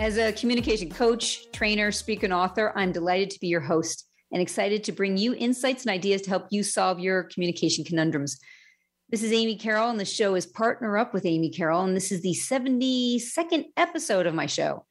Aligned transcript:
As 0.00 0.16
a 0.16 0.32
communication 0.32 0.88
coach, 0.88 1.52
trainer, 1.52 1.92
speaker, 1.92 2.24
and 2.24 2.32
author, 2.32 2.72
I'm 2.74 2.90
delighted 2.90 3.28
to 3.32 3.38
be 3.38 3.48
your 3.48 3.60
host 3.60 4.06
and 4.32 4.40
excited 4.40 4.82
to 4.84 4.92
bring 4.92 5.18
you 5.18 5.34
insights 5.34 5.84
and 5.84 5.92
ideas 5.92 6.22
to 6.22 6.30
help 6.30 6.46
you 6.50 6.62
solve 6.62 6.98
your 6.98 7.24
communication 7.24 7.84
conundrums. 7.84 8.40
This 9.10 9.22
is 9.22 9.30
Amy 9.30 9.56
Carroll, 9.56 9.90
and 9.90 10.00
the 10.00 10.06
show 10.06 10.36
is 10.36 10.46
Partner 10.46 10.96
Up 10.96 11.12
with 11.12 11.26
Amy 11.26 11.50
Carroll, 11.50 11.84
and 11.84 11.94
this 11.94 12.10
is 12.10 12.22
the 12.22 12.34
72nd 12.34 13.66
episode 13.76 14.26
of 14.26 14.32
my 14.32 14.46
show. 14.46 14.86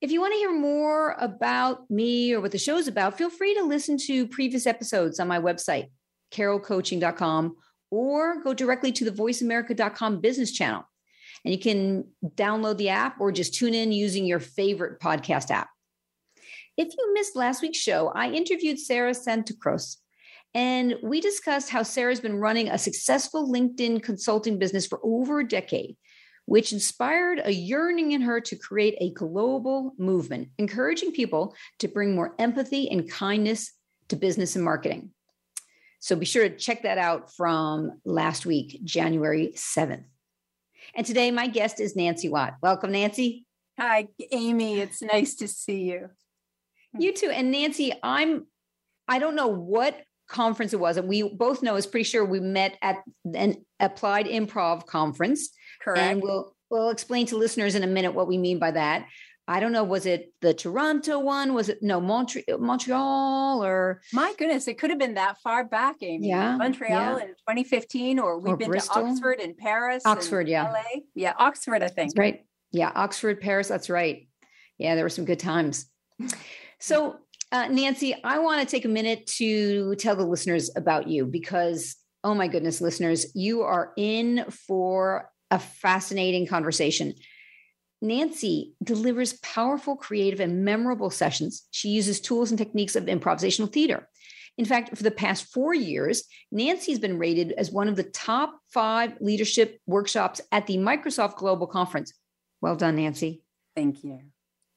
If 0.00 0.12
you 0.12 0.20
want 0.20 0.34
to 0.34 0.38
hear 0.38 0.56
more 0.56 1.16
about 1.18 1.90
me 1.90 2.32
or 2.32 2.40
what 2.40 2.52
the 2.52 2.58
show 2.58 2.76
is 2.76 2.86
about, 2.86 3.18
feel 3.18 3.28
free 3.28 3.56
to 3.56 3.64
listen 3.64 3.98
to 4.06 4.28
previous 4.28 4.68
episodes 4.68 5.18
on 5.18 5.26
my 5.26 5.40
website, 5.40 5.86
carrollcoaching.com, 6.32 7.56
or 7.90 8.40
go 8.44 8.54
directly 8.54 8.92
to 8.92 9.04
the 9.04 9.10
voiceamerica.com 9.10 10.20
business 10.20 10.52
channel. 10.52 10.84
And 11.44 11.52
you 11.52 11.58
can 11.58 12.04
download 12.24 12.76
the 12.76 12.90
app 12.90 13.20
or 13.20 13.32
just 13.32 13.54
tune 13.54 13.74
in 13.74 13.92
using 13.92 14.24
your 14.24 14.40
favorite 14.40 15.00
podcast 15.00 15.50
app. 15.50 15.68
If 16.76 16.88
you 16.96 17.14
missed 17.14 17.36
last 17.36 17.62
week's 17.62 17.78
show, 17.78 18.12
I 18.14 18.30
interviewed 18.30 18.78
Sarah 18.78 19.12
Santacruz, 19.12 19.96
and 20.54 20.96
we 21.02 21.20
discussed 21.20 21.70
how 21.70 21.82
Sarah's 21.82 22.20
been 22.20 22.36
running 22.36 22.68
a 22.68 22.78
successful 22.78 23.50
LinkedIn 23.50 24.02
consulting 24.02 24.58
business 24.58 24.86
for 24.86 25.00
over 25.02 25.40
a 25.40 25.48
decade, 25.48 25.96
which 26.46 26.72
inspired 26.72 27.40
a 27.44 27.52
yearning 27.52 28.12
in 28.12 28.22
her 28.22 28.40
to 28.40 28.56
create 28.56 28.96
a 29.00 29.12
global 29.12 29.94
movement, 29.98 30.48
encouraging 30.58 31.12
people 31.12 31.54
to 31.78 31.88
bring 31.88 32.14
more 32.14 32.34
empathy 32.38 32.90
and 32.90 33.10
kindness 33.10 33.72
to 34.08 34.16
business 34.16 34.56
and 34.56 34.64
marketing. 34.64 35.10
So 36.00 36.16
be 36.16 36.26
sure 36.26 36.48
to 36.48 36.56
check 36.56 36.82
that 36.82 36.98
out 36.98 37.32
from 37.34 38.00
last 38.04 38.44
week, 38.44 38.80
January 38.82 39.52
7th. 39.54 40.04
And 40.94 41.06
today, 41.06 41.30
my 41.30 41.46
guest 41.46 41.80
is 41.80 41.96
Nancy 41.96 42.28
Watt. 42.28 42.54
Welcome, 42.62 42.92
Nancy. 42.92 43.46
Hi, 43.78 44.08
Amy. 44.30 44.80
It's 44.80 45.00
nice 45.00 45.34
to 45.36 45.48
see 45.48 45.82
you. 45.82 46.10
You 46.98 47.14
too. 47.14 47.30
And 47.30 47.50
Nancy, 47.50 47.92
I'm, 48.02 48.46
I 49.08 49.18
don't 49.18 49.34
know 49.34 49.46
what 49.46 49.98
conference 50.28 50.74
it 50.74 50.80
was. 50.80 50.98
And 50.98 51.08
we 51.08 51.22
both 51.22 51.62
know, 51.62 51.76
is 51.76 51.86
pretty 51.86 52.04
sure 52.04 52.24
we 52.24 52.40
met 52.40 52.76
at 52.82 52.98
an 53.34 53.64
applied 53.80 54.26
improv 54.26 54.86
conference. 54.86 55.48
Correct. 55.80 56.00
And 56.00 56.22
we'll, 56.22 56.54
we'll 56.70 56.90
explain 56.90 57.26
to 57.26 57.36
listeners 57.38 57.74
in 57.74 57.82
a 57.82 57.86
minute 57.86 58.12
what 58.12 58.28
we 58.28 58.36
mean 58.36 58.58
by 58.58 58.72
that. 58.72 59.06
I 59.48 59.58
don't 59.58 59.72
know, 59.72 59.82
was 59.82 60.06
it 60.06 60.32
the 60.40 60.54
Toronto 60.54 61.18
one? 61.18 61.52
Was 61.52 61.68
it 61.68 61.82
no 61.82 62.00
Montreal, 62.00 62.58
Montreal 62.58 63.64
or 63.64 64.00
my 64.12 64.32
goodness, 64.38 64.68
it 64.68 64.78
could 64.78 64.90
have 64.90 64.98
been 65.00 65.14
that 65.14 65.38
far 65.42 65.64
back, 65.64 65.96
Amy. 66.00 66.28
Yeah, 66.28 66.56
Montreal 66.56 67.18
yeah. 67.18 67.24
in 67.24 67.28
2015, 67.28 68.18
or 68.18 68.38
we've 68.38 68.54
Or 68.54 68.56
been 68.56 68.70
Bristol. 68.70 69.02
to 69.02 69.08
Oxford 69.08 69.40
and 69.40 69.56
Paris. 69.56 70.04
Oxford, 70.06 70.40
and 70.40 70.48
yeah. 70.48 70.70
LA. 70.70 71.00
Yeah, 71.14 71.34
Oxford, 71.38 71.82
I 71.82 71.88
think. 71.88 72.10
That's 72.10 72.18
right. 72.18 72.46
Yeah, 72.70 72.92
Oxford, 72.94 73.40
Paris. 73.40 73.68
That's 73.68 73.90
right. 73.90 74.28
Yeah, 74.78 74.94
there 74.94 75.04
were 75.04 75.10
some 75.10 75.24
good 75.24 75.40
times. 75.40 75.86
So, 76.78 77.16
uh, 77.50 77.68
Nancy, 77.68 78.14
I 78.24 78.38
want 78.38 78.60
to 78.60 78.66
take 78.66 78.84
a 78.84 78.88
minute 78.88 79.26
to 79.38 79.94
tell 79.96 80.16
the 80.16 80.24
listeners 80.24 80.70
about 80.74 81.08
you 81.08 81.26
because, 81.26 81.96
oh 82.24 82.34
my 82.34 82.48
goodness, 82.48 82.80
listeners, 82.80 83.26
you 83.34 83.62
are 83.62 83.92
in 83.96 84.44
for 84.50 85.30
a 85.50 85.58
fascinating 85.58 86.46
conversation. 86.46 87.14
Nancy 88.02 88.74
delivers 88.82 89.34
powerful, 89.34 89.96
creative, 89.96 90.40
and 90.40 90.64
memorable 90.64 91.08
sessions. 91.08 91.66
She 91.70 91.88
uses 91.88 92.20
tools 92.20 92.50
and 92.50 92.58
techniques 92.58 92.96
of 92.96 93.04
improvisational 93.04 93.72
theater. 93.72 94.08
In 94.58 94.64
fact, 94.64 94.96
for 94.96 95.02
the 95.02 95.10
past 95.10 95.50
four 95.52 95.72
years, 95.72 96.24
Nancy's 96.50 96.98
been 96.98 97.18
rated 97.18 97.52
as 97.52 97.70
one 97.70 97.88
of 97.88 97.96
the 97.96 98.02
top 98.02 98.58
five 98.68 99.14
leadership 99.20 99.78
workshops 99.86 100.40
at 100.50 100.66
the 100.66 100.76
Microsoft 100.76 101.36
Global 101.36 101.66
Conference. 101.66 102.12
Well 102.60 102.76
done, 102.76 102.96
Nancy. 102.96 103.42
Thank 103.74 104.04
you. 104.04 104.20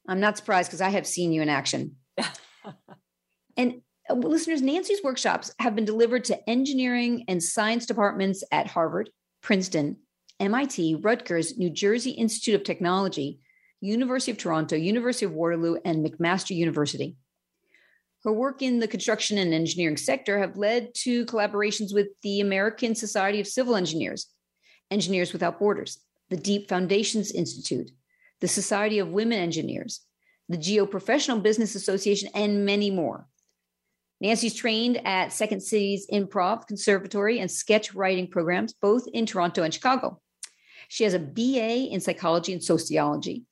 I'm 0.07 0.19
not 0.19 0.37
surprised 0.37 0.69
because 0.69 0.81
I 0.81 0.89
have 0.89 1.07
seen 1.07 1.31
you 1.31 1.41
in 1.41 1.49
action. 1.49 1.95
and 3.57 3.81
uh, 4.09 4.13
listeners, 4.13 4.61
Nancy's 4.61 5.03
workshops 5.03 5.53
have 5.59 5.75
been 5.75 5.85
delivered 5.85 6.25
to 6.25 6.49
engineering 6.49 7.25
and 7.27 7.41
science 7.41 7.85
departments 7.85 8.43
at 8.51 8.67
Harvard, 8.67 9.09
Princeton, 9.41 9.97
MIT, 10.39 10.95
Rutgers, 10.95 11.57
New 11.57 11.69
Jersey 11.69 12.11
Institute 12.11 12.55
of 12.55 12.63
Technology, 12.63 13.39
University 13.81 14.31
of 14.31 14.37
Toronto, 14.37 14.75
University 14.75 15.25
of 15.25 15.33
Waterloo, 15.33 15.77
and 15.85 16.05
McMaster 16.05 16.55
University. 16.55 17.15
Her 18.23 18.33
work 18.33 18.61
in 18.61 18.79
the 18.79 18.87
construction 18.87 19.37
and 19.37 19.53
engineering 19.53 19.97
sector 19.97 20.39
have 20.39 20.57
led 20.57 20.93
to 20.95 21.25
collaborations 21.25 21.93
with 21.93 22.07
the 22.23 22.41
American 22.41 22.95
Society 22.95 23.39
of 23.39 23.47
Civil 23.47 23.75
Engineers, 23.75 24.27
Engineers 24.89 25.31
Without 25.31 25.59
Borders, 25.59 25.99
the 26.29 26.37
Deep 26.37 26.67
Foundations 26.67 27.31
Institute, 27.31 27.91
the 28.41 28.47
Society 28.47 28.99
of 28.99 29.09
Women 29.09 29.39
Engineers, 29.39 30.01
the 30.49 30.57
Geoprofessional 30.57 31.41
Business 31.41 31.75
Association, 31.75 32.29
and 32.33 32.65
many 32.65 32.89
more. 32.89 33.27
Nancy's 34.21 34.55
trained 34.55 35.05
at 35.05 35.31
Second 35.31 35.61
City's 35.61 36.07
Improv 36.11 36.67
Conservatory 36.67 37.39
and 37.39 37.51
sketch 37.51 37.93
writing 37.93 38.27
programs, 38.27 38.73
both 38.73 39.05
in 39.13 39.25
Toronto 39.25 39.61
and 39.63 39.73
Chicago. 39.73 40.19
She 40.89 41.03
has 41.03 41.13
a 41.13 41.19
BA 41.19 41.87
in 41.91 41.99
psychology 41.99 42.53
and 42.53 42.63
sociology, 42.63 43.43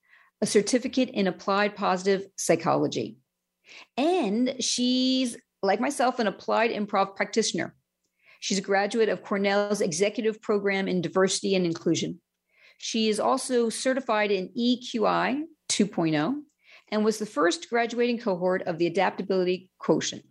a 0.42 0.46
certificate 0.46 1.10
in 1.10 1.28
applied 1.28 1.76
positive 1.76 2.28
psychology, 2.38 3.18
and 3.98 4.56
she's, 4.60 5.38
like 5.62 5.80
myself, 5.80 6.20
an 6.20 6.28
applied 6.28 6.72
improv 6.72 7.16
practitioner. 7.16 7.76
She's 8.40 8.58
a 8.58 8.62
graduate 8.62 9.10
of 9.10 9.24
Cornell's 9.24 9.82
executive 9.82 10.42
program 10.42 10.88
in 10.88 11.02
diversity 11.02 11.56
and 11.56 11.66
inclusion. 11.66 12.20
She 12.78 13.08
is 13.08 13.20
also 13.20 13.70
certified 13.70 14.32
in 14.32 14.50
EQI 14.50 15.44
2.0 15.70 16.42
and 16.92 17.06
was 17.06 17.20
the 17.20 17.26
first 17.26 17.70
graduating 17.70 18.20
cohort 18.20 18.64
of 18.64 18.78
the 18.78 18.88
adaptability 18.88 19.70
quotient 19.80 20.24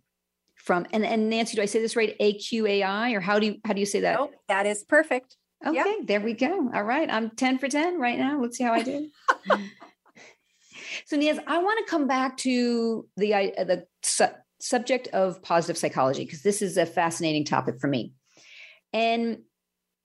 from 0.63 0.85
and, 0.93 1.05
and 1.05 1.29
Nancy, 1.29 1.57
do 1.57 1.61
I 1.61 1.65
say 1.65 1.81
this 1.81 1.95
right? 1.95 2.17
AQAI 2.19 3.13
or 3.13 3.19
how 3.19 3.37
do 3.37 3.47
you 3.47 3.55
how 3.65 3.73
do 3.73 3.81
you 3.81 3.85
say 3.85 3.99
that? 4.01 4.19
Oh, 4.19 4.31
that 4.47 4.65
is 4.65 4.83
perfect. 4.83 5.35
Okay, 5.65 5.75
Yep. 5.75 6.07
there 6.07 6.21
we 6.21 6.33
go. 6.33 6.69
All 6.73 6.83
right. 6.83 7.09
I'm 7.11 7.29
10 7.31 7.57
for 7.57 7.67
10 7.67 7.99
right 7.99 8.17
now. 8.17 8.41
Let's 8.41 8.57
see 8.57 8.63
how 8.63 8.73
I 8.73 8.83
do. 8.83 9.09
so, 11.05 11.17
Niaz, 11.17 11.39
I 11.47 11.57
want 11.59 11.85
to 11.85 11.89
come 11.89 12.07
back 12.07 12.37
to 12.37 13.07
the, 13.17 13.33
uh, 13.33 13.63
the 13.63 13.85
su- 14.01 14.25
subject 14.59 15.07
of 15.09 15.41
positive 15.41 15.77
psychology 15.77 16.25
because 16.25 16.41
this 16.41 16.61
is 16.61 16.77
a 16.77 16.85
fascinating 16.85 17.45
topic 17.45 17.79
for 17.79 17.87
me. 17.87 18.13
And 18.91 19.39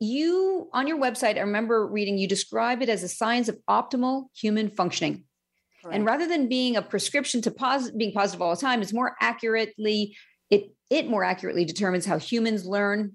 you, 0.01 0.69
on 0.73 0.87
your 0.87 0.99
website, 0.99 1.37
I 1.37 1.41
remember 1.41 1.87
reading, 1.87 2.19
you 2.19 2.29
describe 2.29 2.83
it 2.83 2.89
as 2.89 3.03
a 3.03 3.09
science 3.09 3.49
of 3.49 3.59
optimal 3.69 4.27
human 4.37 4.71
functioning. 4.71 5.25
And 5.91 6.05
rather 6.05 6.27
than 6.27 6.49
being 6.49 6.77
a 6.77 6.83
prescription 6.83 7.41
to 7.43 7.51
pos- 7.51 7.91
being 7.93 8.13
positive 8.13 8.43
all 8.43 8.55
the 8.55 8.61
time, 8.61 8.83
it's 8.83 8.93
more 8.93 9.17
accurately, 9.21 10.17
it, 10.51 10.75
it 10.91 11.09
more 11.09 11.25
accurately 11.25 11.65
determines 11.65 12.05
how 12.05 12.19
humans 12.19 12.67
learn 12.67 13.15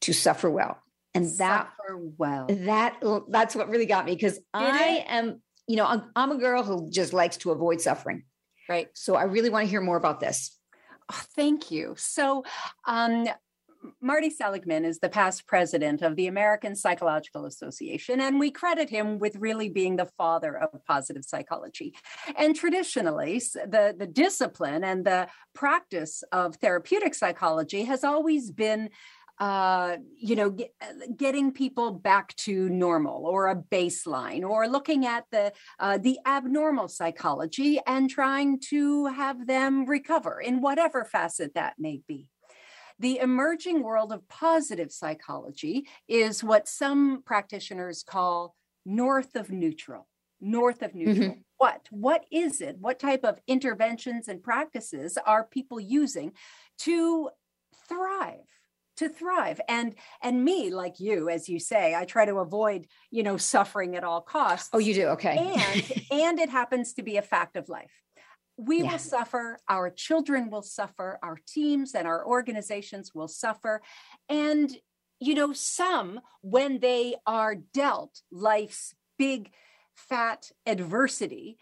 to 0.00 0.12
suffer 0.14 0.48
well. 0.48 0.78
And 1.16 1.38
that 1.38 1.70
Suffer 1.76 1.98
well. 2.18 2.46
that 2.48 3.02
that's 3.28 3.54
what 3.54 3.68
really 3.68 3.86
got 3.86 4.04
me 4.04 4.14
because 4.14 4.38
I 4.52 5.04
am, 5.08 5.40
you 5.66 5.76
know, 5.76 5.86
I'm, 5.86 6.10
I'm 6.14 6.30
a 6.32 6.38
girl 6.38 6.62
who 6.62 6.90
just 6.90 7.12
likes 7.12 7.36
to 7.38 7.50
avoid 7.50 7.80
suffering. 7.80 8.24
Right. 8.68 8.88
So 8.94 9.14
I 9.14 9.24
really 9.24 9.50
want 9.50 9.64
to 9.64 9.70
hear 9.70 9.80
more 9.80 9.96
about 9.96 10.20
this. 10.20 10.58
Oh, 11.10 11.22
thank 11.36 11.70
you. 11.70 11.94
So, 11.96 12.44
um, 12.86 13.28
Marty 14.00 14.30
Seligman 14.30 14.84
is 14.84 14.98
the 14.98 15.08
past 15.08 15.46
president 15.46 16.02
of 16.02 16.16
the 16.16 16.26
American 16.26 16.74
Psychological 16.74 17.44
Association, 17.46 18.20
and 18.20 18.38
we 18.38 18.50
credit 18.50 18.90
him 18.90 19.18
with 19.18 19.36
really 19.36 19.68
being 19.68 19.96
the 19.96 20.08
father 20.18 20.56
of 20.58 20.70
positive 20.86 21.24
psychology. 21.24 21.94
And 22.36 22.56
traditionally, 22.56 23.38
the, 23.38 23.94
the 23.96 24.06
discipline 24.06 24.84
and 24.84 25.04
the 25.04 25.28
practice 25.54 26.22
of 26.32 26.56
therapeutic 26.56 27.14
psychology 27.14 27.84
has 27.84 28.04
always 28.04 28.50
been 28.50 28.90
uh, 29.38 29.96
you 30.16 30.36
know, 30.36 30.50
get, 30.50 30.72
getting 31.16 31.52
people 31.52 31.92
back 31.92 32.34
to 32.36 32.68
normal 32.68 33.26
or 33.26 33.48
a 33.48 33.56
baseline, 33.56 34.42
or 34.42 34.68
looking 34.68 35.06
at 35.06 35.24
the 35.30 35.52
uh, 35.78 35.98
the 35.98 36.18
abnormal 36.26 36.88
psychology 36.88 37.78
and 37.86 38.08
trying 38.08 38.58
to 38.60 39.06
have 39.06 39.46
them 39.46 39.86
recover 39.86 40.40
in 40.40 40.60
whatever 40.60 41.04
facet 41.04 41.54
that 41.54 41.74
may 41.78 42.00
be. 42.08 42.26
The 42.98 43.18
emerging 43.18 43.82
world 43.82 44.10
of 44.10 44.26
positive 44.28 44.90
psychology 44.90 45.86
is 46.08 46.42
what 46.42 46.66
some 46.66 47.22
practitioners 47.26 48.02
call 48.02 48.54
north 48.86 49.36
of 49.36 49.50
neutral. 49.50 50.08
North 50.40 50.82
of 50.82 50.94
neutral. 50.94 51.36
what 51.58 51.86
what 51.90 52.24
is 52.30 52.60
it 52.60 52.76
what 52.78 52.98
type 52.98 53.24
of 53.24 53.38
interventions 53.46 54.28
and 54.28 54.42
practices 54.42 55.16
are 55.24 55.44
people 55.44 55.80
using 55.80 56.32
to 56.78 57.30
to 58.96 59.08
thrive. 59.08 59.60
And 59.68 59.94
and 60.22 60.44
me 60.44 60.70
like 60.70 61.00
you 61.00 61.28
as 61.28 61.48
you 61.48 61.58
say 61.58 61.94
i 61.94 62.04
try 62.04 62.24
to 62.24 62.36
avoid 62.36 62.86
you 63.10 63.22
know 63.22 63.36
suffering 63.36 63.96
at 63.96 64.04
all 64.04 64.20
costs 64.20 64.70
oh 64.72 64.78
you 64.78 64.94
do? 64.94 65.06
Okay. 65.08 65.36
And 65.36 66.02
and 66.10 66.38
it 66.38 66.50
happens 66.50 66.94
to 66.94 67.02
be 67.02 67.16
a 67.16 67.22
fact 67.22 67.56
of 67.56 67.68
life. 67.68 68.02
We 68.58 68.82
yeah. 68.82 68.92
will 68.92 68.98
suffer 68.98 69.58
our 69.68 69.90
children 69.90 70.50
will 70.50 70.62
suffer 70.62 71.18
our 71.22 71.38
teams 71.46 71.94
and 71.94 72.06
our 72.06 72.26
organizations 72.26 73.14
will 73.14 73.28
suffer. 73.28 73.82
And 74.28 74.74
you 75.20 75.34
know 75.34 75.52
some 75.52 76.20
when 76.42 76.80
they 76.80 77.16
are 77.26 77.54
dealt 77.54 78.20
life's 78.30 78.94
big 79.18 79.50
fat 79.94 80.50
adversity 80.66 81.56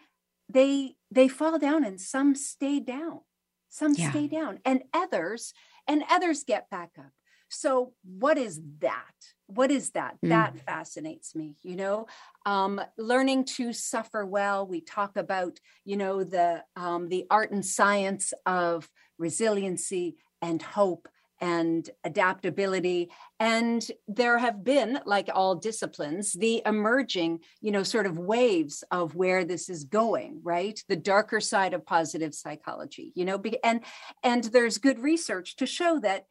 they 0.49 0.95
they 1.11 1.27
fall 1.27 1.57
down 1.57 1.83
and 1.83 1.99
some 1.99 2.35
stay 2.35 2.79
down. 2.79 3.21
Some 3.69 3.93
yeah. 3.93 4.11
stay 4.11 4.27
down. 4.27 4.59
And 4.63 4.83
others 4.93 5.53
and 5.87 6.03
others 6.09 6.43
get 6.43 6.69
back 6.69 6.91
up 6.97 7.11
so 7.49 7.93
what 8.03 8.37
is 8.37 8.61
that? 8.79 9.13
What 9.47 9.71
is 9.71 9.91
that? 9.91 10.15
Mm. 10.23 10.29
that 10.29 10.59
fascinates 10.65 11.35
me 11.35 11.55
you 11.63 11.75
know? 11.75 12.07
Um, 12.45 12.81
learning 12.97 13.45
to 13.55 13.73
suffer 13.73 14.25
well 14.25 14.67
we 14.67 14.81
talk 14.81 15.17
about 15.17 15.59
you 15.83 15.97
know 15.97 16.23
the 16.23 16.63
um, 16.75 17.09
the 17.09 17.25
art 17.29 17.51
and 17.51 17.65
science 17.65 18.33
of 18.45 18.89
resiliency 19.17 20.17
and 20.41 20.61
hope 20.61 21.07
and 21.41 21.89
adaptability. 22.03 23.09
And 23.39 23.85
there 24.07 24.37
have 24.37 24.63
been 24.63 24.99
like 25.05 25.29
all 25.33 25.55
disciplines 25.55 26.31
the 26.33 26.61
emerging 26.65 27.39
you 27.61 27.71
know 27.71 27.83
sort 27.83 28.05
of 28.05 28.17
waves 28.17 28.83
of 28.91 29.15
where 29.15 29.43
this 29.43 29.69
is 29.69 29.83
going 29.83 30.39
right? 30.43 30.81
The 30.87 30.95
darker 30.95 31.39
side 31.39 31.73
of 31.73 31.85
positive 31.85 32.33
psychology 32.33 33.11
you 33.15 33.25
know? 33.25 33.41
And 33.63 33.81
and 34.23 34.43
there's 34.45 34.77
good 34.77 34.99
research 34.99 35.55
to 35.57 35.65
show 35.65 35.99
that 35.99 36.25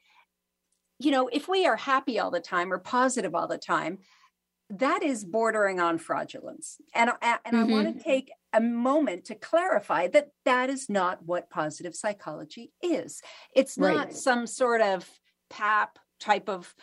you 0.98 1.10
know 1.10 1.28
if 1.28 1.48
we 1.48 1.66
are 1.66 1.76
happy 1.76 2.18
all 2.18 2.30
the 2.30 2.40
time 2.40 2.72
or 2.72 2.78
positive 2.78 3.34
all 3.34 3.48
the 3.48 3.58
time 3.58 3.98
that 4.70 5.02
is 5.02 5.24
bordering 5.24 5.78
on 5.78 5.98
fraudulence 5.98 6.78
and, 6.94 7.10
and 7.20 7.38
mm-hmm. 7.46 7.56
i 7.56 7.64
want 7.64 7.96
to 7.96 8.02
take 8.02 8.32
a 8.52 8.60
moment 8.60 9.26
to 9.26 9.34
clarify 9.34 10.06
that 10.08 10.28
that 10.44 10.70
is 10.70 10.88
not 10.88 11.18
what 11.24 11.50
positive 11.50 11.94
psychology 11.94 12.72
is 12.82 13.20
it's 13.54 13.76
not 13.76 13.96
right. 13.96 14.14
some 14.14 14.46
sort 14.46 14.80
of 14.80 15.08
pap 15.50 15.98
type 16.20 16.48
of 16.48 16.74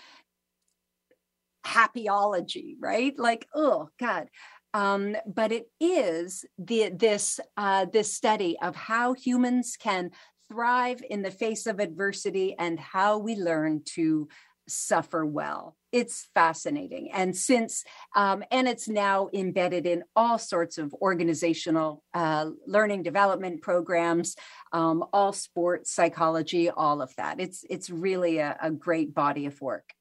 happyology 1.66 2.76
right 2.80 3.18
like 3.18 3.48
oh 3.56 3.90
god 4.00 4.28
um, 4.74 5.18
but 5.28 5.52
it 5.52 5.66
is 5.80 6.46
the 6.58 6.92
this 6.96 7.40
uh, 7.58 7.86
this 7.92 8.14
study 8.14 8.58
of 8.62 8.76
how 8.76 9.14
humans 9.14 9.76
can 9.78 10.12
thrive 10.52 11.02
in 11.10 11.22
the 11.22 11.32
face 11.32 11.66
of 11.66 11.80
adversity 11.80 12.56
and 12.60 12.80
how 12.80 13.18
we 13.18 13.36
learn 13.36 13.82
to 13.86 14.28
suffer 14.68 15.26
well. 15.26 15.76
It's 15.92 16.30
fascinating. 16.34 17.12
And 17.12 17.36
since, 17.36 17.84
um, 18.16 18.44
and 18.52 18.68
it's 18.68 18.88
now 18.88 19.30
embedded 19.34 19.86
in 19.86 20.04
all 20.16 20.38
sorts 20.38 20.78
of 20.78 20.94
organizational 20.94 22.04
uh, 22.14 22.52
learning 22.66 23.04
development 23.04 23.62
programs, 23.62 24.36
um, 24.72 25.04
all 25.12 25.34
sports, 25.34 25.94
psychology, 25.94 26.70
all 26.70 27.02
of 27.02 27.14
that. 27.16 27.40
It's, 27.40 27.66
it's 27.70 27.90
really 27.90 28.38
a, 28.38 28.58
a 28.62 28.72
great 28.72 29.14
body 29.14 29.46
of 29.46 29.60
work. 29.60 29.94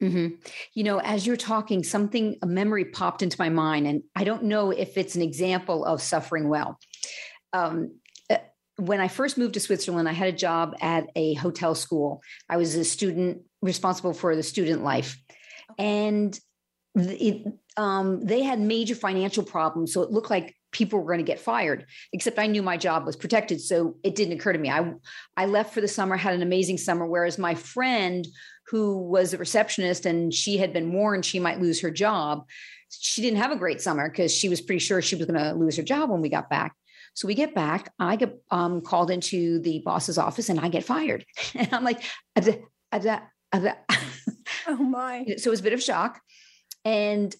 Mm-hmm. 0.00 0.34
You 0.74 0.84
know, 0.84 0.98
as 1.00 1.26
you're 1.26 1.36
talking, 1.36 1.84
something, 1.84 2.36
a 2.42 2.46
memory 2.46 2.84
popped 2.84 3.22
into 3.22 3.36
my 3.38 3.48
mind, 3.48 3.86
and 3.86 4.02
I 4.16 4.24
don't 4.24 4.44
know 4.44 4.72
if 4.72 4.98
it's 4.98 5.14
an 5.14 5.22
example 5.22 5.84
of 5.84 6.02
suffering 6.02 6.48
well. 6.48 6.78
Um, 7.52 8.00
when 8.76 9.00
I 9.00 9.08
first 9.08 9.36
moved 9.36 9.54
to 9.54 9.60
Switzerland, 9.60 10.08
I 10.08 10.12
had 10.12 10.28
a 10.28 10.36
job 10.36 10.74
at 10.80 11.06
a 11.14 11.34
hotel 11.34 11.74
school. 11.74 12.22
I 12.48 12.56
was 12.56 12.74
a 12.74 12.84
student 12.84 13.42
responsible 13.60 14.14
for 14.14 14.34
the 14.34 14.42
student 14.42 14.82
life. 14.82 15.20
And 15.78 16.38
it, 16.94 17.46
um, 17.76 18.24
they 18.24 18.42
had 18.42 18.60
major 18.60 18.94
financial 18.94 19.44
problems. 19.44 19.92
So 19.92 20.02
it 20.02 20.10
looked 20.10 20.30
like 20.30 20.54
people 20.72 20.98
were 20.98 21.12
going 21.12 21.18
to 21.18 21.30
get 21.30 21.38
fired, 21.38 21.86
except 22.12 22.38
I 22.38 22.46
knew 22.46 22.62
my 22.62 22.76
job 22.76 23.04
was 23.04 23.16
protected. 23.16 23.60
So 23.60 23.96
it 24.02 24.14
didn't 24.14 24.38
occur 24.38 24.52
to 24.52 24.58
me. 24.58 24.70
I, 24.70 24.92
I 25.36 25.46
left 25.46 25.74
for 25.74 25.80
the 25.80 25.88
summer, 25.88 26.16
had 26.16 26.34
an 26.34 26.42
amazing 26.42 26.78
summer. 26.78 27.06
Whereas 27.06 27.38
my 27.38 27.54
friend, 27.54 28.26
who 28.68 28.98
was 29.02 29.34
a 29.34 29.38
receptionist 29.38 30.06
and 30.06 30.32
she 30.32 30.56
had 30.56 30.72
been 30.72 30.92
warned 30.92 31.26
she 31.26 31.38
might 31.38 31.60
lose 31.60 31.80
her 31.82 31.90
job, 31.90 32.46
she 32.90 33.22
didn't 33.22 33.38
have 33.38 33.52
a 33.52 33.56
great 33.56 33.80
summer 33.80 34.08
because 34.08 34.34
she 34.34 34.48
was 34.48 34.60
pretty 34.60 34.78
sure 34.78 35.02
she 35.02 35.16
was 35.16 35.26
going 35.26 35.42
to 35.42 35.52
lose 35.52 35.76
her 35.76 35.82
job 35.82 36.10
when 36.10 36.20
we 36.20 36.28
got 36.28 36.50
back. 36.50 36.74
So 37.14 37.28
we 37.28 37.34
get 37.34 37.54
back, 37.54 37.92
I 37.98 38.16
get 38.16 38.40
um, 38.50 38.80
called 38.80 39.10
into 39.10 39.58
the 39.60 39.80
boss's 39.84 40.18
office 40.18 40.48
and 40.48 40.58
I 40.58 40.68
get 40.68 40.84
fired. 40.84 41.24
And 41.54 41.68
I'm 41.72 41.84
like, 41.84 42.02
oh 44.66 44.76
my. 44.76 45.24
So 45.36 45.48
it 45.48 45.50
was 45.50 45.60
a 45.60 45.64
bit 45.64 45.72
of 45.72 45.82
shock. 45.82 46.20
And 46.84 47.34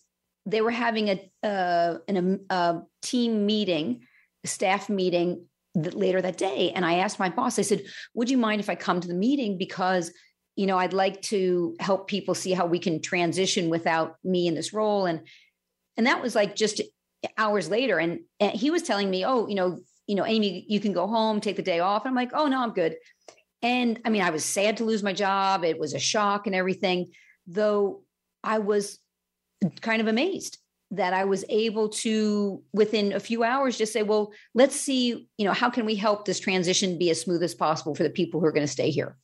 they 0.45 0.61
were 0.61 0.71
having 0.71 1.09
a, 1.09 1.31
uh, 1.43 1.99
an, 2.09 2.45
a 2.51 2.81
team 3.01 3.47
meeting, 3.47 4.03
a 4.45 4.49
staff 4.49 4.89
meeting 4.89 5.47
later 5.75 6.21
that 6.21 6.37
day. 6.37 6.73
And 6.73 6.85
I 6.85 6.95
asked 6.95 7.19
my 7.19 7.31
boss, 7.31 7.59
I 7.59 7.63
said, 7.63 7.83
would 8.15 8.29
you 8.29 8.37
mind 8.37 8.61
if 8.61 8.69
I 8.69 8.75
come 8.75 9.01
to 9.01 9.09
the 9.09 9.15
meeting? 9.15 9.57
Because 9.57 10.13
you 10.57 10.67
know 10.67 10.79
i'd 10.79 10.93
like 10.93 11.21
to 11.23 11.75
help 11.81 12.09
people 12.09 12.35
see 12.35 12.53
how 12.53 12.67
we 12.67 12.79
can 12.79 13.01
transition 13.01 13.71
without 13.71 14.17
me 14.23 14.47
in 14.47 14.55
this 14.55 14.73
role 14.73 15.07
and 15.07 15.27
and 15.97 16.07
that 16.07 16.23
was 16.23 16.35
like 16.35 16.57
just 16.57 16.81
hours 17.39 17.69
later 17.69 17.99
and, 17.99 18.21
and 18.41 18.53
he 18.53 18.71
was 18.71 18.83
telling 18.83 19.11
me 19.11 19.25
oh 19.25 19.47
you 19.49 19.55
know 19.55 19.79
you 20.07 20.15
know 20.15 20.27
amy 20.27 20.65
you 20.69 20.81
can 20.81 20.93
go 20.93 21.07
home 21.07 21.41
take 21.41 21.57
the 21.57 21.63
day 21.63 21.81
off. 21.81 22.05
And 22.05 22.11
i'm 22.11 22.17
like 22.17 22.33
oh 22.35 22.47
no 22.47 22.63
i'm 22.63 22.73
good. 22.73 22.97
And 23.63 24.01
i 24.05 24.11
mean 24.11 24.23
i 24.23 24.31
was 24.31 24.45
sad 24.45 24.79
to 24.79 24.85
lose 24.85 25.03
my 25.03 25.13
job. 25.13 25.65
It 25.65 25.79
was 25.79 25.95
a 25.95 25.99
shock 25.99 26.47
and 26.47 26.55
everything 26.55 27.13
though 27.47 28.03
i 28.45 28.59
was 28.59 28.99
kind 29.81 30.01
of 30.01 30.09
amazed 30.09 30.59
that 30.91 31.13
i 31.13 31.25
was 31.25 31.45
able 31.49 31.89
to 31.89 32.63
within 32.73 33.13
a 33.13 33.21
few 33.21 33.43
hours 33.43 33.79
just 33.79 33.93
say 33.93 34.03
well 34.03 34.33
let's 34.55 34.77
see 34.77 35.29
you 35.39 35.45
know 35.45 35.53
how 35.53 35.71
can 35.71 35.87
we 35.87 35.95
help 35.95 36.25
this 36.25 36.39
transition 36.39 36.99
be 36.99 37.11
as 37.11 37.21
smooth 37.21 37.43
as 37.43 37.55
possible 37.55 37.95
for 37.95 38.03
the 38.03 38.11
people 38.11 38.41
who 38.41 38.47
are 38.47 38.53
going 38.53 38.67
to 38.67 38.73
stay 38.73 38.91
here? 38.91 39.17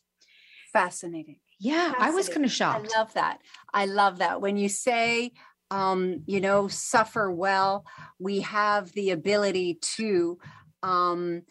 Fascinating. 0.72 1.38
Yeah 1.60 1.92
fascinating. 1.92 2.12
i 2.12 2.16
was 2.16 2.28
kind 2.28 2.44
of 2.44 2.52
shocked. 2.52 2.88
i 2.94 2.98
love 2.98 3.14
that. 3.14 3.38
I 3.72 3.86
love 3.86 4.18
that. 4.18 4.40
When 4.40 4.56
you 4.56 4.68
say 4.68 5.32
um, 5.70 6.22
you 6.26 6.40
know, 6.40 6.68
suffer 6.68 7.30
well, 7.30 7.84
we 8.18 8.40
have 8.40 8.92
the 8.92 9.10
ability 9.10 9.78
to 9.96 10.38
um, 10.82 11.42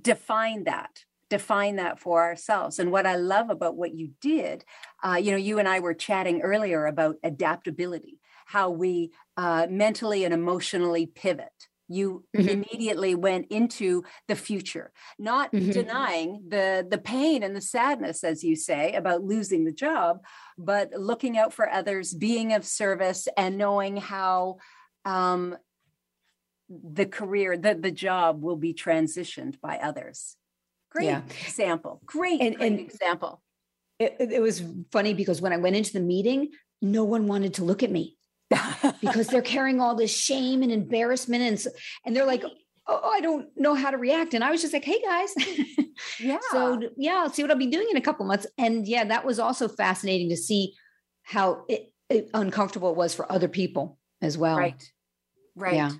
define 0.00 0.64
that 0.64 1.04
define 1.30 1.76
that 1.76 1.98
for 1.98 2.22
ourselves. 2.22 2.78
And 2.78 2.90
what 2.90 3.06
i 3.06 3.16
love 3.16 3.50
about 3.50 3.76
what 3.76 3.94
you 3.94 4.10
did 4.20 4.64
uh, 5.06 5.16
you 5.16 5.30
know 5.30 5.36
you 5.36 5.58
and 5.58 5.68
i 5.68 5.80
were 5.80 5.94
chatting 5.94 6.40
earlier 6.42 6.86
about 6.86 7.16
adaptability 7.22 8.20
how 8.46 8.70
we 8.70 9.12
uh, 9.36 9.66
mentally 9.68 10.24
and 10.24 10.32
emotionally 10.32 11.06
pivot 11.06 11.67
you 11.88 12.24
mm-hmm. 12.36 12.48
immediately 12.48 13.14
went 13.14 13.46
into 13.50 14.04
the 14.28 14.36
future 14.36 14.92
not 15.18 15.52
mm-hmm. 15.52 15.70
denying 15.70 16.42
the 16.48 16.86
the 16.88 16.98
pain 16.98 17.42
and 17.42 17.56
the 17.56 17.60
sadness 17.60 18.22
as 18.22 18.44
you 18.44 18.54
say 18.54 18.92
about 18.92 19.22
losing 19.24 19.64
the 19.64 19.72
job 19.72 20.18
but 20.56 20.90
looking 20.92 21.38
out 21.38 21.52
for 21.52 21.68
others 21.68 22.14
being 22.14 22.52
of 22.52 22.64
service 22.64 23.26
and 23.36 23.56
knowing 23.56 23.96
how 23.96 24.58
um, 25.04 25.56
the 26.68 27.06
career 27.06 27.56
the, 27.56 27.74
the 27.74 27.90
job 27.90 28.42
will 28.42 28.56
be 28.56 28.74
transitioned 28.74 29.60
by 29.60 29.78
others 29.78 30.36
great 30.90 31.06
yeah. 31.06 31.22
example 31.42 32.00
great, 32.04 32.40
and, 32.40 32.56
great 32.56 32.66
and 32.66 32.80
example 32.80 33.42
it, 33.98 34.16
it 34.18 34.42
was 34.42 34.62
funny 34.92 35.14
because 35.14 35.40
when 35.40 35.52
i 35.52 35.56
went 35.56 35.76
into 35.76 35.92
the 35.92 36.00
meeting 36.00 36.50
no 36.80 37.04
one 37.04 37.26
wanted 37.26 37.54
to 37.54 37.64
look 37.64 37.82
at 37.82 37.90
me 37.90 38.17
because 39.00 39.28
they're 39.28 39.42
carrying 39.42 39.80
all 39.80 39.94
this 39.94 40.14
shame 40.16 40.62
and 40.62 40.72
embarrassment 40.72 41.42
and 41.42 41.74
and 42.04 42.16
they're 42.16 42.26
like 42.26 42.44
oh 42.86 43.10
i 43.10 43.20
don't 43.20 43.48
know 43.56 43.74
how 43.74 43.90
to 43.90 43.98
react. 43.98 44.34
And 44.34 44.42
i 44.42 44.50
was 44.50 44.60
just 44.60 44.72
like 44.72 44.84
hey 44.84 45.00
guys. 45.02 45.34
Yeah 46.20 46.38
so 46.52 46.80
yeah. 46.96 47.16
i'll 47.16 47.30
see 47.30 47.42
what 47.42 47.50
i'll 47.50 47.58
be 47.58 47.66
doing 47.66 47.88
in 47.90 47.96
a 47.96 48.00
couple 48.00 48.24
months. 48.24 48.46
And 48.56 48.86
yeah 48.86 49.04
that 49.04 49.24
was 49.24 49.38
also 49.38 49.66
fascinating 49.68 50.28
to 50.28 50.36
see 50.36 50.74
how 51.22 51.64
it, 51.68 51.92
it, 52.08 52.30
uncomfortable 52.32 52.90
it 52.90 52.96
was 52.96 53.14
for 53.14 53.30
other 53.30 53.48
people 53.48 53.98
as 54.22 54.38
well. 54.38 54.56
Right. 54.56 54.92
Right. 55.54 55.74
Yeah. 55.74 55.90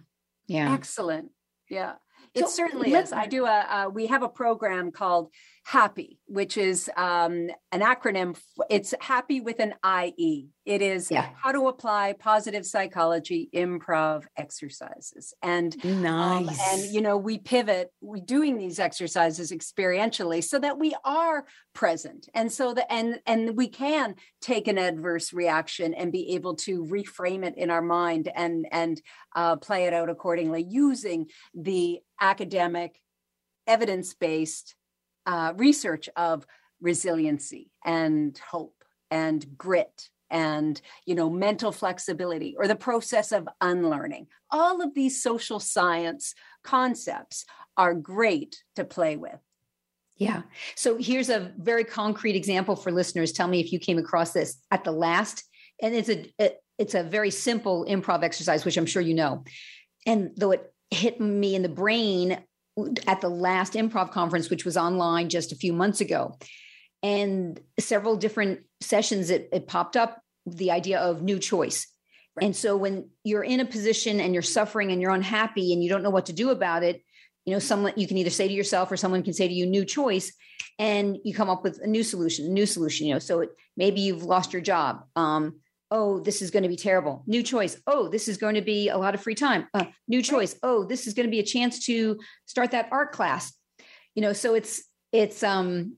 Yeah. 0.46 0.72
Excellent. 0.72 1.30
Yeah. 1.68 1.94
It 2.34 2.44
so 2.44 2.50
certainly 2.50 2.92
is. 2.92 3.12
I 3.12 3.26
do 3.26 3.44
a 3.44 3.66
uh, 3.68 3.90
we 3.92 4.06
have 4.06 4.22
a 4.22 4.28
program 4.28 4.92
called 4.92 5.30
happy 5.68 6.18
which 6.24 6.56
is 6.56 6.90
um, 6.96 7.50
an 7.72 7.82
acronym 7.82 8.34
it's 8.70 8.94
happy 9.02 9.38
with 9.42 9.60
an 9.60 9.74
ie 9.86 10.48
it 10.64 10.80
is 10.80 11.10
yeah. 11.10 11.28
how 11.36 11.52
to 11.52 11.68
apply 11.68 12.14
positive 12.18 12.64
psychology 12.64 13.50
improv 13.54 14.24
exercises 14.38 15.34
and 15.42 15.76
nice. 15.84 16.48
Um, 16.48 16.56
and 16.70 16.84
you 16.90 17.02
know 17.02 17.18
we 17.18 17.36
pivot 17.36 17.92
we 18.00 18.22
doing 18.22 18.56
these 18.56 18.78
exercises 18.78 19.52
experientially 19.52 20.42
so 20.42 20.58
that 20.58 20.78
we 20.78 20.96
are 21.04 21.44
present 21.74 22.30
and 22.32 22.50
so 22.50 22.72
that 22.72 22.90
and 22.90 23.20
and 23.26 23.54
we 23.54 23.68
can 23.68 24.14
take 24.40 24.68
an 24.68 24.78
adverse 24.78 25.34
reaction 25.34 25.92
and 25.92 26.10
be 26.10 26.34
able 26.34 26.56
to 26.56 26.86
reframe 26.86 27.44
it 27.44 27.58
in 27.58 27.68
our 27.68 27.82
mind 27.82 28.30
and 28.34 28.66
and 28.72 29.02
uh, 29.36 29.56
play 29.56 29.84
it 29.84 29.92
out 29.92 30.08
accordingly 30.08 30.64
using 30.66 31.26
the 31.52 32.00
academic 32.22 32.98
evidence-based 33.66 34.74
uh, 35.28 35.52
research 35.56 36.08
of 36.16 36.44
resiliency 36.80 37.70
and 37.84 38.36
hope 38.38 38.82
and 39.10 39.46
grit 39.56 40.08
and 40.30 40.80
you 41.06 41.14
know 41.14 41.30
mental 41.30 41.72
flexibility 41.72 42.54
or 42.58 42.66
the 42.66 42.74
process 42.74 43.30
of 43.30 43.48
unlearning. 43.60 44.26
All 44.50 44.82
of 44.82 44.94
these 44.94 45.22
social 45.22 45.60
science 45.60 46.34
concepts 46.64 47.44
are 47.76 47.94
great 47.94 48.62
to 48.76 48.84
play 48.84 49.16
with. 49.16 49.38
Yeah. 50.16 50.42
So 50.74 50.96
here's 50.96 51.30
a 51.30 51.52
very 51.58 51.84
concrete 51.84 52.34
example 52.34 52.74
for 52.74 52.90
listeners. 52.90 53.32
Tell 53.32 53.46
me 53.46 53.60
if 53.60 53.72
you 53.72 53.78
came 53.78 53.98
across 53.98 54.32
this 54.32 54.56
at 54.70 54.82
the 54.82 54.92
last 54.92 55.44
and 55.80 55.94
it's 55.94 56.08
a 56.08 56.26
it's 56.78 56.94
a 56.94 57.02
very 57.02 57.30
simple 57.30 57.84
improv 57.88 58.22
exercise 58.22 58.64
which 58.64 58.76
i'm 58.76 58.86
sure 58.86 59.02
you 59.02 59.14
know. 59.14 59.44
And 60.06 60.30
though 60.36 60.52
it 60.52 60.72
hit 60.90 61.20
me 61.20 61.54
in 61.54 61.62
the 61.62 61.68
brain 61.68 62.40
at 63.06 63.20
the 63.20 63.28
last 63.28 63.74
improv 63.74 64.10
conference, 64.10 64.50
which 64.50 64.64
was 64.64 64.76
online 64.76 65.28
just 65.28 65.52
a 65.52 65.56
few 65.56 65.72
months 65.72 66.00
ago. 66.00 66.36
And 67.02 67.60
several 67.78 68.16
different 68.16 68.60
sessions, 68.80 69.30
it, 69.30 69.48
it 69.52 69.66
popped 69.66 69.96
up 69.96 70.20
the 70.46 70.70
idea 70.70 70.98
of 70.98 71.22
new 71.22 71.38
choice. 71.38 71.86
Right. 72.36 72.46
And 72.46 72.56
so 72.56 72.76
when 72.76 73.10
you're 73.24 73.44
in 73.44 73.60
a 73.60 73.64
position 73.64 74.20
and 74.20 74.32
you're 74.32 74.42
suffering 74.42 74.92
and 74.92 75.00
you're 75.00 75.14
unhappy 75.14 75.72
and 75.72 75.82
you 75.82 75.88
don't 75.88 76.02
know 76.02 76.10
what 76.10 76.26
to 76.26 76.32
do 76.32 76.50
about 76.50 76.82
it, 76.82 77.02
you 77.44 77.52
know, 77.52 77.58
someone 77.58 77.94
you 77.96 78.06
can 78.06 78.18
either 78.18 78.30
say 78.30 78.46
to 78.46 78.54
yourself 78.54 78.92
or 78.92 78.96
someone 78.96 79.22
can 79.22 79.32
say 79.32 79.48
to 79.48 79.54
you, 79.54 79.66
new 79.66 79.84
choice, 79.84 80.32
and 80.78 81.16
you 81.24 81.34
come 81.34 81.48
up 81.48 81.64
with 81.64 81.80
a 81.82 81.86
new 81.86 82.02
solution, 82.02 82.46
a 82.46 82.50
new 82.50 82.66
solution, 82.66 83.06
you 83.06 83.14
know. 83.14 83.18
So 83.18 83.40
it, 83.40 83.50
maybe 83.76 84.00
you've 84.00 84.24
lost 84.24 84.52
your 84.52 84.60
job. 84.60 85.04
Um, 85.16 85.60
oh, 85.90 86.20
this 86.20 86.42
is 86.42 86.50
going 86.50 86.62
to 86.62 86.68
be 86.68 86.76
terrible. 86.76 87.22
New 87.26 87.42
choice. 87.42 87.80
Oh, 87.86 88.08
this 88.08 88.28
is 88.28 88.36
going 88.36 88.54
to 88.54 88.62
be 88.62 88.88
a 88.88 88.98
lot 88.98 89.14
of 89.14 89.22
free 89.22 89.34
time. 89.34 89.66
Uh, 89.74 89.84
new 90.06 90.22
choice. 90.22 90.56
Oh, 90.62 90.84
this 90.84 91.06
is 91.06 91.14
going 91.14 91.26
to 91.26 91.30
be 91.30 91.40
a 91.40 91.44
chance 91.44 91.86
to 91.86 92.18
start 92.46 92.72
that 92.72 92.88
art 92.92 93.12
class. 93.12 93.54
You 94.14 94.22
know, 94.22 94.32
so 94.32 94.54
it's 94.54 94.82
it's 95.12 95.42
um 95.42 95.96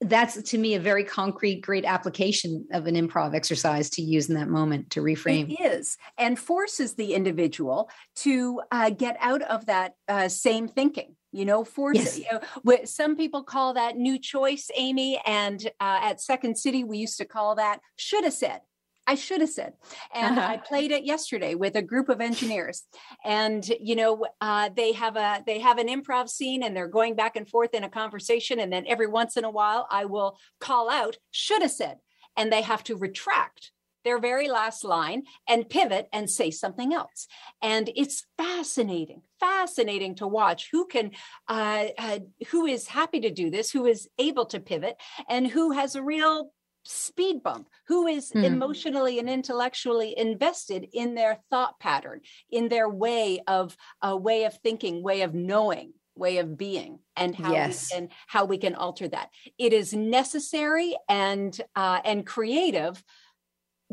that's 0.00 0.42
to 0.42 0.58
me 0.58 0.74
a 0.74 0.80
very 0.80 1.04
concrete, 1.04 1.60
great 1.60 1.84
application 1.84 2.66
of 2.72 2.86
an 2.86 2.96
improv 2.96 3.34
exercise 3.34 3.88
to 3.90 4.02
use 4.02 4.28
in 4.28 4.34
that 4.34 4.48
moment 4.48 4.90
to 4.90 5.00
reframe. 5.00 5.50
It 5.50 5.62
is, 5.62 5.96
and 6.18 6.38
forces 6.38 6.94
the 6.94 7.14
individual 7.14 7.88
to 8.16 8.62
uh, 8.70 8.90
get 8.90 9.16
out 9.20 9.42
of 9.42 9.66
that 9.66 9.94
uh, 10.08 10.28
same 10.28 10.68
thinking 10.68 11.16
you 11.34 11.46
know 11.46 11.64
force 11.64 11.96
yes. 11.96 12.18
you 12.18 12.26
know, 12.30 12.78
some 12.84 13.16
people 13.16 13.42
call 13.42 13.72
that 13.72 13.96
new 13.96 14.18
choice 14.18 14.70
amy 14.76 15.18
and 15.24 15.66
uh, 15.80 16.00
at 16.02 16.20
second 16.20 16.58
city 16.58 16.84
we 16.84 16.98
used 16.98 17.16
to 17.16 17.24
call 17.24 17.54
that 17.54 17.80
should 17.96 18.22
have 18.22 18.34
said 18.34 18.60
I 19.06 19.14
should 19.16 19.40
have 19.40 19.50
said. 19.50 19.72
And 20.14 20.38
uh-huh. 20.38 20.52
I 20.52 20.56
played 20.58 20.92
it 20.92 21.04
yesterday 21.04 21.54
with 21.54 21.74
a 21.76 21.82
group 21.82 22.08
of 22.08 22.20
engineers. 22.20 22.84
And 23.24 23.68
you 23.80 23.96
know, 23.96 24.26
uh, 24.40 24.70
they 24.74 24.92
have 24.92 25.16
a 25.16 25.42
they 25.46 25.58
have 25.58 25.78
an 25.78 25.88
improv 25.88 26.28
scene 26.28 26.62
and 26.62 26.76
they're 26.76 26.88
going 26.88 27.14
back 27.16 27.36
and 27.36 27.48
forth 27.48 27.74
in 27.74 27.84
a 27.84 27.88
conversation. 27.88 28.60
And 28.60 28.72
then 28.72 28.84
every 28.86 29.08
once 29.08 29.36
in 29.36 29.44
a 29.44 29.50
while, 29.50 29.86
I 29.90 30.04
will 30.04 30.38
call 30.60 30.88
out 30.90 31.16
should 31.30 31.62
have 31.62 31.70
said, 31.70 31.98
and 32.36 32.52
they 32.52 32.62
have 32.62 32.84
to 32.84 32.96
retract 32.96 33.72
their 34.04 34.18
very 34.18 34.48
last 34.48 34.84
line 34.84 35.22
and 35.48 35.68
pivot 35.68 36.08
and 36.12 36.28
say 36.28 36.50
something 36.50 36.92
else. 36.92 37.26
And 37.60 37.90
it's 37.94 38.26
fascinating, 38.36 39.22
fascinating 39.40 40.16
to 40.16 40.26
watch 40.26 40.68
who 40.72 40.86
can, 40.86 41.12
uh, 41.48 41.86
uh, 41.98 42.18
who 42.48 42.66
is 42.66 42.88
happy 42.88 43.20
to 43.20 43.30
do 43.30 43.50
this, 43.50 43.70
who 43.70 43.86
is 43.86 44.08
able 44.18 44.46
to 44.46 44.60
pivot, 44.60 44.96
and 45.28 45.46
who 45.46 45.72
has 45.72 45.94
a 45.94 46.02
real 46.02 46.50
speed 46.84 47.42
bump 47.42 47.68
who 47.86 48.06
is 48.06 48.32
mm. 48.32 48.44
emotionally 48.44 49.18
and 49.18 49.30
intellectually 49.30 50.16
invested 50.16 50.86
in 50.92 51.14
their 51.14 51.38
thought 51.50 51.78
pattern 51.78 52.20
in 52.50 52.68
their 52.68 52.88
way 52.88 53.40
of 53.46 53.76
a 54.02 54.08
uh, 54.08 54.16
way 54.16 54.44
of 54.44 54.56
thinking 54.58 55.02
way 55.02 55.22
of 55.22 55.34
knowing 55.34 55.92
way 56.14 56.38
of 56.38 56.58
being 56.58 56.98
and 57.16 57.34
how 57.34 57.52
yes. 57.52 57.90
we 57.90 57.96
can 57.96 58.08
how 58.26 58.44
we 58.44 58.58
can 58.58 58.74
alter 58.74 59.08
that 59.08 59.30
it 59.58 59.72
is 59.72 59.94
necessary 59.94 60.96
and 61.08 61.60
uh, 61.74 62.00
and 62.04 62.26
creative 62.26 63.02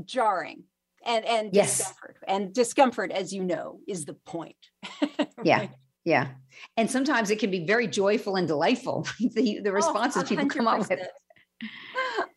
jarring 0.03 0.63
and 1.05 1.25
and 1.25 1.49
yes. 1.53 1.77
discomfort 1.77 2.17
and 2.27 2.53
discomfort 2.53 3.11
as 3.11 3.33
you 3.33 3.43
know 3.43 3.79
is 3.87 4.05
the 4.05 4.13
point 4.13 4.57
right? 5.01 5.29
yeah 5.43 5.67
yeah 6.03 6.27
and 6.75 6.89
sometimes 6.89 7.29
it 7.29 7.39
can 7.39 7.51
be 7.51 7.65
very 7.65 7.87
joyful 7.87 8.35
and 8.35 8.47
delightful 8.47 9.07
the 9.19 9.59
the 9.63 9.69
oh, 9.69 9.73
responses 9.73 10.23
oh, 10.23 10.25
people 10.25 10.47
come 10.47 10.67
up 10.67 10.79
with 10.79 10.99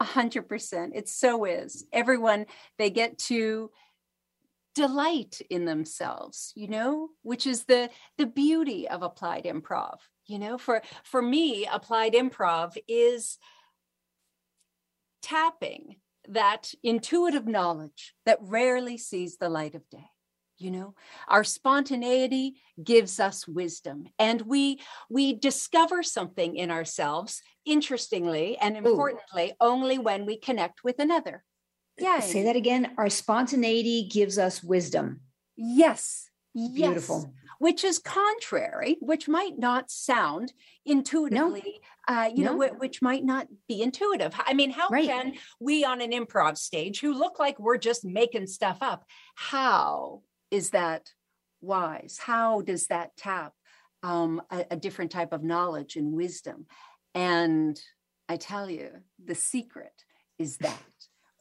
a 0.03 0.05
hundred 0.05 0.49
percent. 0.49 0.95
It 0.97 1.09
so 1.09 1.45
is. 1.45 1.87
Everyone, 1.93 2.47
they 2.77 2.91
get 2.91 3.19
to 3.31 3.71
delight 4.75 5.41
in 5.49 5.65
themselves, 5.65 6.53
you 6.57 6.67
know, 6.67 7.11
which 7.23 7.47
is 7.47 7.65
the 7.65 7.89
the 8.19 8.27
beauty 8.27 8.89
of 8.89 9.03
applied 9.03 9.45
improv. 9.45 9.99
You 10.27 10.41
know, 10.41 10.59
for 10.59 10.83
for 11.05 11.23
me, 11.23 11.69
applied 11.71 12.15
improv 12.15 12.77
is 12.89 13.39
tapping 15.23 15.97
that 16.29 16.75
intuitive 16.83 17.47
knowledge 17.47 18.15
that 18.27 18.39
rarely 18.41 18.99
sees 18.99 19.37
the 19.37 19.49
light 19.49 19.77
of 19.77 19.89
day 19.89 20.11
you 20.63 20.71
know 20.71 20.95
our 21.29 21.45
spontaneity 21.45 22.55
gives 22.83 23.21
us 23.21 23.47
wisdom 23.47 24.07
and 24.19 24.43
we 24.43 24.81
we 25.11 25.35
discover 25.35 26.03
something 26.03 26.57
in 26.57 26.71
ourselves 26.71 27.43
interestingly 27.65 28.57
and 28.59 28.77
importantly 28.77 29.51
Ooh. 29.51 29.67
only 29.67 29.99
when 29.99 30.27
we 30.27 30.37
connect 30.37 30.85
with 30.85 30.99
another 30.99 31.45
yeah 31.99 32.21
say 32.21 32.45
that 32.45 32.57
again 32.57 32.93
our 32.99 33.11
spontaneity 33.11 34.09
gives 34.11 34.39
us 34.39 34.63
wisdom 34.63 35.21
yes 35.57 36.29
beautiful 36.55 37.25
yes. 37.25 37.55
which 37.59 37.85
is 37.85 37.99
contrary 37.99 38.97
which 39.01 39.29
might 39.29 39.59
not 39.59 39.91
sound 39.91 40.53
intuitively 40.85 41.81
no. 42.09 42.15
uh, 42.15 42.29
you 42.35 42.45
no. 42.45 42.57
know 42.57 42.69
which 42.79 43.01
might 43.01 43.25
not 43.25 43.47
be 43.69 43.83
intuitive 43.83 44.33
i 44.47 44.53
mean 44.53 44.71
how 44.71 44.89
right. 44.89 45.09
can 45.09 45.33
we 45.61 45.85
on 45.85 46.01
an 46.01 46.11
improv 46.11 46.59
stage 46.59 47.01
who 47.01 47.15
look 47.15 47.39
like 47.39 47.59
we're 47.59 47.79
just 47.79 48.05
making 48.05 48.47
stuff 48.47 48.79
up 48.81 49.05
how 49.35 50.21
is 50.53 50.71
that 50.71 51.11
wise 51.61 52.21
how 52.23 52.61
does 52.61 52.87
that 52.87 53.17
tap 53.17 53.55
um, 54.05 54.41
a, 54.51 54.65
a 54.73 54.77
different 54.77 55.11
type 55.11 55.33
of 55.33 55.43
knowledge 55.43 55.97
and 55.97 56.13
wisdom 56.13 56.67
and 57.15 57.81
I 58.29 58.37
tell 58.37 58.71
you, 58.71 58.91
the 59.23 59.35
secret 59.35 59.93
is 60.39 60.57
that 60.59 60.83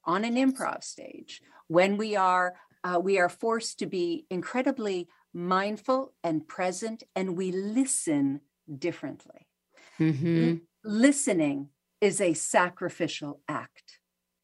on 0.04 0.26
an 0.26 0.36
improv 0.46 0.84
stage, 0.84 1.42
when 1.68 1.98
we 1.98 2.16
are 2.16 2.56
uh, 2.84 3.00
we 3.00 3.20
are 3.20 3.30
forced 3.30 3.78
to 3.78 3.86
be 3.86 4.26
incredibly 4.32 5.08
mindful 5.34 6.14
and 6.24 6.48
present, 6.48 7.04
and 7.16 7.38
we 7.38 7.52
listen 7.52 8.42
differently. 8.80 9.48
Mm-hmm. 10.00 10.56
Listening 10.84 11.70
is 12.02 12.20
a 12.20 12.34
sacrificial 12.34 13.40
act. 13.48 14.00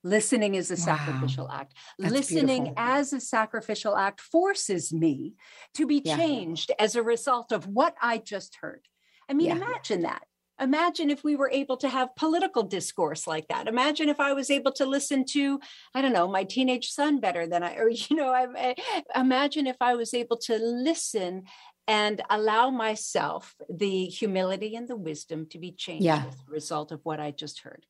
Listening 0.08 0.56
is 0.56 0.72
a 0.72 0.76
wow. 0.76 0.96
sacrificial 0.96 1.50
act. 1.50 1.74
That's 2.00 2.14
Listening 2.14 2.64
beautiful. 2.64 2.74
as 2.78 3.12
a 3.12 3.20
sacrificial 3.20 3.98
act 3.98 4.22
forces 4.22 4.94
me 4.94 5.34
to 5.74 5.86
be 5.86 6.02
yeah. 6.04 6.16
changed 6.16 6.72
as 6.80 6.96
a 6.96 7.04
result 7.04 7.52
of 7.52 7.68
what 7.68 7.96
I 8.02 8.18
just 8.18 8.58
heard. 8.62 8.88
I 9.30 9.34
mean, 9.34 9.48
yeah. 9.48 9.58
imagine 9.58 10.04
that. 10.04 10.24
Imagine 10.60 11.10
if 11.10 11.24
we 11.24 11.36
were 11.36 11.52
able 11.52 11.78
to 11.78 11.90
have 11.90 12.16
political 12.16 12.64
discourse 12.64 13.28
like 13.28 13.50
that. 13.50 13.68
Imagine 13.68 14.08
if 14.08 14.20
I 14.20 14.34
was 14.34 14.50
able 14.50 14.72
to 14.74 14.86
listen 14.86 15.26
to, 15.34 15.60
I 15.94 16.02
don't 16.02 16.14
know, 16.14 16.28
my 16.28 16.46
teenage 16.46 16.90
son 16.90 17.20
better 17.20 17.46
than 17.46 17.62
I, 17.62 17.76
or, 17.78 17.90
you 17.90 18.16
know, 18.16 18.30
I, 18.30 18.48
I, 18.56 18.76
eh, 18.96 19.02
imagine 19.16 19.68
if 19.68 19.78
I 19.82 19.96
was 19.96 20.14
able 20.14 20.38
to 20.38 20.58
listen 20.58 21.44
and 21.88 22.22
allow 22.30 22.70
myself 22.70 23.56
the 23.70 24.06
humility 24.06 24.76
and 24.76 24.88
the 24.88 24.96
wisdom 24.96 25.48
to 25.50 25.60
be 25.60 25.72
changed 25.72 26.06
yeah. 26.06 26.26
as 26.28 26.36
a 26.48 26.52
result 26.52 26.92
of 26.92 27.02
what 27.04 27.20
I 27.20 27.32
just 27.32 27.60
heard. 27.60 27.86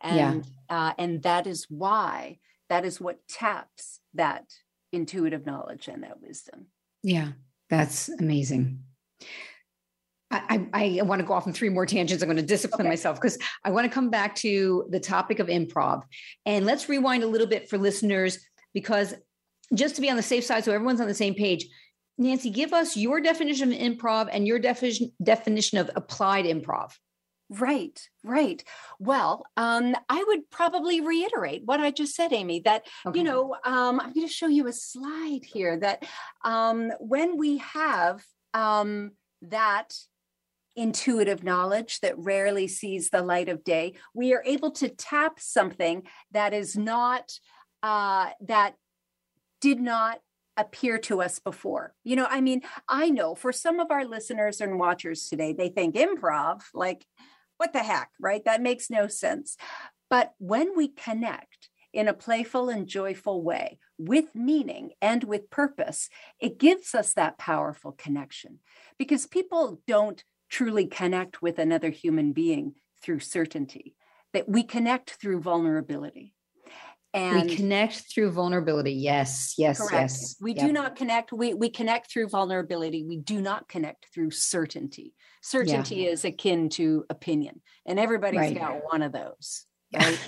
And, 0.00 0.46
yeah. 0.70 0.88
uh, 0.88 0.92
and 0.98 1.22
that 1.22 1.46
is 1.46 1.66
why, 1.68 2.38
that 2.68 2.84
is 2.84 3.00
what 3.00 3.26
taps 3.28 4.00
that 4.14 4.44
intuitive 4.92 5.46
knowledge 5.46 5.88
and 5.88 6.02
that 6.02 6.20
wisdom. 6.20 6.66
Yeah, 7.02 7.28
that's 7.68 8.08
amazing. 8.08 8.80
I, 10.30 10.66
I, 10.74 11.02
want 11.02 11.20
to 11.20 11.26
go 11.26 11.32
off 11.32 11.46
on 11.46 11.54
three 11.54 11.70
more 11.70 11.86
tangents. 11.86 12.22
I'm 12.22 12.28
going 12.28 12.36
to 12.36 12.42
discipline 12.42 12.82
okay. 12.82 12.90
myself 12.90 13.18
because 13.18 13.38
I 13.64 13.70
want 13.70 13.86
to 13.86 13.90
come 13.90 14.10
back 14.10 14.34
to 14.36 14.86
the 14.90 15.00
topic 15.00 15.38
of 15.38 15.46
improv. 15.46 16.02
And 16.44 16.66
let's 16.66 16.88
rewind 16.88 17.22
a 17.22 17.26
little 17.26 17.46
bit 17.46 17.70
for 17.70 17.78
listeners 17.78 18.38
because 18.74 19.14
just 19.74 19.94
to 19.94 20.02
be 20.02 20.10
on 20.10 20.16
the 20.16 20.22
safe 20.22 20.44
side, 20.44 20.64
so 20.64 20.72
everyone's 20.72 21.00
on 21.00 21.08
the 21.08 21.14
same 21.14 21.34
page, 21.34 21.66
Nancy, 22.18 22.50
give 22.50 22.74
us 22.74 22.96
your 22.96 23.20
definition 23.20 23.72
of 23.72 23.78
improv 23.78 24.28
and 24.30 24.46
your 24.46 24.58
definition 24.58 25.12
definition 25.22 25.78
of 25.78 25.90
applied 25.96 26.44
improv. 26.44 26.92
Right, 27.50 27.98
right. 28.22 28.62
Well, 28.98 29.46
um, 29.56 29.96
I 30.10 30.22
would 30.26 30.50
probably 30.50 31.00
reiterate 31.00 31.62
what 31.64 31.80
I 31.80 31.90
just 31.90 32.14
said, 32.14 32.32
Amy, 32.32 32.60
that, 32.66 32.86
okay. 33.06 33.18
you 33.18 33.24
know, 33.24 33.56
um, 33.64 34.00
I'm 34.00 34.12
going 34.12 34.26
to 34.26 34.32
show 34.32 34.48
you 34.48 34.66
a 34.66 34.72
slide 34.72 35.40
here 35.44 35.78
that 35.78 36.04
um, 36.44 36.92
when 37.00 37.38
we 37.38 37.58
have 37.58 38.22
um, 38.52 39.12
that 39.40 39.94
intuitive 40.76 41.42
knowledge 41.42 42.00
that 42.00 42.18
rarely 42.18 42.68
sees 42.68 43.08
the 43.08 43.22
light 43.22 43.48
of 43.48 43.64
day, 43.64 43.94
we 44.12 44.34
are 44.34 44.42
able 44.44 44.72
to 44.72 44.90
tap 44.90 45.40
something 45.40 46.02
that 46.32 46.52
is 46.52 46.76
not, 46.76 47.32
uh, 47.82 48.28
that 48.42 48.74
did 49.62 49.80
not 49.80 50.20
appear 50.58 50.98
to 50.98 51.22
us 51.22 51.38
before. 51.38 51.94
You 52.04 52.16
know, 52.16 52.26
I 52.28 52.42
mean, 52.42 52.60
I 52.88 53.08
know 53.08 53.34
for 53.34 53.52
some 53.52 53.80
of 53.80 53.90
our 53.90 54.04
listeners 54.04 54.60
and 54.60 54.78
watchers 54.78 55.28
today, 55.28 55.54
they 55.54 55.70
think 55.70 55.94
improv, 55.94 56.60
like, 56.74 57.06
what 57.58 57.72
the 57.72 57.82
heck, 57.82 58.10
right? 58.18 58.44
That 58.44 58.62
makes 58.62 58.88
no 58.90 59.06
sense. 59.06 59.56
But 60.08 60.32
when 60.38 60.76
we 60.76 60.88
connect 60.88 61.68
in 61.92 62.08
a 62.08 62.14
playful 62.14 62.68
and 62.68 62.86
joyful 62.86 63.42
way 63.42 63.78
with 63.98 64.34
meaning 64.34 64.92
and 65.02 65.24
with 65.24 65.50
purpose, 65.50 66.08
it 66.40 66.58
gives 66.58 66.94
us 66.94 67.12
that 67.14 67.38
powerful 67.38 67.92
connection 67.92 68.60
because 68.98 69.26
people 69.26 69.80
don't 69.86 70.24
truly 70.50 70.86
connect 70.86 71.42
with 71.42 71.58
another 71.58 71.90
human 71.90 72.32
being 72.32 72.74
through 73.02 73.20
certainty, 73.20 73.94
that 74.32 74.48
we 74.48 74.62
connect 74.62 75.10
through 75.10 75.40
vulnerability. 75.40 76.32
And 77.14 77.48
we 77.48 77.56
connect 77.56 78.12
through 78.12 78.32
vulnerability. 78.32 78.92
Yes, 78.92 79.54
yes, 79.56 79.78
correct. 79.78 79.92
yes. 79.94 80.36
We 80.40 80.54
yep. 80.54 80.66
do 80.66 80.72
not 80.72 80.96
connect. 80.96 81.32
We 81.32 81.54
we 81.54 81.70
connect 81.70 82.12
through 82.12 82.28
vulnerability. 82.28 83.04
We 83.04 83.16
do 83.16 83.40
not 83.40 83.68
connect 83.68 84.06
through 84.12 84.32
certainty. 84.32 85.14
Certainty 85.42 85.96
yeah. 85.96 86.10
is 86.10 86.24
akin 86.24 86.68
to 86.70 87.06
opinion, 87.08 87.62
and 87.86 87.98
everybody's 87.98 88.40
right. 88.40 88.58
got 88.58 88.84
one 88.84 89.02
of 89.02 89.12
those. 89.12 89.64
Right. 89.94 90.18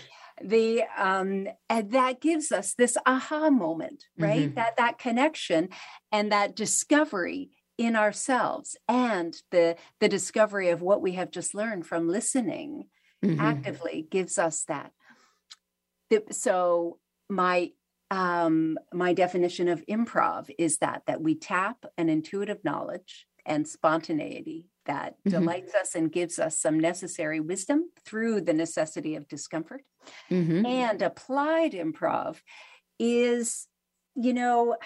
the 0.43 0.85
um 0.97 1.49
and 1.69 1.91
that 1.91 2.21
gives 2.21 2.51
us 2.51 2.73
this 2.75 2.97
aha 3.05 3.51
moment 3.51 4.05
right 4.19 4.47
mm-hmm. 4.47 4.55
that 4.55 4.77
that 4.79 4.99
connection 4.99 5.69
and 6.11 6.33
that 6.33 6.57
discovery 6.57 7.51
in 7.77 7.95
ourselves 7.95 8.77
and 8.89 9.37
the 9.51 9.77
the 10.01 10.09
discovery 10.09 10.71
of 10.71 10.81
what 10.81 11.03
we 11.03 11.13
have 11.13 11.31
just 11.31 11.55
learned 11.55 11.87
from 11.87 12.09
listening 12.09 12.85
mm-hmm. 13.25 13.41
actively 13.41 14.07
gives 14.11 14.39
us 14.39 14.65
that 14.65 14.93
so 16.31 16.99
my 17.29 17.71
um, 18.11 18.77
my 18.93 19.13
definition 19.13 19.69
of 19.69 19.85
improv 19.87 20.51
is 20.59 20.79
that 20.79 21.03
that 21.07 21.21
we 21.21 21.35
tap 21.37 21.85
an 21.97 22.09
intuitive 22.09 22.65
knowledge 22.65 23.27
and 23.47 23.67
spontaneity 23.67 24.67
that 24.87 25.15
mm-hmm. 25.19 25.31
delights 25.31 25.75
us 25.75 25.95
and 25.95 26.13
gives 26.13 26.39
us 26.39 26.59
some 26.59 26.79
necessary 26.79 27.41
wisdom 27.41 27.91
through 28.05 28.41
the 28.41 28.53
necessity 28.53 29.15
of 29.15 29.29
discomfort. 29.29 29.83
Mm-hmm. 30.31 30.67
And 30.67 31.03
applied 31.03 31.73
improv 31.73 32.39
is, 32.99 33.67
you 34.15 34.33
know, 34.33 34.77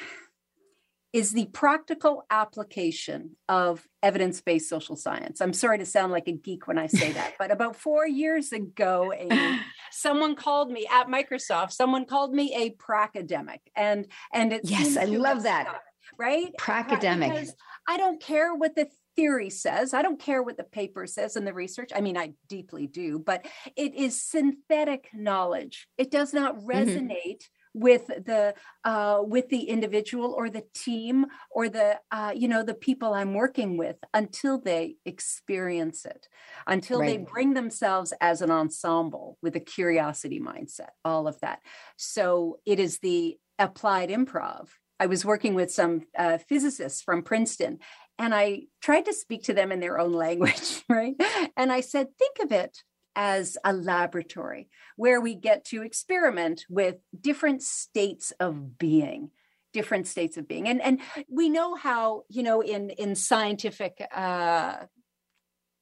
is 1.14 1.30
the 1.30 1.47
practical 1.47 2.26
application 2.28 3.37
of 3.49 3.87
evidence 4.02 4.40
based 4.40 4.68
social 4.68 4.97
science. 4.97 5.40
I'm 5.40 5.52
sorry 5.52 5.78
to 5.78 5.87
sound 5.87 6.11
like 6.11 6.26
a 6.26 6.33
geek 6.33 6.66
when 6.66 6.76
I 6.76 6.88
say 6.88 7.12
that, 7.12 7.35
but 7.38 7.52
about 7.52 7.76
four 7.76 8.04
years 8.04 8.50
ago, 8.50 9.12
Amy, 9.16 9.61
someone 9.92 10.35
called 10.35 10.73
me 10.73 10.88
at 10.92 11.06
Microsoft, 11.06 11.71
someone 11.71 12.04
called 12.04 12.35
me 12.35 12.52
a 12.56 12.71
pracademic. 12.71 13.61
And 13.76 14.09
and 14.33 14.52
it 14.52 14.62
yes, 14.64 14.97
I 14.97 15.04
love 15.04 15.44
that. 15.44 15.68
Stuff, 15.68 15.83
right? 16.18 16.52
Pracademic. 16.59 17.30
Because 17.30 17.54
I 17.88 17.97
don't 17.97 18.21
care 18.21 18.52
what 18.52 18.75
the 18.75 18.88
theory 19.14 19.50
says. 19.50 19.94
I 19.94 20.02
don't 20.02 20.18
care 20.18 20.42
what 20.42 20.56
the 20.56 20.64
paper 20.64 21.06
says 21.06 21.37
and 21.37 21.47
the 21.47 21.54
research. 21.54 21.90
I 21.94 22.00
mean, 22.00 22.16
I 22.16 22.33
deeply 22.49 22.88
do, 22.88 23.21
but 23.21 23.47
it 23.76 23.94
is 23.94 24.21
synthetic 24.21 25.11
knowledge. 25.14 25.87
It 25.97 26.11
does 26.11 26.35
not 26.35 26.56
mm-hmm. 26.56 26.71
resonate. 26.71 27.44
With 27.74 28.06
the 28.06 28.54
uh, 28.84 29.18
with 29.22 29.48
the 29.48 29.64
individual 29.64 30.32
or 30.32 30.48
the 30.48 30.64
team 30.74 31.26
or 31.50 31.68
the 31.68 31.98
uh, 32.12 32.32
you 32.34 32.46
know 32.46 32.62
the 32.62 32.74
people 32.74 33.12
I'm 33.12 33.34
working 33.34 33.76
with 33.76 33.96
until 34.14 34.60
they 34.60 34.96
experience 35.04 36.04
it, 36.04 36.28
until 36.66 37.00
right. 37.00 37.06
they 37.06 37.16
bring 37.18 37.54
themselves 37.54 38.12
as 38.20 38.42
an 38.42 38.52
ensemble 38.52 39.38
with 39.42 39.56
a 39.56 39.60
curiosity 39.60 40.40
mindset, 40.40 40.90
all 41.04 41.26
of 41.26 41.40
that. 41.40 41.60
So 41.96 42.60
it 42.64 42.78
is 42.78 43.00
the 43.00 43.38
applied 43.58 44.10
improv. 44.10 44.68
I 45.00 45.06
was 45.06 45.24
working 45.24 45.54
with 45.54 45.72
some 45.72 46.02
uh, 46.16 46.38
physicists 46.38 47.02
from 47.02 47.22
Princeton, 47.22 47.80
and 48.18 48.34
I 48.34 48.62
tried 48.80 49.06
to 49.06 49.12
speak 49.12 49.44
to 49.44 49.52
them 49.52 49.72
in 49.72 49.80
their 49.80 49.98
own 49.98 50.12
language, 50.26 50.82
right? 50.88 51.14
And 51.56 51.72
I 51.72 51.80
said, 51.80 52.08
think 52.18 52.38
of 52.40 52.52
it 52.52 52.84
as 53.16 53.57
a 53.64 53.72
laboratory 53.72 54.68
where 54.96 55.20
we 55.20 55.35
get 55.35 55.64
to 55.66 55.83
experiment 55.83 56.64
with 56.68 56.96
different 57.20 57.62
states 57.62 58.33
of 58.40 58.79
being 58.79 59.31
different 59.74 60.07
states 60.07 60.38
of 60.38 60.48
being. 60.48 60.66
And 60.66 60.81
and 60.81 61.00
we 61.29 61.50
know 61.50 61.74
how 61.74 62.22
you 62.31 62.42
know 62.42 62.62
in 62.62 62.88
in 62.90 63.14
scientific 63.14 64.00
uh 64.14 64.77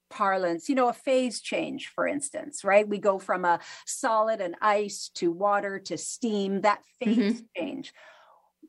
parlance 0.09 0.69
you 0.69 0.75
know 0.75 0.89
a 0.89 0.93
phase 0.93 1.41
change 1.41 1.87
for 1.87 2.05
instance 2.05 2.63
right? 2.63 2.87
We 2.87 2.97
go 2.99 3.17
from 3.17 3.45
a 3.45 3.59
solid 3.85 4.41
and 4.41 4.55
ice 4.61 5.09
to 5.15 5.31
water 5.31 5.79
to 5.79 5.97
steam 5.97 6.61
that 6.61 6.81
phase 6.99 7.17
mm-hmm. 7.17 7.45
change. 7.55 7.93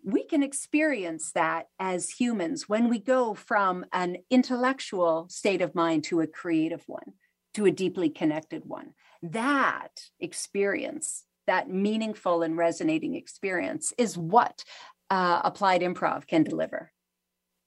We 0.05 0.25
can 0.25 0.43
experience 0.43 1.33
that 1.33 1.69
as 1.81 2.11
humans 2.11 2.69
when 2.69 2.91
we 2.91 2.99
go 2.99 3.33
from 3.33 3.87
an 3.93 4.19
intellectual 4.31 5.27
state 5.31 5.63
of 5.63 5.75
mind 5.75 6.05
to 6.05 6.21
a 6.21 6.27
creative 6.27 6.85
one 6.87 7.15
to 7.55 7.67
a 7.67 7.71
deeply 7.71 8.11
connected 8.11 8.65
one. 8.65 8.95
That 9.23 9.91
experience, 10.21 11.25
that 11.47 11.71
meaningful 11.71 12.43
and 12.43 12.57
resonating 12.57 13.15
experience, 13.15 13.93
is 13.99 14.19
what 14.19 14.65
uh, 15.11 15.41
applied 15.45 15.83
improv 15.83 16.27
can 16.27 16.43
deliver. 16.43 16.93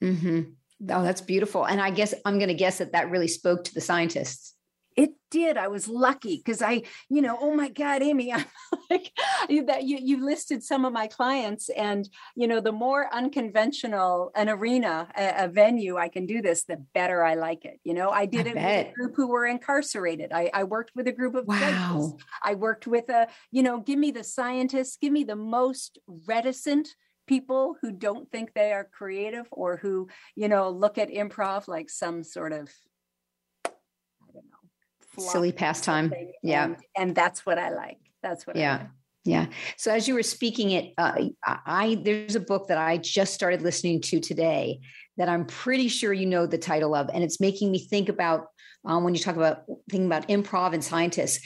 Mm-hmm. 0.04 0.42
Oh, 0.90 1.04
that's 1.04 1.22
beautiful. 1.22 1.66
And 1.66 1.82
I 1.82 1.90
guess 1.90 2.14
I'm 2.26 2.38
going 2.38 2.50
to 2.50 2.54
guess 2.54 2.78
that 2.78 2.92
that 2.92 3.10
really 3.10 3.28
spoke 3.28 3.64
to 3.64 3.74
the 3.74 3.82
scientists 3.82 4.54
did. 5.30 5.58
I 5.58 5.68
was 5.68 5.88
lucky 5.88 6.38
because 6.38 6.62
I, 6.62 6.84
you 7.10 7.22
know, 7.22 7.38
oh 7.40 7.54
my 7.56 7.70
God, 7.70 8.02
Amy, 8.02 8.32
I'm 8.34 8.46
like 8.90 9.12
that 9.66 9.84
you 9.84 9.98
you 10.02 10.24
listed 10.24 10.64
some 10.64 10.86
of 10.86 10.94
my 10.94 11.08
clients, 11.08 11.70
and 11.70 12.08
you 12.36 12.48
know, 12.48 12.60
the 12.60 12.72
more 12.72 13.14
unconventional 13.14 14.32
an 14.36 14.50
arena, 14.50 15.08
a, 15.18 15.46
a 15.46 15.48
venue 15.48 15.98
I 15.98 16.10
can 16.10 16.26
do 16.26 16.42
this, 16.42 16.64
the 16.64 16.78
better 16.94 17.24
I 17.24 17.36
like 17.36 17.66
it. 17.66 17.80
You 17.84 17.94
know, 17.94 18.10
I 18.10 18.26
did 18.26 18.48
I 18.48 18.52
it 18.52 18.56
bet. 18.56 18.78
with 18.78 18.88
a 18.88 18.96
group 18.96 19.16
who 19.16 19.28
were 19.28 19.46
incarcerated. 19.46 20.32
I, 20.34 20.50
I 20.54 20.64
worked 20.64 20.92
with 20.96 21.08
a 21.08 21.12
group 21.12 21.36
of 21.36 21.46
wow. 21.48 21.60
judges. 21.60 22.14
I 22.44 22.56
worked 22.56 22.88
with 22.88 23.10
a, 23.10 23.28
you 23.52 23.64
know, 23.64 23.80
give 23.80 24.00
me 24.00 24.12
the 24.12 24.24
scientists, 24.24 24.98
give 25.00 25.12
me 25.12 25.24
the 25.24 25.36
most 25.36 26.00
reticent 26.26 26.90
people 27.28 27.76
who 27.82 27.92
don't 27.92 28.32
think 28.32 28.54
they 28.54 28.72
are 28.72 28.86
creative 28.86 29.46
or 29.52 29.78
who 29.78 30.08
you 30.36 30.48
know 30.48 30.70
look 30.70 30.98
at 30.98 31.10
improv 31.10 31.68
like 31.68 31.90
some 31.90 32.24
sort 32.24 32.54
of 32.54 32.70
silly 35.18 35.52
pastime. 35.52 36.14
Yeah. 36.44 36.66
And, 36.66 36.78
and, 36.96 37.16
that's 37.16 37.46
what 37.46 37.58
I 37.58 37.70
like. 37.70 37.98
That's 38.22 38.46
what 38.46 38.56
yeah. 38.56 38.78
Like. 38.78 38.88
Yeah. 39.26 39.46
So 39.76 39.92
as 39.92 40.08
you 40.08 40.14
were 40.14 40.24
speaking 40.24 40.72
it, 40.72 40.94
uh, 40.98 41.14
I 41.46 42.00
there's 42.04 42.36
a 42.36 42.40
book 42.40 42.68
that 42.70 42.78
I 42.78 42.98
just 42.98 43.34
started 43.34 43.62
listening 43.62 44.02
to 44.04 44.20
today 44.20 44.80
that 45.18 45.28
I'm 45.28 45.46
pretty 45.46 45.90
sure 45.90 46.14
you 46.14 46.26
know 46.26 46.46
the 46.46 46.58
title 46.58 46.96
of, 46.96 47.10
and 47.14 47.24
it's 47.24 47.42
making 47.42 47.72
me 47.72 47.80
think 47.80 48.08
about 48.08 48.48
um, 48.86 49.04
when 49.04 49.14
you 49.14 49.20
talk 49.20 49.36
about 49.36 49.64
thinking 49.90 50.06
about 50.06 50.30
improv 50.30 50.74
and 50.74 50.84
scientists. 50.84 51.46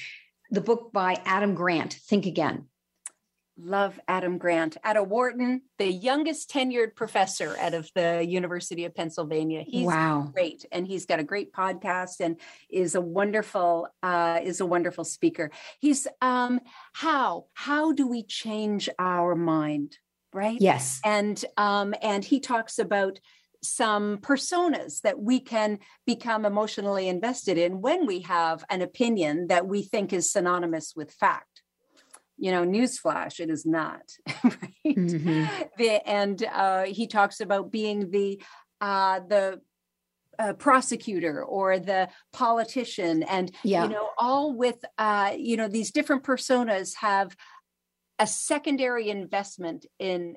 The 0.52 0.62
book 0.62 0.92
by 0.92 1.22
Adam 1.26 1.56
Grant, 1.56 1.94
Think 1.94 2.26
Again 2.26 2.68
love 3.58 4.00
Adam 4.08 4.38
Grant. 4.38 4.78
Adam 4.84 5.10
Wharton, 5.10 5.62
the 5.78 5.92
youngest 5.92 6.50
tenured 6.50 6.96
professor 6.96 7.56
out 7.60 7.74
of 7.74 7.90
the 7.96 8.26
University 8.26 8.86
of 8.86 8.96
Pennsylvania. 8.96 9.64
He's 9.66 9.88
wow. 9.88 10.30
great, 10.34 10.66
and 10.72 10.88
he's 10.88 11.06
got 11.06 11.20
a 11.20 11.24
great 11.24 11.54
podcast 11.54 12.20
and 12.20 12.40
is 12.70 12.96
a 12.96 13.02
wonderful 13.02 13.88
uh, 14.02 14.40
is 14.44 14.60
a 14.60 14.66
wonderful 14.66 15.04
speaker. 15.04 15.52
He's 15.80 16.08
um, 16.22 16.60
how 16.94 17.46
how 17.54 17.92
do 17.92 18.08
we 18.08 18.24
change 18.24 18.90
our 18.98 19.36
mind, 19.36 19.98
right? 20.34 20.60
Yes, 20.60 21.00
and 21.04 21.44
um, 21.58 21.94
and 22.02 22.24
he 22.24 22.40
talks 22.40 22.80
about 22.80 23.20
some 23.64 24.18
personas 24.18 25.02
that 25.02 25.20
we 25.20 25.40
can 25.40 25.78
become 26.08 26.46
emotionally 26.46 27.08
invested 27.08 27.60
in 27.60 27.80
when 27.80 28.08
we 28.08 28.22
have 28.22 28.66
an 28.72 28.82
opinion 28.82 29.48
that 29.48 29.68
we 29.68 29.84
think 29.84 30.12
is 30.12 30.32
synonymous 30.32 30.94
with 30.96 31.12
fact 31.12 31.51
you 32.42 32.52
know 32.52 32.66
newsflash 32.66 33.40
it 33.40 33.50
is 33.50 33.66
not 33.66 34.02
right 34.44 34.98
mm-hmm. 34.98 35.46
the, 35.78 36.10
and 36.10 36.44
uh, 36.52 36.84
he 36.84 37.08
talks 37.08 37.40
about 37.40 37.72
being 37.72 38.10
the 38.10 38.42
uh, 38.82 39.20
the 39.30 39.62
uh, 40.40 40.54
prosecutor 40.54 41.44
or 41.44 41.78
the 41.78 42.10
politician 42.34 43.22
and 43.24 43.52
yeah. 43.64 43.84
you 43.84 43.90
know 43.90 44.10
all 44.18 44.54
with 44.54 44.84
uh, 44.98 45.32
you 45.38 45.56
know 45.56 45.68
these 45.68 45.92
different 45.92 46.24
personas 46.24 46.96
have 46.96 47.36
a 48.18 48.26
secondary 48.26 49.10
investment 49.10 49.86
in 50.00 50.36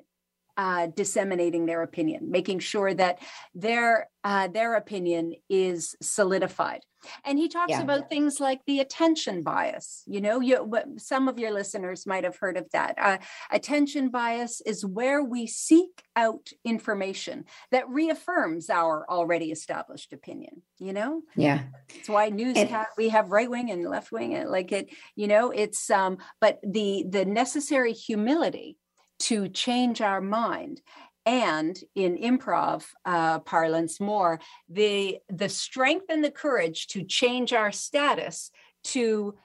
uh, 0.57 0.87
disseminating 0.87 1.65
their 1.65 1.81
opinion, 1.81 2.31
making 2.31 2.59
sure 2.59 2.93
that 2.93 3.19
their 3.53 4.09
uh, 4.23 4.47
their 4.47 4.75
opinion 4.75 5.33
is 5.49 5.95
solidified. 6.01 6.81
And 7.23 7.37
he 7.37 7.47
talks 7.47 7.69
yeah. 7.69 7.81
about 7.81 8.09
things 8.09 8.39
like 8.39 8.61
the 8.65 8.79
attention 8.79 9.43
bias. 9.43 10.01
You 10.07 10.21
know, 10.21 10.39
you, 10.39 10.73
some 10.97 11.27
of 11.27 11.37
your 11.37 11.51
listeners 11.51 12.07
might 12.07 12.23
have 12.23 12.37
heard 12.37 12.57
of 12.57 12.65
that. 12.71 12.95
Uh, 12.97 13.17
attention 13.51 14.09
bias 14.09 14.61
is 14.65 14.83
where 14.83 15.23
we 15.23 15.45
seek 15.45 16.01
out 16.15 16.49
information 16.63 17.45
that 17.69 17.87
reaffirms 17.89 18.71
our 18.71 19.05
already 19.07 19.51
established 19.51 20.13
opinion. 20.13 20.63
You 20.79 20.93
know, 20.93 21.21
yeah. 21.35 21.63
That's 21.93 22.09
why 22.09 22.29
newscast 22.29 22.89
we 22.97 23.09
have 23.09 23.29
right 23.31 23.49
wing 23.49 23.69
and 23.69 23.87
left 23.87 24.11
wing. 24.11 24.43
Like 24.47 24.71
it, 24.71 24.89
you 25.15 25.27
know, 25.27 25.51
it's 25.51 25.89
um. 25.91 26.17
But 26.41 26.59
the 26.63 27.05
the 27.07 27.25
necessary 27.25 27.93
humility 27.93 28.77
to 29.19 29.47
change 29.49 30.01
our 30.01 30.21
mind 30.21 30.81
and 31.25 31.79
in 31.95 32.17
improv 32.17 32.85
uh, 33.05 33.39
parlance 33.39 33.99
more 33.99 34.39
the 34.69 35.17
the 35.29 35.49
strength 35.49 36.05
and 36.09 36.23
the 36.23 36.31
courage 36.31 36.87
to 36.87 37.03
change 37.03 37.51
our 37.51 37.71
status 37.71 38.51
to 38.83 39.35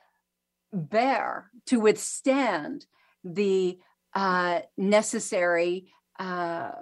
bear 0.73 1.51
to 1.67 1.81
withstand 1.81 2.87
the 3.25 3.79
uh, 4.15 4.61
necessary 4.77 5.93
uh, 6.19 6.73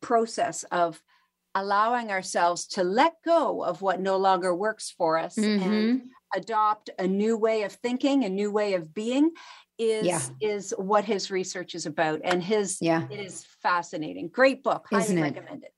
process 0.00 0.64
of 0.64 1.00
allowing 1.54 2.10
ourselves 2.10 2.66
to 2.66 2.84
let 2.84 3.14
go 3.24 3.64
of 3.64 3.80
what 3.80 4.00
no 4.00 4.16
longer 4.16 4.54
works 4.54 4.94
for 4.96 5.18
us 5.18 5.36
mm-hmm. 5.36 5.62
and 5.62 6.02
adopt 6.34 6.90
a 6.98 7.06
new 7.06 7.36
way 7.36 7.62
of 7.62 7.72
thinking 7.72 8.24
a 8.24 8.28
new 8.28 8.50
way 8.50 8.74
of 8.74 8.92
being 8.92 9.30
is 9.78 10.06
yeah. 10.06 10.20
is 10.40 10.74
what 10.76 11.04
his 11.04 11.30
research 11.30 11.74
is 11.74 11.86
about 11.86 12.20
and 12.24 12.42
his 12.42 12.78
yeah. 12.80 13.06
it 13.10 13.20
is 13.20 13.46
fascinating. 13.62 14.28
Great 14.28 14.62
book 14.62 14.86
Isn't 14.92 15.16
highly 15.16 15.28
it? 15.28 15.34
recommend 15.34 15.64
it. 15.64 15.72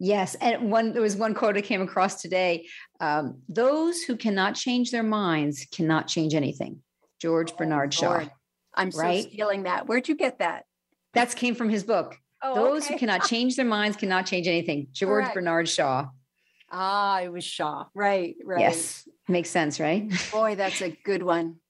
Yes 0.00 0.34
and 0.36 0.70
one 0.70 0.92
there 0.92 1.02
was 1.02 1.16
one 1.16 1.34
quote 1.34 1.56
i 1.56 1.60
came 1.60 1.80
across 1.80 2.20
today 2.20 2.66
um, 3.00 3.38
those 3.48 4.02
who 4.02 4.16
cannot 4.16 4.56
change 4.56 4.90
their 4.90 5.04
minds 5.04 5.66
cannot 5.72 6.08
change 6.08 6.34
anything. 6.34 6.82
George 7.20 7.52
oh, 7.52 7.56
bernard 7.56 7.94
shaw 7.94 8.10
Lord. 8.10 8.30
i'm 8.74 8.90
so 8.90 9.20
stealing 9.20 9.62
that. 9.62 9.86
Where'd 9.86 10.08
you 10.08 10.16
get 10.16 10.40
that? 10.40 10.64
That 11.14 11.34
came 11.36 11.54
from 11.54 11.68
his 11.70 11.84
book. 11.84 12.18
Oh, 12.42 12.54
those 12.54 12.84
okay. 12.84 12.94
who 12.94 12.98
cannot 12.98 13.24
change 13.28 13.56
their 13.56 13.64
minds 13.64 13.96
cannot 13.96 14.26
change 14.26 14.48
anything. 14.48 14.88
George 14.92 15.22
Correct. 15.22 15.34
bernard 15.34 15.68
shaw. 15.68 16.08
Ah 16.70 17.20
it 17.20 17.30
was 17.30 17.44
shaw. 17.44 17.86
Right 17.94 18.34
right. 18.44 18.60
Yes 18.60 19.08
makes 19.28 19.48
sense 19.48 19.78
right? 19.78 20.10
Boy 20.32 20.56
that's 20.56 20.82
a 20.82 20.90
good 20.90 21.22
one. 21.22 21.60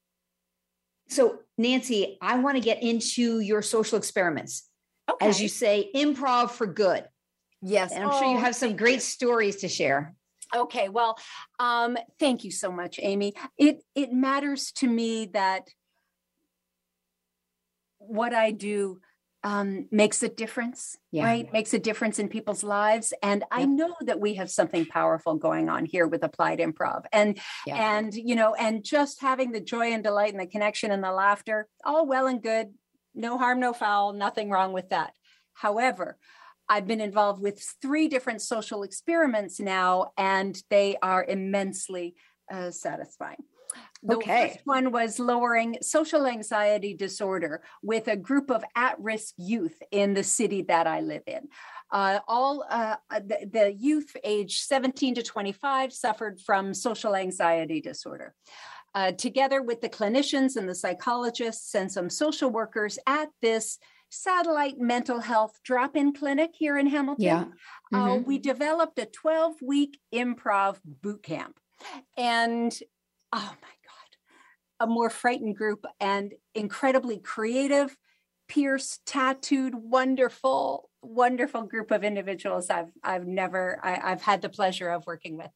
So, 1.09 1.41
Nancy, 1.57 2.19
I 2.21 2.39
want 2.39 2.57
to 2.57 2.61
get 2.61 2.83
into 2.83 3.41
your 3.41 3.63
social 3.63 3.99
experiments. 3.99 4.69
Okay. 5.11 5.27
As 5.27 5.41
you 5.41 5.49
say, 5.49 5.91
improv 5.95 6.51
for 6.51 6.67
good. 6.67 7.05
Yes. 7.63 7.93
And 7.93 8.05
I'm 8.05 8.11
oh, 8.11 8.19
sure 8.19 8.31
you 8.31 8.37
oh, 8.37 8.41
have 8.41 8.57
some 8.57 8.77
great 8.77 8.95
you. 8.95 9.01
stories 9.01 9.57
to 9.57 9.69
share. 9.69 10.15
Okay. 10.55 10.89
Well, 10.89 11.19
um, 11.59 11.97
thank 12.19 12.45
you 12.45 12.51
so 12.51 12.71
much, 12.71 12.99
Amy. 13.03 13.35
It 13.59 13.83
it 13.95 14.13
matters 14.13 14.73
to 14.77 14.89
me 14.89 15.27
that 15.33 15.69
what 17.99 18.35
I 18.35 18.51
do 18.51 19.01
um, 19.45 19.87
makes 19.91 20.23
a 20.23 20.29
difference, 20.29 20.97
yeah. 21.13 21.25
right? 21.25 21.53
Makes 21.53 21.75
a 21.75 21.79
difference 21.79 22.19
in 22.19 22.29
people's 22.29 22.65
lives. 22.65 23.13
And 23.23 23.45
I 23.51 23.67
know 23.67 23.95
that 24.01 24.19
we 24.19 24.35
have 24.35 24.51
something 24.51 24.87
powerful 24.87 25.35
going 25.37 25.69
on 25.69 25.85
here 25.85 26.07
with 26.07 26.25
applied 26.25 26.61
improv. 26.61 27.05
And 27.13 27.39
yeah. 27.67 27.97
and 27.97 28.13
you 28.15 28.35
know, 28.35 28.55
and 28.55 28.83
just 28.83 29.21
having 29.21 29.53
the 29.53 29.61
joy 29.61 29.93
and 29.93 30.03
delight 30.03 30.33
and 30.33 30.41
the 30.41 30.47
connection 30.47 30.91
and 30.91 31.05
the 31.05 31.13
laughter, 31.13 31.69
all 31.85 32.07
well 32.07 32.27
and 32.27 32.43
good. 32.43 32.73
No 33.15 33.39
harm, 33.39 33.61
no 33.61 33.73
foul, 33.73 34.13
nothing 34.15 34.51
wrong 34.51 34.73
with 34.73 34.89
that. 34.89 35.13
However, 35.53 36.19
I've 36.69 36.87
been 36.87 37.03
involved 37.03 37.43
with 37.43 37.63
three 37.81 38.09
different 38.09 38.41
social 38.41 38.83
experiments 38.83 39.61
now, 39.61 40.13
and 40.17 40.61
they 40.71 40.97
are 41.03 41.23
immensely 41.23 42.17
uh, 42.51 42.71
satisfying. 42.71 43.45
The 44.03 44.17
okay. 44.17 44.49
first 44.49 44.61
one 44.65 44.93
was 44.93 45.19
lowering 45.19 45.79
social 45.83 46.27
anxiety 46.27 46.95
disorder 46.95 47.63
with 47.83 48.09
a 48.09 48.17
group 48.17 48.51
of 48.51 48.65
at 48.77 49.01
risk 49.01 49.35
youth 49.39 49.81
in 49.91 50.15
the 50.15 50.25
city 50.25 50.63
that 50.63 50.87
I 50.87 51.01
live 51.01 51.23
in. 51.27 51.49
Uh, 51.91 52.19
all 52.27 52.65
uh, 52.69 52.97
the, 53.11 53.49
the, 53.53 53.73
youth 53.73 54.17
age 54.25 54.61
17 54.61 55.15
to 55.17 55.23
25 55.23 55.93
suffered 55.93 56.41
from 56.41 56.75
social 56.75 57.15
anxiety 57.15 57.81
disorder. 57.81 58.35
Uh, 58.95 59.13
together 59.13 59.63
with 59.63 59.81
the 59.81 59.89
clinicians 59.89 60.57
and 60.57 60.69
the 60.69 60.75
psychologists 60.75 61.75
and 61.75 61.91
some 61.91 62.09
social 62.09 62.51
workers 62.51 62.99
at 63.07 63.29
this 63.43 63.79
satellite 64.09 64.79
mental 64.79 65.21
health 65.21 65.59
drop 65.65 65.97
in 65.97 66.13
clinic 66.13 66.51
here 66.55 66.79
in 66.79 66.87
Hamilton, 66.87 67.25
yeah. 67.25 67.45
Uh, 67.93 67.97
mm-hmm. 67.97 68.25
we 68.25 68.39
developed 68.39 68.99
a 68.99 69.07
12 69.07 69.55
week 69.63 69.99
improv 70.15 70.79
boot 70.85 71.23
camp. 71.23 71.59
And 72.17 72.73
oh 73.35 73.55
my 73.63 73.69
God, 73.85 74.17
a 74.81 74.87
more 74.87 75.11
frightened 75.11 75.57
group 75.57 75.85
and 76.01 76.33
incredibly 76.55 77.19
creative, 77.19 77.97
pierced, 78.49 79.05
tattooed, 79.07 79.75
wonderful, 79.75 80.89
wonderful 81.05 81.63
group 81.63 81.91
of 81.91 82.05
individuals 82.05 82.71
I've 82.71 82.91
I've 83.03 83.27
never 83.27 83.79
I, 83.83 84.11
have 84.11 84.23
had 84.23 84.43
the 84.43 84.49
pleasure 84.49 84.89
of 84.89 85.07
working 85.07 85.37
with. 85.37 85.51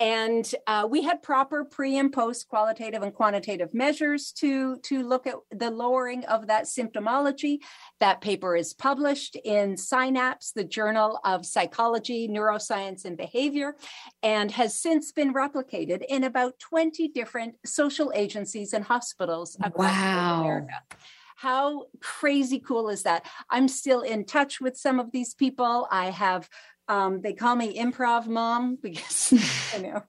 And 0.00 0.50
uh, 0.66 0.88
we 0.90 1.02
had 1.02 1.22
proper 1.22 1.62
pre 1.62 1.98
and 1.98 2.10
post 2.10 2.48
qualitative 2.48 3.02
and 3.02 3.12
quantitative 3.12 3.74
measures 3.74 4.32
to, 4.38 4.78
to 4.78 5.06
look 5.06 5.26
at 5.26 5.34
the 5.50 5.70
lowering 5.70 6.24
of 6.24 6.46
that 6.46 6.64
symptomology. 6.64 7.58
That 8.00 8.22
paper 8.22 8.56
is 8.56 8.72
published 8.72 9.36
in 9.44 9.76
Synapse, 9.76 10.52
the 10.52 10.64
Journal 10.64 11.20
of 11.22 11.44
Psychology, 11.44 12.28
Neuroscience, 12.28 13.04
and 13.04 13.14
Behavior, 13.14 13.76
and 14.22 14.50
has 14.52 14.80
since 14.80 15.12
been 15.12 15.34
replicated 15.34 16.02
in 16.08 16.24
about 16.24 16.58
20 16.60 17.08
different 17.08 17.56
social 17.66 18.10
agencies 18.14 18.72
and 18.72 18.86
hospitals 18.86 19.58
across 19.62 19.94
wow. 19.94 20.40
America. 20.40 20.74
How 21.40 21.86
crazy 22.00 22.60
cool 22.60 22.90
is 22.90 23.04
that? 23.04 23.24
I'm 23.48 23.66
still 23.66 24.02
in 24.02 24.26
touch 24.26 24.60
with 24.60 24.76
some 24.76 25.00
of 25.00 25.10
these 25.10 25.32
people. 25.32 25.88
I 25.90 26.10
have 26.10 26.50
um, 26.86 27.22
they 27.22 27.32
call 27.32 27.56
me 27.56 27.78
improv 27.78 28.26
mom 28.26 28.76
because 28.82 29.32
you 29.32 29.82
know, 29.82 30.02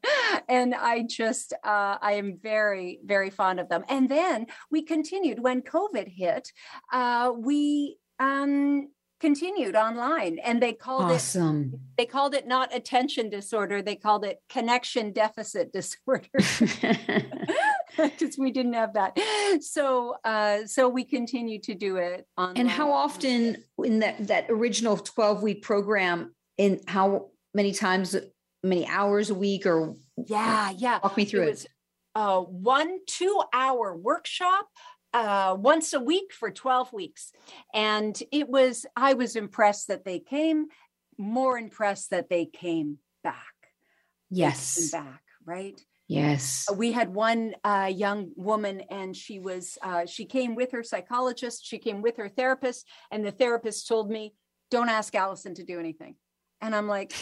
and 0.50 0.76
I 0.76 1.04
just 1.04 1.54
uh, 1.54 1.98
I 2.02 2.14
am 2.14 2.38
very 2.44 3.00
very 3.06 3.30
fond 3.30 3.62
of 3.62 3.70
them. 3.70 3.86
And 3.88 4.10
then 4.10 4.48
we 4.70 4.82
continued 4.82 5.40
when 5.42 5.62
COVID 5.62 6.10
hit. 6.10 6.52
Uh, 6.92 7.32
we 7.34 7.96
um, 8.20 8.90
continued 9.22 9.78
online, 9.78 10.38
and 10.40 10.62
they 10.62 10.74
called 10.74 11.12
it 11.12 11.16
awesome. 11.16 11.72
it 11.74 11.80
they 11.98 12.06
called 12.08 12.36
it 12.36 12.46
not 12.46 12.76
attention 12.76 13.30
disorder. 13.30 13.82
They 13.82 13.96
called 13.96 14.26
it 14.26 14.40
connection 14.50 15.14
deficit 15.14 15.72
disorder. 15.74 16.28
because 17.98 18.38
we 18.38 18.52
didn't 18.52 18.74
have 18.74 18.94
that. 18.94 19.18
So 19.62 20.16
uh, 20.24 20.66
so 20.66 20.90
we 20.90 21.04
continue 21.04 21.60
to 21.62 21.76
do 21.76 21.98
it 21.98 22.26
on. 22.38 22.58
And 22.58 22.70
how 22.70 22.92
often 22.92 23.58
in 23.84 24.00
that 24.00 24.28
that 24.28 24.46
original 24.50 24.98
twelve 24.98 25.44
week 25.44 25.62
program 25.62 26.34
in 26.58 26.82
how 26.88 27.32
many 27.54 27.74
times 27.74 28.16
many 28.64 28.88
hours 28.88 29.30
a 29.30 29.36
week 29.36 29.66
or 29.66 29.96
yeah 30.28 30.72
yeah. 30.78 31.00
Walk 31.04 31.18
me 31.18 31.26
through 31.26 31.44
it, 31.44 31.50
was 31.50 31.68
a 32.16 32.42
one 32.42 33.00
two 33.08 33.42
hour 33.54 33.96
workshop 33.96 34.68
uh, 35.14 35.56
once 35.60 35.94
a 35.94 36.00
week 36.00 36.32
for 36.32 36.52
12 36.52 36.94
weeks. 36.94 37.32
And 37.74 38.18
it 38.32 38.48
was 38.48 38.86
i 38.96 39.14
was 39.14 39.36
impressed 39.36 39.88
that 39.90 40.06
they 40.06 40.20
came 40.20 40.68
more 41.18 41.58
impressed 41.58 42.12
that 42.12 42.30
they 42.30 42.46
came 42.46 43.00
back. 43.24 43.36
Yes. 44.30 44.92
back 44.92 45.22
right 45.46 45.82
yes 46.12 46.68
we 46.76 46.92
had 46.92 47.14
one 47.14 47.54
uh, 47.64 47.90
young 47.94 48.32
woman 48.36 48.82
and 48.90 49.16
she 49.16 49.40
was 49.40 49.78
uh, 49.82 50.06
she 50.06 50.26
came 50.26 50.56
with 50.56 50.72
her 50.72 50.84
psychologist 50.84 51.66
she 51.66 51.78
came 51.78 52.02
with 52.02 52.18
her 52.18 52.30
therapist 52.30 52.88
and 53.12 53.26
the 53.26 53.32
therapist 53.32 53.88
told 53.88 54.10
me 54.10 54.34
don't 54.70 54.90
ask 54.90 55.16
allison 55.16 55.54
to 55.54 55.64
do 55.64 55.80
anything 55.80 56.16
and 56.62 56.76
I'm 56.76 56.88
like, 56.88 57.14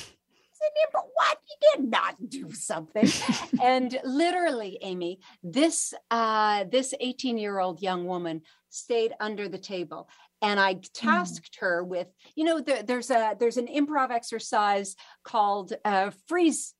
but 0.91 1.03
what? 1.13 1.37
You 1.47 1.81
did 1.81 1.89
not 1.89 2.15
do 2.29 2.51
something. 2.51 3.07
and 3.63 3.97
literally, 4.03 4.77
Amy, 4.81 5.19
this 5.41 5.93
uh, 6.11 6.65
this 6.69 6.93
18 6.99 7.37
year 7.37 7.59
old 7.59 7.81
young 7.81 8.05
woman 8.05 8.41
stayed 8.69 9.13
under 9.19 9.47
the 9.47 9.57
table, 9.57 10.09
and 10.41 10.59
I 10.59 10.75
mm. 10.75 10.89
tasked 10.93 11.57
her 11.59 11.83
with, 11.83 12.07
you 12.35 12.43
know, 12.43 12.59
the, 12.59 12.83
there's 12.85 13.09
a 13.09 13.35
there's 13.39 13.57
an 13.57 13.67
improv 13.67 14.11
exercise 14.11 14.95
called 15.23 15.73
uh, 15.85 16.11
freeze 16.27 16.73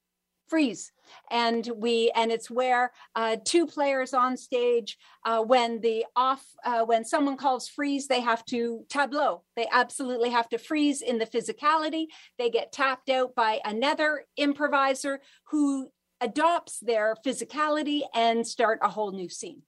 freeze. 0.49 0.91
And 1.31 1.69
we 1.75 2.11
and 2.15 2.31
it's 2.31 2.49
where 2.49 2.91
uh, 3.15 3.37
two 3.43 3.65
players 3.65 4.13
on 4.13 4.37
stage 4.37 4.97
uh, 5.25 5.41
when 5.41 5.81
the 5.81 6.05
off 6.15 6.45
uh, 6.65 6.83
when 6.83 7.03
someone 7.03 7.37
calls 7.37 7.67
freeze 7.67 8.07
they 8.07 8.21
have 8.21 8.45
to 8.45 8.85
tableau. 8.89 9.43
They 9.55 9.67
absolutely 9.71 10.29
have 10.29 10.49
to 10.49 10.57
freeze 10.57 11.01
in 11.01 11.17
the 11.17 11.25
physicality. 11.25 12.07
They 12.37 12.49
get 12.49 12.71
tapped 12.71 13.09
out 13.09 13.33
by 13.35 13.59
another 13.65 14.25
improviser 14.37 15.21
who 15.45 15.89
adopts 16.21 16.79
their 16.79 17.15
physicality 17.25 18.01
and 18.13 18.45
start 18.45 18.79
a 18.81 18.89
whole 18.89 19.11
new 19.11 19.29
scene 19.29 19.61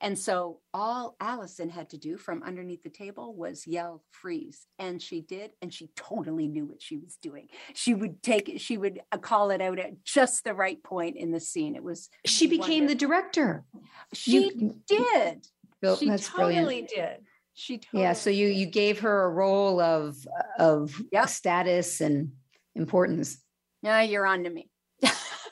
And 0.00 0.18
so 0.18 0.60
all 0.74 1.16
Allison 1.20 1.70
had 1.70 1.90
to 1.90 1.98
do 1.98 2.18
from 2.18 2.42
underneath 2.42 2.82
the 2.82 2.90
table 2.90 3.34
was 3.34 3.66
yell 3.66 4.02
freeze. 4.10 4.66
And 4.78 5.00
she 5.00 5.22
did. 5.22 5.52
And 5.62 5.72
she 5.72 5.90
totally 5.96 6.48
knew 6.48 6.66
what 6.66 6.82
she 6.82 6.98
was 6.98 7.16
doing. 7.16 7.48
She 7.74 7.94
would 7.94 8.22
take 8.22 8.48
it, 8.48 8.60
she 8.60 8.76
would 8.76 9.00
uh, 9.10 9.18
call 9.18 9.50
it 9.50 9.62
out 9.62 9.78
at 9.78 10.04
just 10.04 10.44
the 10.44 10.54
right 10.54 10.82
point 10.82 11.16
in 11.16 11.30
the 11.32 11.40
scene. 11.40 11.74
It 11.76 11.82
was. 11.82 12.10
She 12.26 12.46
became 12.46 12.84
wonderful. 12.84 12.88
the 12.88 12.94
director. 12.94 13.64
She 14.12 14.50
you, 14.50 14.80
did. 14.86 15.46
Bill, 15.80 15.96
she 15.96 16.06
totally 16.06 16.54
brilliant. 16.54 16.88
did. 16.88 17.16
She 17.54 17.78
totally 17.78 18.02
yeah. 18.02 18.12
So 18.12 18.28
you 18.28 18.48
you 18.48 18.66
gave 18.66 19.00
her 19.00 19.24
a 19.24 19.30
role 19.30 19.80
of 19.80 20.16
of 20.58 21.00
yep. 21.10 21.30
status 21.30 22.02
and 22.02 22.32
importance. 22.74 23.38
Yeah, 23.82 24.02
you're 24.02 24.26
on 24.26 24.44
to 24.44 24.50
me. 24.50 24.68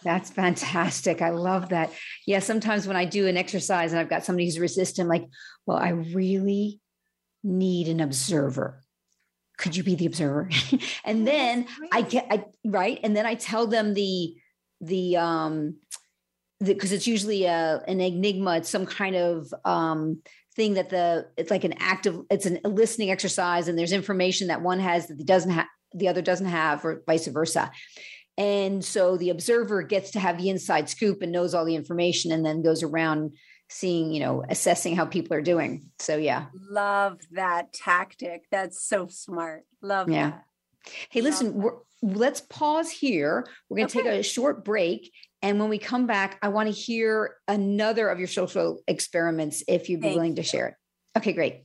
That's 0.05 0.31
fantastic. 0.31 1.23
I 1.23 1.31
love 1.31 1.71
that. 1.71 1.91
Yeah, 2.27 2.41
sometimes 2.41 2.87
when 2.87 2.97
I 2.97 3.07
do 3.07 3.27
an 3.27 3.37
exercise 3.37 3.93
and 3.93 4.01
I've 4.01 4.11
got 4.11 4.25
somebody 4.25 4.45
who's 4.45 4.59
resistant, 4.59 5.09
like, 5.09 5.25
well, 5.67 5.79
I 5.79 5.91
really 5.91 6.81
need 7.43 7.89
an 7.89 8.01
observer. 8.01 8.83
Could 9.57 9.77
you 9.77 9.83
be 9.83 9.95
the 9.95 10.07
observer? 10.07 10.51
and 11.05 11.27
then 11.27 11.67
I 11.93 12.03
get 12.03 12.27
I 12.31 12.45
right, 12.65 12.99
and 13.03 13.17
then 13.17 13.25
I 13.25 13.35
tell 13.35 13.67
them 13.67 13.95
the 13.95 14.35
the 14.81 15.17
um 15.17 15.77
because 16.63 16.93
it's 16.93 17.07
usually 17.07 17.45
a 17.45 17.81
an 17.87 18.01
enigma. 18.01 18.57
It's 18.57 18.69
some 18.69 18.85
kind 18.85 19.17
of 19.17 19.55
um 19.65 20.21
thing 20.57 20.75
that 20.75 20.91
the 20.91 21.29
it's 21.37 21.51
like 21.51 21.65
an 21.65 21.75
active 21.79 22.21
it's 22.31 22.47
an, 22.47 22.59
a 22.65 22.69
listening 22.69 23.11
exercise, 23.11 23.69
and 23.69 23.79
there's 23.79 23.93
information 23.93 24.49
that 24.49 24.61
one 24.61 24.81
has 24.81 25.07
that 25.07 25.19
the 25.19 25.25
doesn't 25.25 25.53
have 25.53 25.67
the 25.95 26.09
other 26.09 26.23
doesn't 26.23 26.47
have, 26.47 26.85
or 26.85 27.03
vice 27.07 27.29
versa. 27.29 27.71
And 28.37 28.85
so 28.85 29.17
the 29.17 29.31
observer 29.31 29.83
gets 29.83 30.11
to 30.13 30.21
have 30.21 30.39
the 30.39 30.49
inside 30.49 30.89
scoop 30.89 31.23
and 31.23 31.31
knows 31.31 31.55
all 31.55 31.65
the 31.65 31.77
information 31.77 32.33
and 32.33 32.45
then 32.45 32.63
goes 32.63 32.83
around 32.83 33.37
seeing, 33.69 34.13
you 34.13 34.21
know, 34.21 34.45
assessing 34.49 34.97
how 34.97 35.07
people 35.07 35.37
are 35.37 35.43
doing. 35.43 35.91
So 35.99 36.17
yeah. 36.17 36.47
Love 36.69 37.21
that 37.33 37.73
tactic. 37.73 38.45
That's 38.51 38.85
so 38.85 39.07
smart. 39.07 39.65
Love 39.83 40.11
yeah. 40.11 40.31
That. 40.31 40.45
Hey, 41.11 41.21
listen, 41.23 41.63
let's 42.03 42.41
pause 42.43 42.91
here. 42.91 43.47
We're 43.69 43.79
going 43.79 43.89
to 43.89 43.99
okay. 44.01 44.11
take 44.11 44.21
a 44.21 44.23
short 44.23 44.65
break. 44.65 45.13
And 45.41 45.59
when 45.59 45.69
we 45.69 45.79
come 45.79 46.07
back, 46.07 46.39
I 46.43 46.49
want 46.49 46.69
to 46.69 46.75
hear 46.75 47.37
another 47.49 48.09
of 48.09 48.19
your 48.19 48.29
social 48.29 48.81
experiments 48.87 49.63
if 49.69 49.89
you'd 49.89 50.01
be 50.01 50.09
Thank 50.09 50.17
willing 50.17 50.37
you. 50.37 50.37
to 50.37 50.43
share 50.43 50.69
it. 50.69 50.75
Okay, 51.17 51.33
great. 51.33 51.65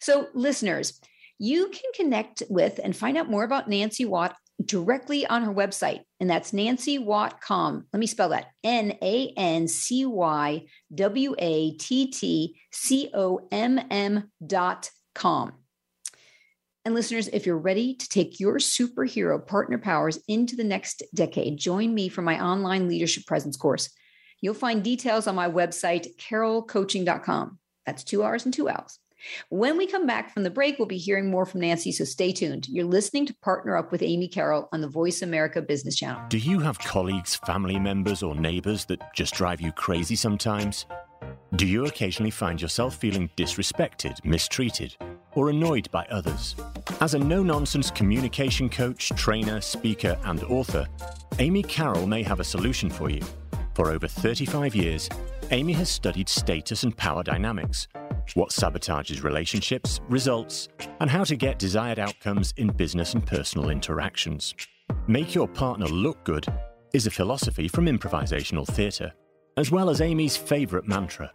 So, 0.00 0.28
listeners, 0.34 1.00
you 1.38 1.68
can 1.68 1.90
connect 1.94 2.42
with 2.48 2.80
and 2.82 2.96
find 2.96 3.16
out 3.16 3.30
more 3.30 3.44
about 3.44 3.68
Nancy 3.68 4.04
Watt 4.04 4.36
directly 4.66 5.26
on 5.26 5.42
her 5.42 5.52
website, 5.52 6.00
and 6.20 6.28
that's 6.28 6.52
nancywatt.com. 6.52 7.86
Let 7.92 8.00
me 8.00 8.06
spell 8.06 8.30
that 8.30 8.46
N 8.64 8.98
A 9.02 9.32
N 9.36 9.68
C 9.68 10.04
Y 10.04 10.66
W 10.94 11.34
A 11.38 11.72
T 11.76 12.10
T 12.10 12.60
C 12.72 13.10
O 13.14 13.46
M 13.50 13.80
M 13.90 14.30
dot 14.44 14.90
com. 15.14 15.52
And 16.84 16.94
listeners, 16.94 17.28
if 17.28 17.46
you're 17.46 17.58
ready 17.58 17.94
to 17.96 18.08
take 18.08 18.38
your 18.38 18.58
superhero 18.58 19.44
partner 19.44 19.76
powers 19.76 20.20
into 20.28 20.54
the 20.54 20.62
next 20.62 21.02
decade, 21.14 21.58
join 21.58 21.92
me 21.92 22.08
for 22.08 22.22
my 22.22 22.40
online 22.40 22.86
leadership 22.86 23.26
presence 23.26 23.56
course. 23.56 23.90
You'll 24.40 24.54
find 24.54 24.84
details 24.84 25.26
on 25.26 25.34
my 25.34 25.48
website, 25.48 26.16
carrollcoaching.com. 26.18 27.58
That's 27.86 28.04
two 28.04 28.22
hours 28.22 28.44
and 28.44 28.54
two 28.54 28.68
hours. 28.68 29.00
When 29.48 29.76
we 29.76 29.86
come 29.86 30.06
back 30.06 30.32
from 30.32 30.42
the 30.42 30.50
break, 30.50 30.78
we'll 30.78 30.86
be 30.86 30.98
hearing 30.98 31.30
more 31.30 31.46
from 31.46 31.60
Nancy, 31.60 31.92
so 31.92 32.04
stay 32.04 32.32
tuned. 32.32 32.68
You're 32.68 32.84
listening 32.84 33.26
to 33.26 33.34
Partner 33.34 33.76
Up 33.76 33.92
with 33.92 34.02
Amy 34.02 34.28
Carroll 34.28 34.68
on 34.72 34.80
the 34.80 34.88
Voice 34.88 35.22
America 35.22 35.62
Business 35.62 35.96
Channel. 35.96 36.22
Do 36.28 36.38
you 36.38 36.60
have 36.60 36.78
colleagues, 36.78 37.36
family 37.36 37.78
members, 37.78 38.22
or 38.22 38.34
neighbors 38.34 38.84
that 38.86 39.14
just 39.14 39.34
drive 39.34 39.60
you 39.60 39.72
crazy 39.72 40.16
sometimes? 40.16 40.86
Do 41.54 41.66
you 41.66 41.86
occasionally 41.86 42.30
find 42.30 42.60
yourself 42.60 42.96
feeling 42.96 43.30
disrespected, 43.36 44.22
mistreated, 44.24 44.96
or 45.32 45.50
annoyed 45.50 45.90
by 45.90 46.04
others? 46.10 46.56
As 47.00 47.14
a 47.14 47.18
no 47.18 47.42
nonsense 47.42 47.90
communication 47.90 48.68
coach, 48.68 49.10
trainer, 49.16 49.60
speaker, 49.60 50.18
and 50.24 50.42
author, 50.44 50.86
Amy 51.38 51.62
Carroll 51.62 52.06
may 52.06 52.22
have 52.22 52.40
a 52.40 52.44
solution 52.44 52.90
for 52.90 53.10
you. 53.10 53.22
For 53.74 53.90
over 53.90 54.08
35 54.08 54.74
years, 54.74 55.08
Amy 55.52 55.72
has 55.74 55.88
studied 55.88 56.28
status 56.28 56.82
and 56.82 56.96
power 56.96 57.22
dynamics 57.22 57.86
what 58.34 58.50
sabotages 58.50 59.22
relationships, 59.22 60.00
results, 60.08 60.68
and 61.00 61.08
how 61.08 61.22
to 61.22 61.36
get 61.36 61.58
desired 61.58 61.98
outcomes 61.98 62.52
in 62.56 62.68
business 62.68 63.14
and 63.14 63.24
personal 63.24 63.70
interactions. 63.70 64.54
Make 65.06 65.34
your 65.34 65.46
partner 65.46 65.86
look 65.86 66.24
good 66.24 66.46
is 66.92 67.06
a 67.06 67.10
philosophy 67.10 67.68
from 67.68 67.86
improvisational 67.86 68.66
theatre, 68.66 69.12
as 69.56 69.70
well 69.70 69.88
as 69.88 70.00
Amy's 70.00 70.36
favourite 70.36 70.88
mantra. 70.88 71.32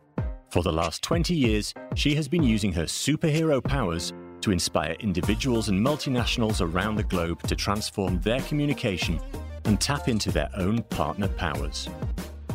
For 0.49 0.63
the 0.63 0.73
last 0.73 1.01
20 1.03 1.33
years, 1.33 1.73
she 1.95 2.13
has 2.15 2.27
been 2.27 2.43
using 2.43 2.73
her 2.73 2.83
superhero 2.83 3.63
powers 3.63 4.11
to 4.41 4.51
inspire 4.51 4.97
individuals 4.99 5.69
and 5.69 5.79
multinationals 5.79 6.59
around 6.59 6.95
the 6.95 7.03
globe 7.03 7.41
to 7.43 7.55
transform 7.55 8.19
their 8.19 8.41
communication 8.41 9.19
and 9.63 9.79
tap 9.79 10.09
into 10.09 10.31
their 10.31 10.49
own 10.55 10.83
partner 10.83 11.29
powers. 11.29 11.87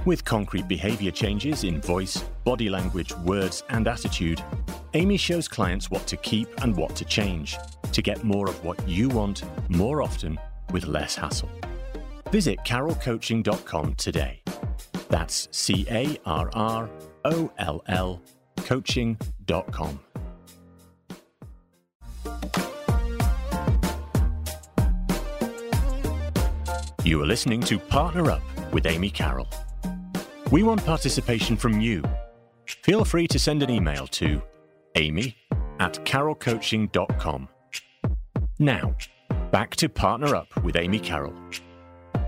With 0.06 0.24
concrete 0.24 0.68
behavior 0.68 1.10
changes 1.10 1.64
in 1.64 1.80
voice, 1.80 2.18
body 2.44 2.70
language, 2.70 3.12
words, 3.24 3.64
and 3.70 3.88
attitude, 3.88 4.40
Amy 4.94 5.16
shows 5.16 5.48
clients 5.48 5.90
what 5.90 6.06
to 6.06 6.16
keep 6.16 6.48
and 6.62 6.76
what 6.76 6.94
to 6.94 7.04
change 7.04 7.58
to 7.90 8.02
get 8.02 8.22
more 8.22 8.48
of 8.48 8.64
what 8.64 8.88
you 8.88 9.08
want 9.08 9.42
more 9.68 10.02
often 10.02 10.38
with 10.70 10.86
less 10.86 11.16
hassle. 11.16 11.50
Visit 12.30 12.60
carrollcoaching.com 12.64 13.96
today. 13.96 14.44
That's 15.08 15.48
C 15.50 15.84
A 15.90 16.16
R 16.24 16.50
R 16.52 16.88
O 17.24 17.50
L 17.58 17.82
L 17.88 18.22
coaching.com. 18.58 19.98
You 27.02 27.20
are 27.20 27.26
listening 27.26 27.60
to 27.62 27.80
Partner 27.80 28.30
Up 28.30 28.42
with 28.72 28.86
Amy 28.86 29.10
Carroll. 29.10 29.48
We 30.52 30.62
want 30.62 30.84
participation 30.84 31.56
from 31.56 31.80
you. 31.80 32.04
Feel 32.84 33.04
free 33.04 33.26
to 33.28 33.38
send 33.38 33.64
an 33.64 33.70
email 33.70 34.06
to 34.08 34.40
amy 34.94 35.36
at 35.80 35.94
carrollcoaching.com. 36.04 37.48
Now, 38.60 38.94
back 39.50 39.74
to 39.76 39.88
Partner 39.88 40.36
Up 40.36 40.62
with 40.62 40.76
Amy 40.76 41.00
Carroll. 41.00 41.34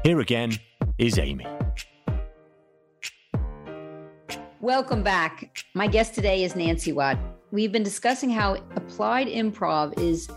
Here 0.03 0.19
again 0.19 0.59
is 0.99 1.17
Amy. 1.17 1.47
Welcome 4.61 5.05
back. 5.05 5.65
My 5.75 5.87
guest 5.87 6.17
today 6.17 6.43
is 6.43 6.57
Nancy 6.57 6.93
Watt. 6.93 7.19
We've 7.53 7.71
been 7.71 7.85
discussing 7.85 8.31
how 8.31 8.55
applied 8.75 9.29
improv 9.29 9.97
is 9.97 10.29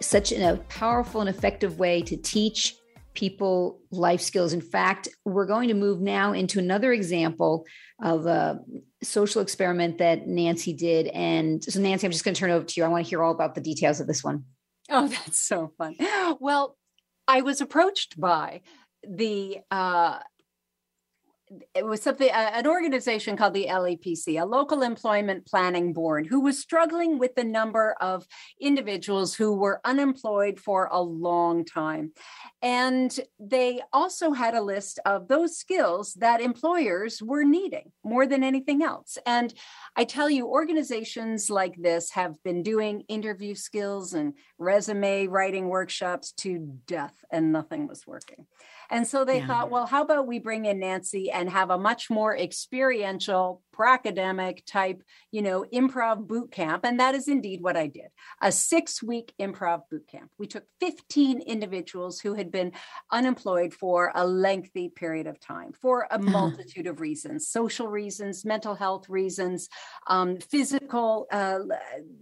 such 0.00 0.32
a 0.32 0.56
powerful 0.68 1.20
and 1.20 1.30
effective 1.30 1.78
way 1.78 2.02
to 2.02 2.16
teach 2.16 2.74
people 3.18 3.80
life 3.90 4.20
skills. 4.20 4.52
In 4.52 4.60
fact, 4.60 5.08
we're 5.24 5.44
going 5.44 5.68
to 5.68 5.74
move 5.74 6.00
now 6.00 6.32
into 6.32 6.60
another 6.60 6.92
example 6.92 7.66
of 8.00 8.26
a 8.26 8.60
social 9.02 9.42
experiment 9.42 9.98
that 9.98 10.28
Nancy 10.28 10.72
did. 10.72 11.08
And 11.08 11.62
so, 11.64 11.80
Nancy, 11.80 12.06
I'm 12.06 12.12
just 12.12 12.24
going 12.24 12.34
to 12.34 12.38
turn 12.38 12.52
over 12.52 12.64
to 12.64 12.80
you. 12.80 12.84
I 12.84 12.88
want 12.88 13.04
to 13.04 13.10
hear 13.10 13.20
all 13.20 13.32
about 13.32 13.56
the 13.56 13.60
details 13.60 13.98
of 13.98 14.06
this 14.06 14.22
one. 14.22 14.44
Oh, 14.88 15.08
that's 15.08 15.40
so 15.40 15.72
fun. 15.76 15.96
Well, 16.38 16.76
I 17.26 17.40
was 17.40 17.60
approached 17.60 18.20
by 18.20 18.60
the 19.02 19.58
uh, 19.68 20.20
it 21.74 21.84
was 21.84 22.02
something 22.02 22.28
an 22.30 22.66
organization 22.66 23.36
called 23.36 23.54
the 23.54 23.66
LEPC, 23.68 24.40
a 24.40 24.44
local 24.44 24.82
employment 24.82 25.46
planning 25.46 25.92
board, 25.92 26.26
who 26.26 26.40
was 26.40 26.58
struggling 26.58 27.18
with 27.18 27.34
the 27.34 27.44
number 27.44 27.96
of 28.00 28.26
individuals 28.60 29.34
who 29.34 29.54
were 29.54 29.80
unemployed 29.84 30.58
for 30.58 30.88
a 30.90 31.00
long 31.00 31.64
time. 31.64 32.12
And 32.62 33.18
they 33.38 33.80
also 33.92 34.32
had 34.32 34.54
a 34.54 34.62
list 34.62 34.98
of 35.04 35.28
those 35.28 35.56
skills 35.56 36.14
that 36.14 36.40
employers 36.40 37.22
were 37.22 37.44
needing 37.44 37.92
more 38.04 38.26
than 38.26 38.42
anything 38.42 38.82
else. 38.82 39.18
And 39.24 39.54
I 39.98 40.04
tell 40.04 40.30
you, 40.30 40.46
organizations 40.46 41.50
like 41.50 41.74
this 41.76 42.12
have 42.12 42.40
been 42.44 42.62
doing 42.62 43.02
interview 43.08 43.56
skills 43.56 44.14
and 44.14 44.34
resume 44.56 45.26
writing 45.26 45.68
workshops 45.68 46.30
to 46.38 46.78
death, 46.86 47.16
and 47.32 47.50
nothing 47.50 47.88
was 47.88 48.06
working. 48.06 48.46
And 48.90 49.08
so 49.08 49.24
they 49.24 49.38
yeah. 49.38 49.48
thought, 49.48 49.70
well, 49.72 49.86
how 49.86 50.02
about 50.02 50.28
we 50.28 50.38
bring 50.38 50.66
in 50.66 50.78
Nancy 50.78 51.32
and 51.32 51.50
have 51.50 51.70
a 51.70 51.78
much 51.78 52.10
more 52.10 52.36
experiential, 52.36 53.60
academic 53.86 54.64
type, 54.66 55.02
you 55.30 55.42
know, 55.42 55.64
improv 55.72 56.26
boot 56.26 56.50
camp. 56.50 56.84
And 56.84 57.00
that 57.00 57.14
is 57.14 57.28
indeed 57.28 57.60
what 57.62 57.76
I 57.76 57.86
did 57.86 58.08
a 58.40 58.52
six 58.52 59.02
week 59.02 59.32
improv 59.40 59.82
boot 59.90 60.06
camp. 60.08 60.30
We 60.38 60.46
took 60.46 60.64
15 60.80 61.40
individuals 61.40 62.20
who 62.20 62.34
had 62.34 62.50
been 62.50 62.72
unemployed 63.10 63.74
for 63.74 64.12
a 64.14 64.26
lengthy 64.26 64.88
period 64.88 65.26
of 65.26 65.40
time 65.40 65.72
for 65.72 66.02
a 66.02 66.14
uh-huh. 66.14 66.30
multitude 66.30 66.86
of 66.86 67.00
reasons 67.00 67.48
social 67.48 67.88
reasons, 67.88 68.44
mental 68.44 68.74
health 68.74 69.08
reasons, 69.08 69.68
um, 70.06 70.38
physical, 70.38 71.26
uh, 71.30 71.58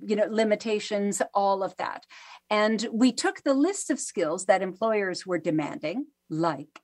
you 0.02 0.16
know, 0.16 0.26
limitations, 0.30 1.22
all 1.34 1.62
of 1.62 1.76
that. 1.76 2.04
And 2.50 2.86
we 2.92 3.12
took 3.12 3.42
the 3.42 3.54
list 3.54 3.90
of 3.90 3.98
skills 4.00 4.46
that 4.46 4.62
employers 4.62 5.26
were 5.26 5.38
demanding 5.38 6.06
like 6.30 6.80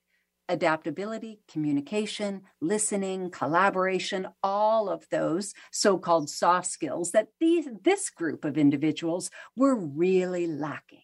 adaptability, 0.48 1.40
communication, 1.50 2.42
listening, 2.61 3.31
collaboration, 3.31 4.28
all 4.42 4.88
of 4.88 5.09
those 5.11 5.55
so 5.70 5.98
called 5.98 6.28
soft 6.28 6.66
skills 6.66 7.12
that 7.12 7.28
these, 7.40 7.66
this 7.85 8.11
group 8.11 8.44
of 8.44 8.59
individuals 8.59 9.31
were 9.57 9.74
really 9.74 10.46
lacking. 10.46 11.02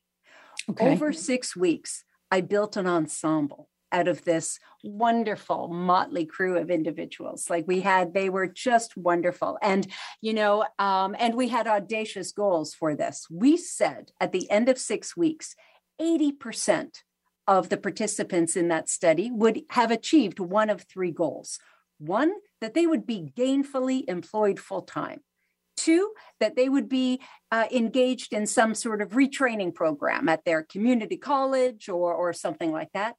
Okay. 0.70 0.92
Over 0.92 1.12
six 1.12 1.56
weeks, 1.56 2.04
I 2.30 2.40
built 2.40 2.76
an 2.76 2.86
ensemble 2.86 3.68
out 3.90 4.08
of 4.08 4.24
this 4.24 4.58
wonderful 4.84 5.68
motley 5.68 6.26
crew 6.26 6.58
of 6.58 6.70
individuals 6.70 7.48
like 7.48 7.66
we 7.66 7.80
had 7.80 8.12
they 8.12 8.28
were 8.28 8.46
just 8.46 8.96
wonderful 8.98 9.58
and 9.62 9.86
you 10.20 10.34
know 10.34 10.64
um, 10.78 11.16
and 11.18 11.34
we 11.34 11.48
had 11.48 11.66
audacious 11.66 12.30
goals 12.32 12.74
for 12.74 12.94
this 12.94 13.26
we 13.30 13.56
said 13.56 14.12
at 14.20 14.32
the 14.32 14.50
end 14.50 14.68
of 14.68 14.78
six 14.78 15.16
weeks 15.16 15.56
80% 16.00 17.02
of 17.48 17.70
the 17.70 17.78
participants 17.78 18.56
in 18.56 18.68
that 18.68 18.90
study 18.90 19.30
would 19.30 19.62
have 19.70 19.90
achieved 19.90 20.38
one 20.38 20.68
of 20.68 20.82
three 20.82 21.10
goals. 21.10 21.58
One, 21.96 22.34
that 22.60 22.74
they 22.74 22.86
would 22.86 23.06
be 23.06 23.32
gainfully 23.36 24.04
employed 24.06 24.60
full 24.60 24.82
time. 24.82 25.20
Two, 25.76 26.12
that 26.40 26.56
they 26.56 26.68
would 26.68 26.88
be 26.88 27.20
uh, 27.50 27.64
engaged 27.72 28.32
in 28.32 28.46
some 28.46 28.74
sort 28.74 29.00
of 29.00 29.10
retraining 29.10 29.74
program 29.74 30.28
at 30.28 30.44
their 30.44 30.62
community 30.62 31.16
college 31.16 31.88
or, 31.88 32.12
or 32.12 32.32
something 32.32 32.70
like 32.70 32.90
that. 32.92 33.16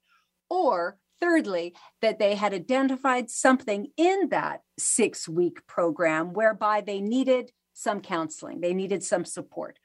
Or 0.49 0.97
thirdly, 1.19 1.73
that 2.01 2.19
they 2.19 2.35
had 2.35 2.53
identified 2.53 3.29
something 3.31 3.87
in 3.97 4.29
that 4.29 4.61
six 4.77 5.27
week 5.27 5.65
program 5.67 6.33
whereby 6.33 6.81
they 6.81 7.01
needed 7.01 7.51
some 7.73 8.01
counseling, 8.01 8.61
they 8.61 8.73
needed 8.73 9.03
some 9.03 9.25
support 9.25 9.79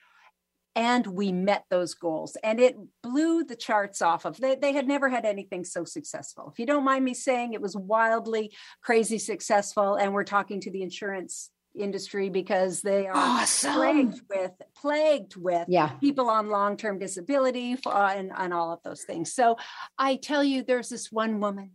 and 0.77 1.07
we 1.07 1.31
met 1.33 1.65
those 1.71 1.95
goals 1.95 2.37
and 2.43 2.59
it 2.59 2.77
blew 3.03 3.45
the 3.45 3.57
charts 3.57 4.03
off 4.03 4.25
of 4.25 4.39
they, 4.39 4.55
they 4.55 4.73
had 4.73 4.89
never 4.89 5.09
had 5.09 5.25
anything 5.25 5.65
so 5.65 5.85
successful 5.85 6.51
if 6.53 6.59
you 6.59 6.67
don't 6.67 6.85
mind 6.85 7.05
me 7.05 7.15
saying 7.15 7.53
it 7.53 7.61
was 7.61 7.77
wildly 7.77 8.53
crazy 8.83 9.19
successful 9.19 9.95
and 9.95 10.13
we're 10.13 10.25
talking 10.25 10.61
to 10.61 10.71
the 10.71 10.83
insurance 10.83 11.51
industry 11.75 12.29
because 12.29 12.83
they 12.83 13.07
are 13.07 13.17
awesome. 13.17 13.75
plagued 13.75 14.21
with 14.31 14.53
plagued 14.77 15.37
with 15.37 15.65
yeah. 15.69 15.89
people 16.01 16.29
on 16.29 16.49
long-term 16.49 16.99
disability 16.99 17.77
uh, 17.87 18.13
and, 18.15 18.31
and 18.37 18.55
all 18.55 18.73
of 18.73 18.81
those 18.85 19.03
things 19.03 19.33
so 19.33 19.57
i 19.99 20.17
tell 20.17 20.45
you 20.45 20.63
there's 20.63 20.89
this 20.89 21.11
one 21.11 21.41
woman 21.41 21.73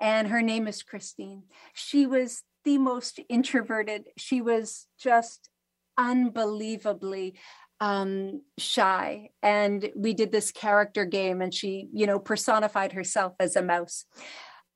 and 0.00 0.28
her 0.28 0.40
name 0.40 0.66
is 0.66 0.82
christine 0.82 1.42
she 1.74 2.06
was 2.06 2.42
the 2.64 2.78
most 2.78 3.20
introverted 3.28 4.08
she 4.16 4.40
was 4.40 4.86
just 4.98 5.50
unbelievably 5.98 7.34
um, 7.82 8.42
shy. 8.58 9.30
And 9.42 9.90
we 9.96 10.14
did 10.14 10.30
this 10.30 10.52
character 10.52 11.04
game 11.04 11.42
and 11.42 11.52
she 11.52 11.88
you 11.92 12.06
know 12.06 12.20
personified 12.20 12.92
herself 12.92 13.34
as 13.40 13.56
a 13.56 13.62
mouse. 13.62 14.04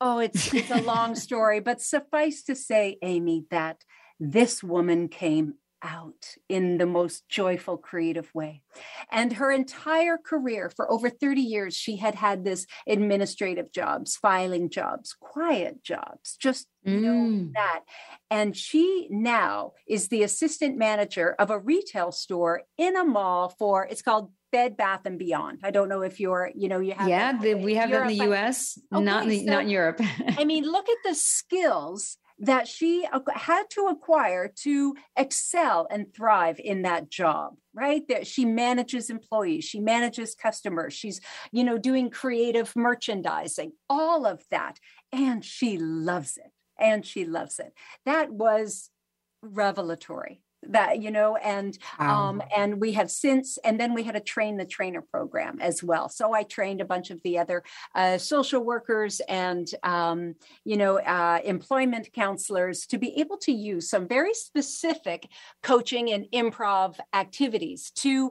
Oh 0.01 0.19
it's 0.19 0.53
it's 0.53 0.73
a 0.73 0.83
long 0.83 1.15
story 1.27 1.61
but 1.61 1.81
suffice 1.81 2.43
to 2.43 2.57
say 2.57 2.99
amy 3.01 3.47
that 3.51 3.83
this 4.19 4.63
woman 4.63 5.09
came 5.09 5.55
out 5.87 6.35
in 6.49 6.79
the 6.79 6.87
most 6.87 7.29
joyful, 7.29 7.79
creative 7.79 8.35
way. 8.35 8.63
And 9.11 9.35
her 9.35 9.51
entire 9.51 10.19
career, 10.19 10.71
for 10.75 10.91
over 10.91 11.09
30 11.09 11.41
years, 11.41 11.75
she 11.75 11.97
had 11.97 12.17
had 12.17 12.45
this 12.45 12.67
administrative 12.87 13.73
jobs, 13.73 14.17
filing 14.17 14.69
jobs, 14.69 15.15
quiet 15.19 15.83
jobs, 15.83 16.37
just 16.39 16.67
mm. 16.87 17.01
know 17.01 17.51
that. 17.55 17.85
And 18.31 18.57
she 18.57 19.07
now 19.11 19.73
is 19.87 20.09
the 20.09 20.25
assistant 20.25 20.77
manager 20.77 21.35
of 21.39 21.51
a 21.51 21.59
retail 21.59 22.11
store 22.13 22.63
in 22.77 22.97
a 22.97 23.05
mall 23.05 23.55
for, 23.59 23.87
it's 23.87 24.03
called 24.03 24.33
Bed 24.53 24.77
Bath 24.77 25.03
and 25.05 25.19
Beyond. 25.19 25.61
I 25.63 25.71
don't 25.71 25.89
know 25.89 26.03
if 26.03 26.19
you're, 26.19 26.51
you 26.55 26.69
know, 26.69 26.81
you 26.81 26.95
have. 26.95 27.09
Yeah, 27.09 27.39
the, 27.39 27.55
we 27.55 27.75
have 27.77 27.91
Europe, 27.91 28.09
it 28.09 28.13
in 28.13 28.19
the 28.19 28.25
U.S., 28.25 28.79
okay, 28.93 29.05
not 29.05 29.25
in 29.25 29.29
the, 29.29 29.45
so, 29.45 29.53
not 29.53 29.63
in 29.63 29.69
Europe. 29.69 30.01
I 30.39 30.45
mean, 30.45 30.65
look 30.65 30.89
at 30.89 30.97
the 31.05 31.15
skills 31.15 32.19
that 32.39 32.69
she 32.69 33.07
had 33.35 33.65
to 33.71 33.87
acquire 33.87 34.53
to 34.63 34.95
excel 35.17 35.87
and 35.91 36.13
thrive 36.15 36.61
in 36.63 36.83
that 36.83 37.11
job 37.11 37.55
right? 37.75 38.09
That 38.09 38.27
she 38.27 38.45
manages 38.47 39.11
employees 39.11 39.65
she 39.65 39.81
manages 39.81 40.35
customers 40.35 40.95
she's 40.95 41.21
you 41.53 41.63
know 41.63 41.79
doing 41.79 42.11
creative 42.11 42.75
merchandising 42.75 43.73
all 43.91 44.25
of 44.27 44.43
that 44.51 44.79
and 45.13 45.45
she 45.45 45.79
loves 45.79 46.37
it 46.37 46.53
and 46.79 47.05
she 47.05 47.25
loves 47.25 47.59
it. 47.59 47.73
That 48.05 48.31
was 48.31 48.91
revelatory 49.43 50.43
that 50.73 51.01
you 51.01 51.11
know 51.11 51.37
and 51.37 51.79
wow. 51.99 52.29
um 52.29 52.43
and 52.57 52.81
we 52.81 52.93
have 52.93 53.11
since 53.11 53.59
and 53.59 53.79
then 53.81 53.95
we 53.95 54.03
had 54.03 54.17
a 54.17 54.21
train 54.21 54.57
the 54.57 54.65
trainer 54.65 55.03
program 55.03 55.59
as 55.61 55.83
well 55.83 56.09
so 56.09 56.33
i 56.35 56.43
trained 56.43 56.81
a 56.81 56.85
bunch 56.85 57.11
of 57.11 57.21
the 57.23 57.39
other 57.39 57.63
uh, 57.95 58.19
social 58.19 58.63
workers 58.63 59.21
and 59.29 59.69
um 59.83 60.35
you 60.65 60.77
know 60.77 60.99
uh, 60.99 61.39
employment 61.45 62.09
counselors 62.13 62.87
to 62.87 62.99
be 62.99 63.19
able 63.21 63.37
to 63.37 63.53
use 63.53 63.89
some 63.89 64.09
very 64.09 64.35
specific 64.35 65.29
coaching 65.63 66.11
and 66.11 66.27
improv 66.33 66.99
activities 67.13 67.91
to 67.91 68.31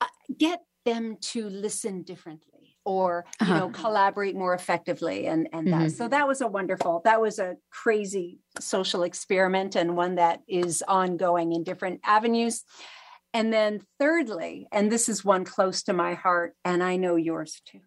uh, 0.00 0.06
get 0.36 0.60
them 0.84 1.16
to 1.20 1.48
listen 1.48 2.02
differently 2.02 2.51
or 2.84 3.24
you 3.40 3.46
uh-huh. 3.46 3.58
know 3.58 3.68
collaborate 3.70 4.36
more 4.36 4.54
effectively 4.54 5.26
and 5.26 5.48
and 5.52 5.68
mm-hmm. 5.68 5.84
that 5.84 5.90
so 5.92 6.08
that 6.08 6.26
was 6.26 6.40
a 6.40 6.46
wonderful 6.46 7.00
that 7.04 7.20
was 7.20 7.38
a 7.38 7.56
crazy 7.70 8.38
social 8.60 9.02
experiment 9.02 9.76
and 9.76 9.96
one 9.96 10.16
that 10.16 10.40
is 10.48 10.82
ongoing 10.88 11.52
in 11.52 11.62
different 11.62 12.00
avenues 12.04 12.64
and 13.34 13.52
then 13.52 13.80
thirdly 13.98 14.66
and 14.72 14.90
this 14.90 15.08
is 15.08 15.24
one 15.24 15.44
close 15.44 15.82
to 15.82 15.92
my 15.92 16.14
heart 16.14 16.54
and 16.64 16.82
i 16.82 16.96
know 16.96 17.16
yours 17.16 17.62
too 17.64 17.80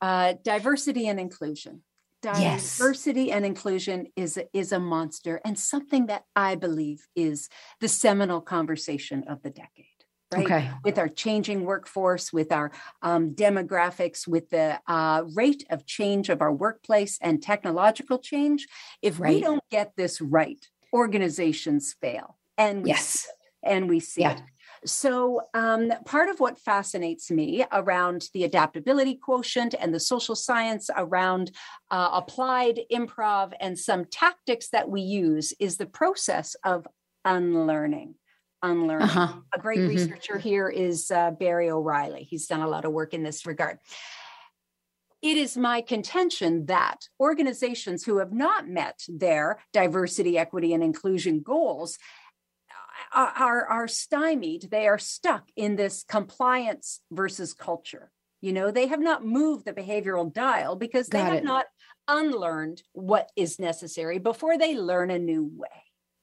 uh, 0.00 0.34
diversity 0.42 1.06
and 1.06 1.20
inclusion 1.20 1.82
diversity 2.22 3.24
yes. 3.24 3.36
and 3.36 3.44
inclusion 3.44 4.06
is 4.16 4.38
is 4.52 4.72
a 4.72 4.78
monster 4.78 5.40
and 5.44 5.58
something 5.58 6.06
that 6.06 6.24
i 6.36 6.54
believe 6.54 7.06
is 7.16 7.48
the 7.80 7.88
seminal 7.88 8.40
conversation 8.40 9.24
of 9.28 9.42
the 9.42 9.50
decade 9.50 9.86
right? 10.32 10.44
Okay. 10.44 10.70
With 10.84 10.98
our 10.98 11.08
changing 11.08 11.64
workforce, 11.64 12.32
with 12.32 12.52
our 12.52 12.72
um, 13.02 13.30
demographics, 13.30 14.26
with 14.26 14.50
the 14.50 14.80
uh, 14.86 15.24
rate 15.34 15.64
of 15.70 15.86
change 15.86 16.28
of 16.28 16.42
our 16.42 16.52
workplace 16.52 17.18
and 17.20 17.42
technological 17.42 18.18
change, 18.18 18.66
if 19.00 19.20
right. 19.20 19.34
we 19.34 19.40
don't 19.40 19.62
get 19.70 19.92
this 19.96 20.20
right, 20.20 20.66
organizations 20.92 21.94
fail. 22.00 22.36
And 22.58 22.86
yes, 22.86 23.26
and 23.62 23.88
we 23.88 24.00
see 24.00 24.22
yeah. 24.22 24.32
it. 24.32 24.42
So, 24.84 25.42
um, 25.54 25.92
part 26.04 26.28
of 26.28 26.40
what 26.40 26.58
fascinates 26.58 27.30
me 27.30 27.64
around 27.70 28.28
the 28.34 28.42
adaptability 28.42 29.14
quotient 29.14 29.76
and 29.78 29.94
the 29.94 30.00
social 30.00 30.34
science 30.34 30.90
around 30.96 31.52
uh, 31.90 32.10
applied 32.12 32.80
improv 32.92 33.52
and 33.60 33.78
some 33.78 34.06
tactics 34.06 34.70
that 34.70 34.88
we 34.88 35.00
use 35.00 35.52
is 35.60 35.76
the 35.76 35.86
process 35.86 36.56
of 36.64 36.86
unlearning 37.24 38.16
unlearning. 38.62 39.08
Uh-huh. 39.08 39.40
A 39.54 39.58
great 39.58 39.78
mm-hmm. 39.80 39.88
researcher 39.88 40.38
here 40.38 40.68
is 40.68 41.10
uh, 41.10 41.32
Barry 41.32 41.70
O'Reilly. 41.70 42.24
He's 42.24 42.46
done 42.46 42.60
a 42.60 42.68
lot 42.68 42.84
of 42.84 42.92
work 42.92 43.14
in 43.14 43.22
this 43.22 43.46
regard. 43.46 43.78
It 45.20 45.36
is 45.36 45.56
my 45.56 45.82
contention 45.82 46.66
that 46.66 46.98
organizations 47.20 48.04
who 48.04 48.18
have 48.18 48.32
not 48.32 48.68
met 48.68 49.00
their 49.08 49.60
diversity, 49.72 50.36
equity, 50.36 50.74
and 50.74 50.82
inclusion 50.82 51.42
goals 51.42 51.96
uh, 53.14 53.30
are, 53.38 53.64
are 53.66 53.88
stymied. 53.88 54.68
They 54.70 54.88
are 54.88 54.98
stuck 54.98 55.44
in 55.54 55.76
this 55.76 56.04
compliance 56.08 57.00
versus 57.10 57.54
culture. 57.54 58.10
You 58.40 58.52
know, 58.52 58.72
they 58.72 58.88
have 58.88 59.00
not 59.00 59.24
moved 59.24 59.64
the 59.64 59.72
behavioral 59.72 60.32
dial 60.32 60.74
because 60.74 61.06
they 61.06 61.18
Got 61.18 61.26
have 61.26 61.36
it. 61.36 61.44
not 61.44 61.66
unlearned 62.08 62.82
what 62.92 63.30
is 63.36 63.60
necessary 63.60 64.18
before 64.18 64.58
they 64.58 64.76
learn 64.76 65.10
a 65.10 65.18
new 65.18 65.48
way. 65.54 65.68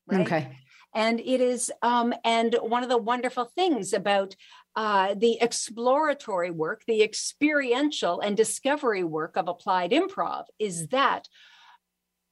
Right? 0.08 0.22
Okay. 0.22 0.58
And 0.94 1.20
it 1.20 1.42
is, 1.42 1.72
um, 1.82 2.14
and 2.24 2.56
one 2.62 2.84
of 2.84 2.90
the 2.90 2.98
wonderful 2.98 3.46
things 3.46 3.94
about 3.94 4.36
uh, 4.76 5.14
the 5.16 5.38
exploratory 5.42 6.52
work, 6.52 6.84
the 6.88 7.04
experiential 7.04 8.22
and 8.22 8.36
discovery 8.36 9.04
work 9.04 9.38
of 9.38 9.48
applied 9.48 9.92
improv 9.92 10.46
is 10.58 10.88
that 10.88 11.28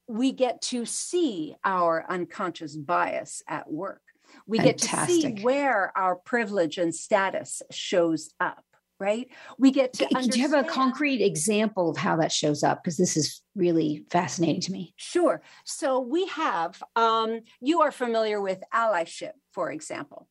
we 0.08 0.32
get 0.32 0.60
to 0.62 0.86
see 0.86 1.54
our 1.64 2.04
unconscious 2.08 2.74
bias 2.74 3.42
at 3.46 3.70
work. 3.70 4.00
We 4.46 4.58
Fantastic. 4.58 4.90
get 4.90 5.06
to 5.06 5.36
see 5.36 5.42
where 5.44 5.92
our 5.96 6.16
privilege 6.16 6.78
and 6.78 6.94
status 6.94 7.62
shows 7.70 8.30
up 8.40 8.64
right? 8.98 9.28
We 9.58 9.70
get 9.70 9.92
to. 9.94 10.06
Do 10.06 10.38
you 10.38 10.48
have 10.48 10.66
a 10.66 10.68
concrete 10.68 11.22
example 11.22 11.90
of 11.90 11.96
how 11.96 12.16
that 12.16 12.32
shows 12.32 12.62
up? 12.62 12.82
Because 12.82 12.96
this 12.96 13.16
is 13.16 13.42
really 13.54 14.04
fascinating 14.10 14.60
to 14.62 14.72
me. 14.72 14.94
Sure. 14.96 15.42
So 15.64 16.00
we 16.00 16.26
have. 16.26 16.82
Um, 16.96 17.40
you 17.60 17.80
are 17.82 17.92
familiar 17.92 18.40
with 18.40 18.62
allyship, 18.74 19.32
for 19.52 19.70
example. 19.70 20.28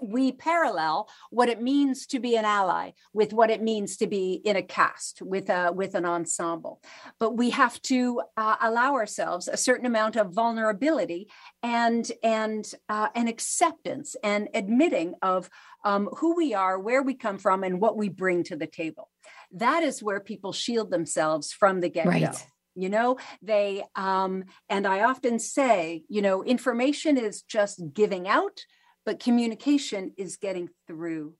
We 0.00 0.32
parallel 0.32 1.08
what 1.30 1.48
it 1.48 1.60
means 1.60 2.06
to 2.06 2.18
be 2.18 2.36
an 2.36 2.44
ally 2.44 2.92
with 3.12 3.32
what 3.32 3.50
it 3.50 3.62
means 3.62 3.96
to 3.98 4.06
be 4.06 4.40
in 4.44 4.56
a 4.56 4.62
cast 4.62 5.22
with 5.22 5.50
a 5.50 5.72
with 5.72 5.94
an 5.94 6.04
ensemble. 6.04 6.82
But 7.18 7.36
we 7.36 7.50
have 7.50 7.80
to 7.82 8.22
uh, 8.36 8.56
allow 8.60 8.94
ourselves 8.94 9.48
a 9.48 9.56
certain 9.56 9.86
amount 9.86 10.16
of 10.16 10.32
vulnerability 10.32 11.28
and 11.62 12.10
and 12.22 12.70
uh, 12.88 13.08
an 13.14 13.28
acceptance 13.28 14.16
and 14.22 14.48
admitting 14.54 15.14
of 15.22 15.48
um, 15.84 16.08
who 16.16 16.36
we 16.36 16.54
are 16.54 16.78
where 16.78 17.02
we 17.02 17.14
come 17.14 17.38
from 17.38 17.62
and 17.62 17.80
what 17.80 17.96
we 17.96 18.08
bring 18.08 18.44
to 18.44 18.56
the 18.56 18.66
table. 18.66 19.10
That 19.52 19.82
is 19.82 20.02
where 20.02 20.20
people 20.20 20.52
shield 20.52 20.90
themselves 20.90 21.52
from 21.52 21.80
the 21.80 21.88
get-go 21.88 22.10
right. 22.10 22.46
you 22.74 22.88
know? 22.88 23.18
They 23.42 23.84
um 23.94 24.44
and 24.68 24.86
i 24.86 25.02
often 25.02 25.38
say 25.38 26.04
you 26.08 26.22
know 26.22 26.42
information 26.42 27.16
is 27.16 27.42
just 27.42 27.82
giving 27.92 28.26
out 28.28 28.60
but 29.04 29.20
communication 29.20 30.12
is 30.16 30.36
getting 30.36 30.68
through. 30.86 31.34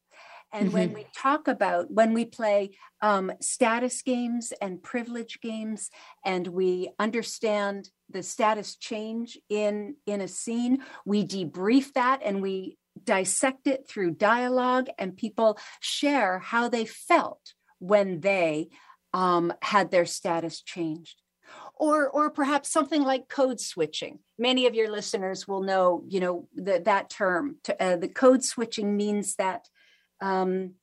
And 0.52 0.66
mm-hmm. 0.66 0.74
when 0.74 0.92
we 0.92 1.06
talk 1.16 1.48
about, 1.48 1.90
when 1.90 2.14
we 2.14 2.24
play 2.24 2.76
um, 3.02 3.32
status 3.40 4.02
games 4.02 4.52
and 4.60 4.82
privilege 4.82 5.40
games, 5.40 5.90
and 6.24 6.46
we 6.46 6.90
understand 6.98 7.90
the 8.08 8.22
status 8.22 8.76
change 8.76 9.36
in, 9.48 9.96
in 10.06 10.20
a 10.20 10.28
scene, 10.28 10.78
we 11.04 11.26
debrief 11.26 11.92
that 11.94 12.20
and 12.24 12.40
we 12.40 12.78
dissect 13.02 13.66
it 13.66 13.88
through 13.88 14.12
dialogue, 14.12 14.88
and 14.98 15.16
people 15.16 15.58
share 15.80 16.38
how 16.38 16.68
they 16.68 16.84
felt 16.84 17.54
when 17.80 18.20
they 18.20 18.68
um, 19.12 19.52
had 19.62 19.90
their 19.90 20.06
status 20.06 20.62
changed 20.62 21.20
or 21.74 22.08
or 22.08 22.30
perhaps 22.30 22.70
something 22.70 23.02
like 23.02 23.28
code 23.28 23.60
switching. 23.60 24.20
Many 24.38 24.66
of 24.66 24.74
your 24.74 24.90
listeners 24.90 25.46
will 25.48 25.62
know 25.62 26.04
you 26.08 26.20
know 26.20 26.48
the, 26.54 26.80
that 26.84 27.10
term 27.10 27.56
to, 27.64 27.82
uh, 27.82 27.96
the 27.96 28.08
code 28.08 28.44
switching 28.44 28.96
means 28.96 29.36
that 29.36 29.68
um, 30.20 30.74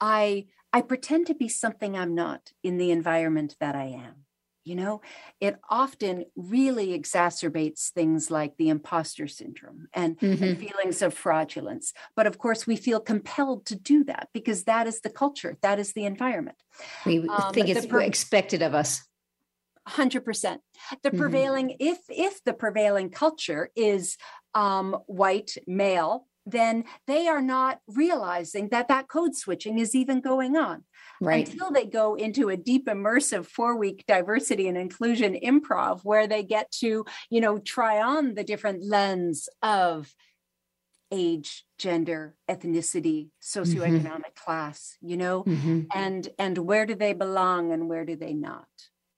i 0.00 0.46
i 0.72 0.80
pretend 0.80 1.26
to 1.26 1.34
be 1.34 1.48
something 1.48 1.96
i'm 1.96 2.14
not 2.14 2.52
in 2.62 2.78
the 2.78 2.90
environment 2.90 3.56
that 3.60 3.74
i 3.74 3.84
am 3.84 4.26
you 4.64 4.76
know? 4.76 5.00
It 5.40 5.56
often 5.68 6.26
really 6.36 6.98
exacerbates 6.98 7.88
things 7.88 8.30
like 8.30 8.56
the 8.56 8.68
imposter 8.68 9.26
syndrome 9.26 9.88
and, 9.92 10.18
mm-hmm. 10.18 10.44
and, 10.44 10.58
feelings 10.58 11.02
of 11.02 11.14
fraudulence. 11.14 11.92
But 12.14 12.26
of 12.26 12.38
course 12.38 12.66
we 12.66 12.76
feel 12.76 13.00
compelled 13.00 13.66
to 13.66 13.74
do 13.74 14.04
that 14.04 14.28
because 14.32 14.64
that 14.64 14.86
is 14.86 15.00
the 15.00 15.10
culture 15.10 15.56
that 15.62 15.78
is 15.78 15.92
the 15.94 16.04
environment. 16.04 16.58
We 17.06 17.26
um, 17.28 17.52
think 17.52 17.68
it's 17.68 17.86
per- 17.86 18.02
expected 18.02 18.62
of 18.62 18.74
us 18.74 19.02
100% 19.90 20.58
the 21.02 21.10
mm-hmm. 21.10 21.18
prevailing 21.18 21.68
mm-hmm. 21.68 21.76
if 21.86 21.98
if 22.08 22.42
the 22.44 22.52
prevailing 22.52 23.10
culture 23.10 23.70
is 23.76 24.16
um, 24.54 24.96
white 25.06 25.56
male 25.66 26.26
then 26.46 26.84
they 27.06 27.28
are 27.28 27.42
not 27.42 27.78
realizing 27.86 28.68
that 28.70 28.88
that 28.88 29.08
code 29.08 29.36
switching 29.36 29.78
is 29.78 29.94
even 29.94 30.20
going 30.20 30.56
on 30.56 30.84
right 31.20 31.48
until 31.48 31.70
they 31.70 31.84
go 31.84 32.14
into 32.14 32.48
a 32.48 32.56
deep 32.56 32.86
immersive 32.86 33.46
four 33.46 33.76
week 33.76 34.04
diversity 34.06 34.66
and 34.66 34.78
inclusion 34.78 35.34
improv 35.34 36.00
where 36.02 36.26
they 36.26 36.42
get 36.42 36.70
to 36.70 37.04
you 37.28 37.40
know 37.40 37.58
try 37.58 38.00
on 38.00 38.34
the 38.34 38.44
different 38.44 38.82
lens 38.82 39.48
of 39.62 40.12
age 41.12 41.64
gender 41.78 42.34
ethnicity 42.48 43.28
mm-hmm. 43.28 43.60
socioeconomic 43.60 44.04
mm-hmm. 44.04 44.44
class 44.44 44.96
you 45.00 45.16
know 45.16 45.44
mm-hmm. 45.44 45.82
and 45.94 46.28
and 46.38 46.56
where 46.58 46.86
do 46.86 46.94
they 46.94 47.12
belong 47.12 47.72
and 47.72 47.88
where 47.88 48.04
do 48.04 48.16
they 48.16 48.32
not 48.32 48.66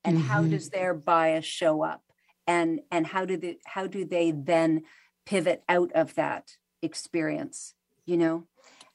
and 0.05 0.19
mm-hmm. 0.19 0.27
how 0.29 0.43
does 0.43 0.71
their 0.71 0.95
bias 0.95 1.45
show 1.45 1.83
up? 1.83 2.03
And 2.47 2.81
and 2.91 3.07
how 3.07 3.25
do 3.25 3.37
they 3.37 3.59
how 3.65 3.87
do 3.87 4.05
they 4.05 4.33
then 4.33 4.83
pivot 5.27 5.63
out 5.69 5.93
of 5.93 6.15
that 6.17 6.57
experience 6.83 7.75
you 8.05 8.17
know? 8.17 8.45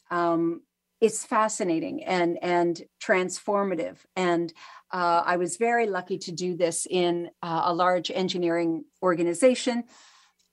Um, 0.10 0.62
it's 0.99 1.26
fascinating 1.26 2.03
and 2.03 2.39
and 2.41 2.82
transformative. 3.03 3.97
And 4.16 4.51
uh, 4.91 5.22
i 5.26 5.36
was 5.36 5.58
very 5.58 5.86
lucky 5.86 6.18
to 6.18 6.32
do 6.32 6.55
this 6.55 6.88
in 6.89 7.30
uh, 7.43 7.64
a 7.66 7.74
large 7.74 8.10
engineering 8.10 8.86
organization. 9.03 9.84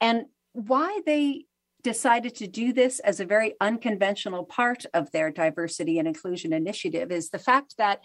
And 0.01 0.27
why 0.53 1.01
they 1.07 1.47
decided 1.83 2.35
to 2.35 2.47
do 2.47 2.73
this 2.73 2.99
as 3.01 3.21
a 3.21 3.25
very 3.25 3.55
unconventional 3.61 4.45
part 4.45 4.87
of 4.93 5.11
their 5.13 5.31
diversity 5.31 5.99
and 5.99 6.09
inclusion 6.09 6.53
initiative 6.53 7.13
is 7.13 7.31
the 7.31 7.39
fact 7.39 7.77
that 7.79 8.03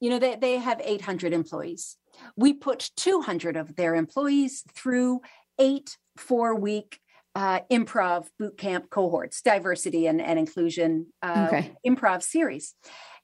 you 0.00 0.10
know, 0.10 0.18
they, 0.18 0.36
they 0.36 0.58
have 0.58 0.80
800 0.82 1.32
employees. 1.32 1.96
We 2.36 2.52
put 2.52 2.90
200 2.96 3.56
of 3.56 3.76
their 3.76 3.94
employees 3.94 4.64
through 4.74 5.20
eight 5.58 5.96
four 6.16 6.54
week 6.54 7.00
uh, 7.34 7.60
improv 7.70 8.26
boot 8.38 8.58
camp 8.58 8.90
cohorts, 8.90 9.42
diversity 9.42 10.06
and, 10.06 10.20
and 10.20 10.38
inclusion 10.38 11.06
uh, 11.22 11.46
okay. 11.48 11.72
improv 11.86 12.22
series. 12.22 12.74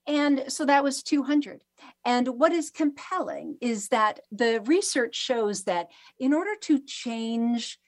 And 0.06 0.44
so 0.48 0.66
that 0.66 0.84
was 0.84 1.02
200. 1.02 1.62
And 2.04 2.28
what 2.38 2.52
is 2.52 2.70
compelling 2.70 3.56
is 3.60 3.88
that 3.88 4.20
the 4.30 4.60
research 4.66 5.16
shows 5.16 5.64
that 5.64 5.88
in 6.18 6.34
order 6.34 6.54
to 6.62 6.78
change, 6.78 7.78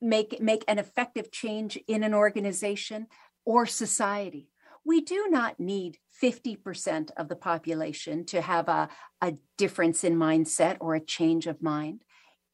make, 0.00 0.40
make 0.40 0.62
an 0.68 0.78
effective 0.78 1.32
change 1.32 1.78
in 1.88 2.02
an 2.02 2.12
organization 2.12 3.06
or 3.44 3.64
society, 3.64 4.50
we 4.86 5.00
do 5.00 5.26
not 5.28 5.58
need 5.58 5.98
50% 6.22 7.10
of 7.16 7.28
the 7.28 7.36
population 7.36 8.24
to 8.26 8.40
have 8.40 8.68
a, 8.68 8.88
a 9.20 9.34
difference 9.58 10.04
in 10.04 10.16
mindset 10.16 10.76
or 10.80 10.94
a 10.94 11.04
change 11.04 11.46
of 11.46 11.60
mind. 11.60 12.04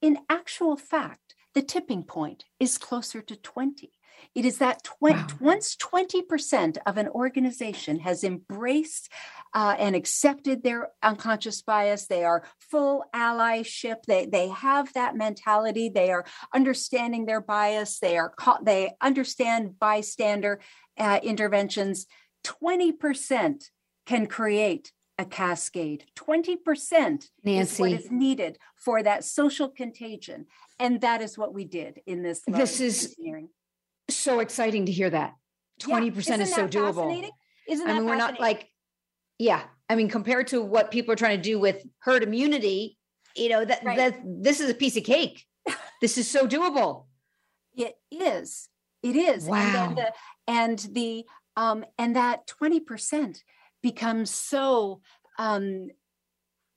In 0.00 0.18
actual 0.30 0.76
fact, 0.76 1.34
the 1.54 1.62
tipping 1.62 2.02
point 2.02 2.46
is 2.58 2.78
closer 2.78 3.20
to 3.20 3.36
20. 3.36 3.92
It 4.34 4.44
is 4.44 4.58
that 4.58 4.84
tw- 4.84 5.02
wow. 5.02 5.26
once 5.40 5.76
20% 5.76 6.78
of 6.86 6.96
an 6.96 7.08
organization 7.08 8.00
has 8.00 8.24
embraced 8.24 9.10
uh, 9.54 9.74
and 9.78 9.94
accepted 9.94 10.62
their 10.62 10.88
unconscious 11.02 11.60
bias, 11.60 12.06
they 12.06 12.24
are 12.24 12.44
full 12.58 13.04
allyship, 13.14 14.04
they, 14.06 14.24
they 14.26 14.48
have 14.48 14.92
that 14.94 15.16
mentality, 15.16 15.90
they 15.90 16.10
are 16.10 16.24
understanding 16.54 17.26
their 17.26 17.40
bias, 17.40 17.98
they 17.98 18.16
are 18.16 18.30
ca- 18.30 18.60
they 18.62 18.92
understand 19.02 19.78
bystander 19.78 20.60
uh, 20.98 21.20
interventions 21.22 22.06
20% 22.44 23.70
can 24.06 24.26
create 24.26 24.92
a 25.18 25.24
cascade. 25.24 26.06
20% 26.16 27.28
Nancy. 27.44 27.60
is 27.60 27.78
what 27.78 27.92
is 27.92 28.10
needed 28.10 28.58
for 28.76 29.02
that 29.02 29.24
social 29.24 29.68
contagion. 29.68 30.46
And 30.78 31.00
that 31.02 31.22
is 31.22 31.38
what 31.38 31.54
we 31.54 31.64
did 31.64 32.00
in 32.06 32.22
this. 32.22 32.42
This 32.46 32.80
is 32.80 33.14
so 34.08 34.40
exciting 34.40 34.86
to 34.86 34.92
hear 34.92 35.10
that. 35.10 35.34
20% 35.80 36.28
yeah. 36.28 36.42
is 36.42 36.54
so 36.54 36.66
doable. 36.66 37.30
Isn't 37.68 37.86
that 37.86 37.96
I 37.96 37.98
mean, 37.98 38.08
we're 38.08 38.16
not 38.16 38.40
like, 38.40 38.68
yeah. 39.38 39.62
I 39.88 39.94
mean, 39.94 40.08
compared 40.08 40.48
to 40.48 40.62
what 40.62 40.90
people 40.90 41.12
are 41.12 41.16
trying 41.16 41.36
to 41.36 41.42
do 41.42 41.58
with 41.58 41.84
herd 42.00 42.22
immunity, 42.22 42.98
you 43.36 43.48
know, 43.48 43.64
that, 43.64 43.84
right. 43.84 43.96
that 43.96 44.20
this 44.24 44.60
is 44.60 44.70
a 44.70 44.74
piece 44.74 44.96
of 44.96 45.04
cake. 45.04 45.44
this 46.00 46.18
is 46.18 46.28
so 46.28 46.46
doable. 46.46 47.06
It 47.74 47.94
is. 48.10 48.68
It 49.02 49.16
is. 49.16 49.44
Wow. 49.46 49.58
And 49.58 49.96
the, 49.96 50.12
and 50.46 50.78
the 50.92 51.24
um, 51.56 51.84
and 51.98 52.16
that 52.16 52.46
20% 52.46 53.38
becomes 53.82 54.30
so 54.30 55.00
um, 55.38 55.88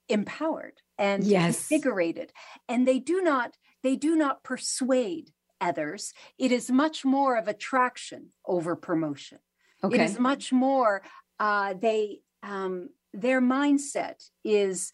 empowered 0.10 0.82
and 0.98 1.24
yes. 1.24 1.72
invigorated. 1.72 2.32
And 2.68 2.88
they 2.88 3.00
do 3.00 3.22
not, 3.22 3.56
they 3.84 3.96
do 3.96 4.16
not 4.16 4.44
persuade 4.44 5.32
others. 5.62 6.14
It 6.38 6.52
is 6.52 6.70
much 6.70 7.06
more 7.06 7.38
of 7.38 7.48
attraction 7.48 8.32
over 8.46 8.76
promotion. 8.76 9.40
Okay. 9.84 9.96
It 9.96 10.02
is 10.02 10.20
much 10.20 10.52
more 10.52 11.04
uh, 11.40 11.74
they 11.80 12.20
um, 12.44 12.90
their 13.14 13.42
mindset 13.42 14.24
is 14.44 14.92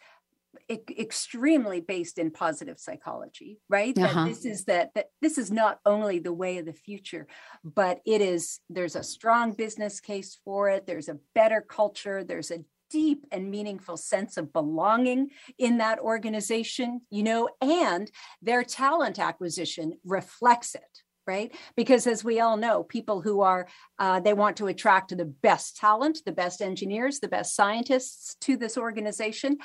extremely 0.98 1.82
based 1.82 2.18
in 2.18 2.32
positive 2.32 2.80
psychology 2.80 3.60
right 3.70 3.98
uh-huh. 3.98 4.26
that 4.26 4.30
this 4.30 4.46
is 4.46 4.66
that 4.66 4.92
that 4.96 5.08
this 5.22 5.38
is 5.38 5.52
not 5.52 5.80
only 5.86 6.20
the 6.20 6.34
way 6.34 6.58
of 6.58 6.66
the 6.66 6.74
future 6.74 7.28
but 7.64 8.00
it 8.06 8.22
is 8.22 8.60
there's 8.70 8.96
a 8.96 9.04
strong 9.04 9.54
business 9.54 10.00
case 10.00 10.40
for 10.44 10.70
it 10.70 10.86
there's 10.86 11.10
a 11.10 11.18
better 11.36 11.62
culture 11.62 12.24
there's 12.24 12.52
a 12.52 12.64
deep 12.90 13.26
and 13.32 13.50
meaningful 13.50 13.96
sense 13.96 14.36
of 14.36 14.52
belonging 14.52 15.30
in 15.58 15.78
that 15.78 16.00
organization 16.00 17.02
you 17.10 17.24
know 17.24 17.50
and 17.62 18.12
their 18.42 18.64
talent 18.64 19.18
acquisition 19.18 19.94
reflects 20.04 20.76
it 20.76 21.02
right 21.28 21.56
because 21.76 22.08
as 22.08 22.24
we 22.24 22.40
all 22.40 22.58
know 22.58 22.84
people 22.84 23.22
who 23.22 23.42
are 23.42 23.68
uh, 24.00 24.20
they 24.20 24.34
want 24.34 24.58
to 24.58 24.68
attract 24.68 25.16
the 25.16 25.26
best 25.26 25.78
talent 25.78 26.20
the 26.26 26.32
best 26.32 26.62
engineers 26.62 27.20
the 27.20 27.28
best 27.28 27.56
scientists 27.56 28.36
to 28.42 28.58
this 28.58 28.78
organization 28.78 29.58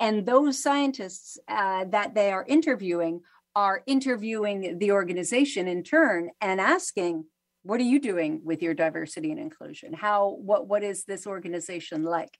and 0.00 0.26
those 0.26 0.62
scientists 0.62 1.38
uh, 1.48 1.84
that 1.86 2.14
they 2.14 2.30
are 2.30 2.44
interviewing 2.46 3.20
are 3.56 3.82
interviewing 3.86 4.78
the 4.78 4.90
organization 4.90 5.68
in 5.68 5.84
turn 5.84 6.30
and 6.40 6.60
asking, 6.60 7.24
what 7.62 7.80
are 7.80 7.84
you 7.84 8.00
doing 8.00 8.40
with 8.44 8.62
your 8.62 8.74
diversity 8.74 9.30
and 9.30 9.40
inclusion? 9.40 9.92
How 9.92 10.30
what 10.30 10.66
what 10.66 10.82
is 10.82 11.04
this 11.04 11.26
organization 11.26 12.02
like? 12.02 12.36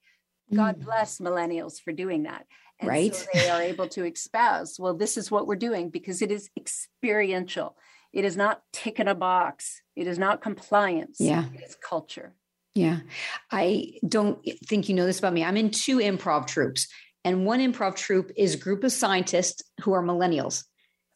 God 0.53 0.79
mm. 0.79 0.85
bless 0.85 1.19
millennials 1.19 1.81
for 1.81 1.93
doing 1.93 2.25
that. 2.25 2.47
And 2.81 2.89
right. 2.89 3.15
so 3.15 3.27
they 3.33 3.49
are 3.49 3.63
able 3.73 3.89
to 3.89 4.05
espouse, 4.05 4.79
well, 4.79 4.95
this 4.95 5.17
is 5.17 5.31
what 5.31 5.47
we're 5.47 5.57
doing 5.57 5.89
because 5.89 6.21
it 6.21 6.31
is 6.31 6.51
experiential. 6.57 7.77
It 8.13 8.25
is 8.25 8.37
not 8.37 8.63
ticking 8.73 9.09
a 9.09 9.15
box. 9.15 9.81
It 9.97 10.07
is 10.07 10.19
not 10.19 10.43
compliance. 10.43 11.17
Yeah. 11.21 11.47
It 11.55 11.63
is 11.65 11.77
culture. 11.77 12.35
Yeah. 12.75 13.01
I 13.51 13.95
don't 14.07 14.39
think 14.67 14.89
you 14.89 14.95
know 14.95 15.07
this 15.07 15.19
about 15.19 15.33
me. 15.33 15.45
I'm 15.45 15.57
in 15.57 15.71
two 15.71 15.99
improv 15.99 16.47
troupes, 16.47 16.89
and 17.25 17.47
one 17.47 17.61
improv 17.61 17.97
troupe 17.97 18.31
is 18.37 18.55
a 18.55 18.59
group 18.59 18.85
of 18.85 18.93
scientists 18.93 19.63
who 19.81 19.93
are 19.93 20.03
millennials. 20.03 20.65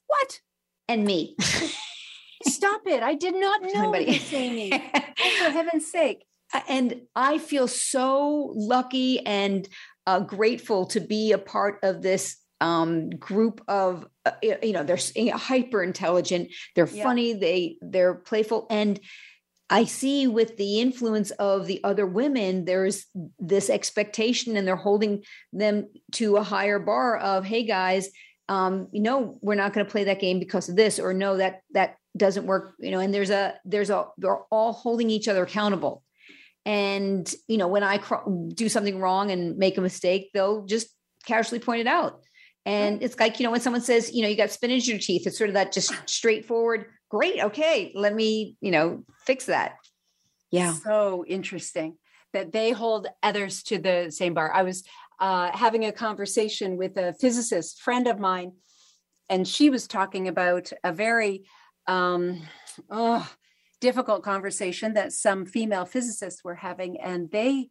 What? 0.06 0.40
And 0.88 1.04
me. 1.04 1.36
Stop 2.46 2.82
it. 2.86 3.02
I 3.02 3.14
did 3.14 3.34
not 3.34 3.62
know 3.62 3.92
Anybody. 3.92 4.04
this, 4.06 4.32
Amy. 4.32 4.72
oh, 4.72 5.30
for 5.44 5.50
heaven's 5.50 5.90
sake. 5.90 6.24
And 6.68 7.02
I 7.14 7.38
feel 7.38 7.68
so 7.68 8.52
lucky 8.54 9.24
and 9.26 9.68
uh, 10.06 10.20
grateful 10.20 10.86
to 10.86 11.00
be 11.00 11.32
a 11.32 11.38
part 11.38 11.78
of 11.82 12.00
this 12.00 12.38
um, 12.60 13.10
group 13.10 13.60
of 13.68 14.06
uh, 14.24 14.32
you 14.42 14.72
know 14.72 14.82
they're 14.82 14.98
you 15.14 15.30
know, 15.30 15.36
hyper 15.36 15.80
intelligent 15.80 16.48
they're 16.74 16.88
yeah. 16.88 17.04
funny 17.04 17.32
they 17.32 17.76
they're 17.80 18.14
playful 18.14 18.66
and 18.68 18.98
i 19.70 19.84
see 19.84 20.26
with 20.26 20.56
the 20.56 20.80
influence 20.80 21.30
of 21.32 21.66
the 21.66 21.82
other 21.84 22.06
women 22.06 22.64
there's 22.64 23.06
this 23.38 23.70
expectation 23.70 24.56
and 24.56 24.66
they're 24.66 24.76
holding 24.76 25.22
them 25.52 25.88
to 26.12 26.36
a 26.36 26.42
higher 26.42 26.78
bar 26.78 27.16
of 27.18 27.44
hey 27.44 27.64
guys 27.64 28.08
um, 28.50 28.88
you 28.92 29.02
know 29.02 29.38
we're 29.42 29.54
not 29.54 29.74
going 29.74 29.84
to 29.84 29.92
play 29.92 30.04
that 30.04 30.20
game 30.20 30.38
because 30.38 30.68
of 30.68 30.76
this 30.76 30.98
or 30.98 31.12
no 31.12 31.36
that 31.36 31.60
that 31.72 31.96
doesn't 32.16 32.46
work 32.46 32.74
you 32.80 32.90
know 32.90 32.98
and 32.98 33.12
there's 33.12 33.30
a 33.30 33.54
there's 33.64 33.90
a 33.90 34.06
they're 34.16 34.40
all 34.50 34.72
holding 34.72 35.10
each 35.10 35.28
other 35.28 35.42
accountable. 35.42 36.02
And 36.64 37.32
you 37.46 37.58
know 37.58 37.68
when 37.68 37.82
i 37.82 37.98
cr- 37.98 38.28
do 38.54 38.68
something 38.68 38.98
wrong 38.98 39.30
and 39.30 39.58
make 39.58 39.78
a 39.78 39.82
mistake 39.82 40.30
they'll 40.32 40.64
just 40.64 40.88
casually 41.28 41.60
point 41.60 41.82
it 41.82 41.86
out. 41.86 42.22
And 42.66 43.02
it's 43.02 43.18
like, 43.18 43.38
you 43.38 43.44
know, 43.44 43.50
when 43.50 43.60
someone 43.60 43.80
says, 43.80 44.12
you 44.12 44.22
know, 44.22 44.28
you 44.28 44.36
got 44.36 44.50
spinach 44.50 44.88
in 44.88 44.90
your 44.90 44.98
teeth, 44.98 45.26
it's 45.26 45.38
sort 45.38 45.48
of 45.48 45.54
that 45.54 45.72
just 45.72 45.92
straightforward, 46.06 46.86
great, 47.08 47.42
okay, 47.42 47.92
let 47.94 48.14
me, 48.14 48.56
you 48.60 48.70
know, 48.70 49.04
fix 49.26 49.46
that. 49.46 49.76
Yeah. 50.50 50.72
So 50.72 51.24
interesting 51.26 51.96
that 52.32 52.52
they 52.52 52.70
hold 52.70 53.06
others 53.22 53.62
to 53.64 53.78
the 53.78 54.10
same 54.10 54.34
bar. 54.34 54.52
I 54.52 54.62
was 54.62 54.84
uh, 55.18 55.50
having 55.56 55.84
a 55.84 55.92
conversation 55.92 56.76
with 56.76 56.96
a 56.96 57.14
physicist 57.14 57.80
friend 57.80 58.06
of 58.06 58.18
mine, 58.18 58.52
and 59.28 59.46
she 59.46 59.70
was 59.70 59.86
talking 59.86 60.28
about 60.28 60.70
a 60.84 60.92
very 60.92 61.44
um, 61.86 62.42
oh, 62.90 63.28
difficult 63.80 64.22
conversation 64.22 64.94
that 64.94 65.12
some 65.12 65.46
female 65.46 65.84
physicists 65.84 66.44
were 66.44 66.54
having, 66.54 67.00
and 67.00 67.30
they 67.30 67.68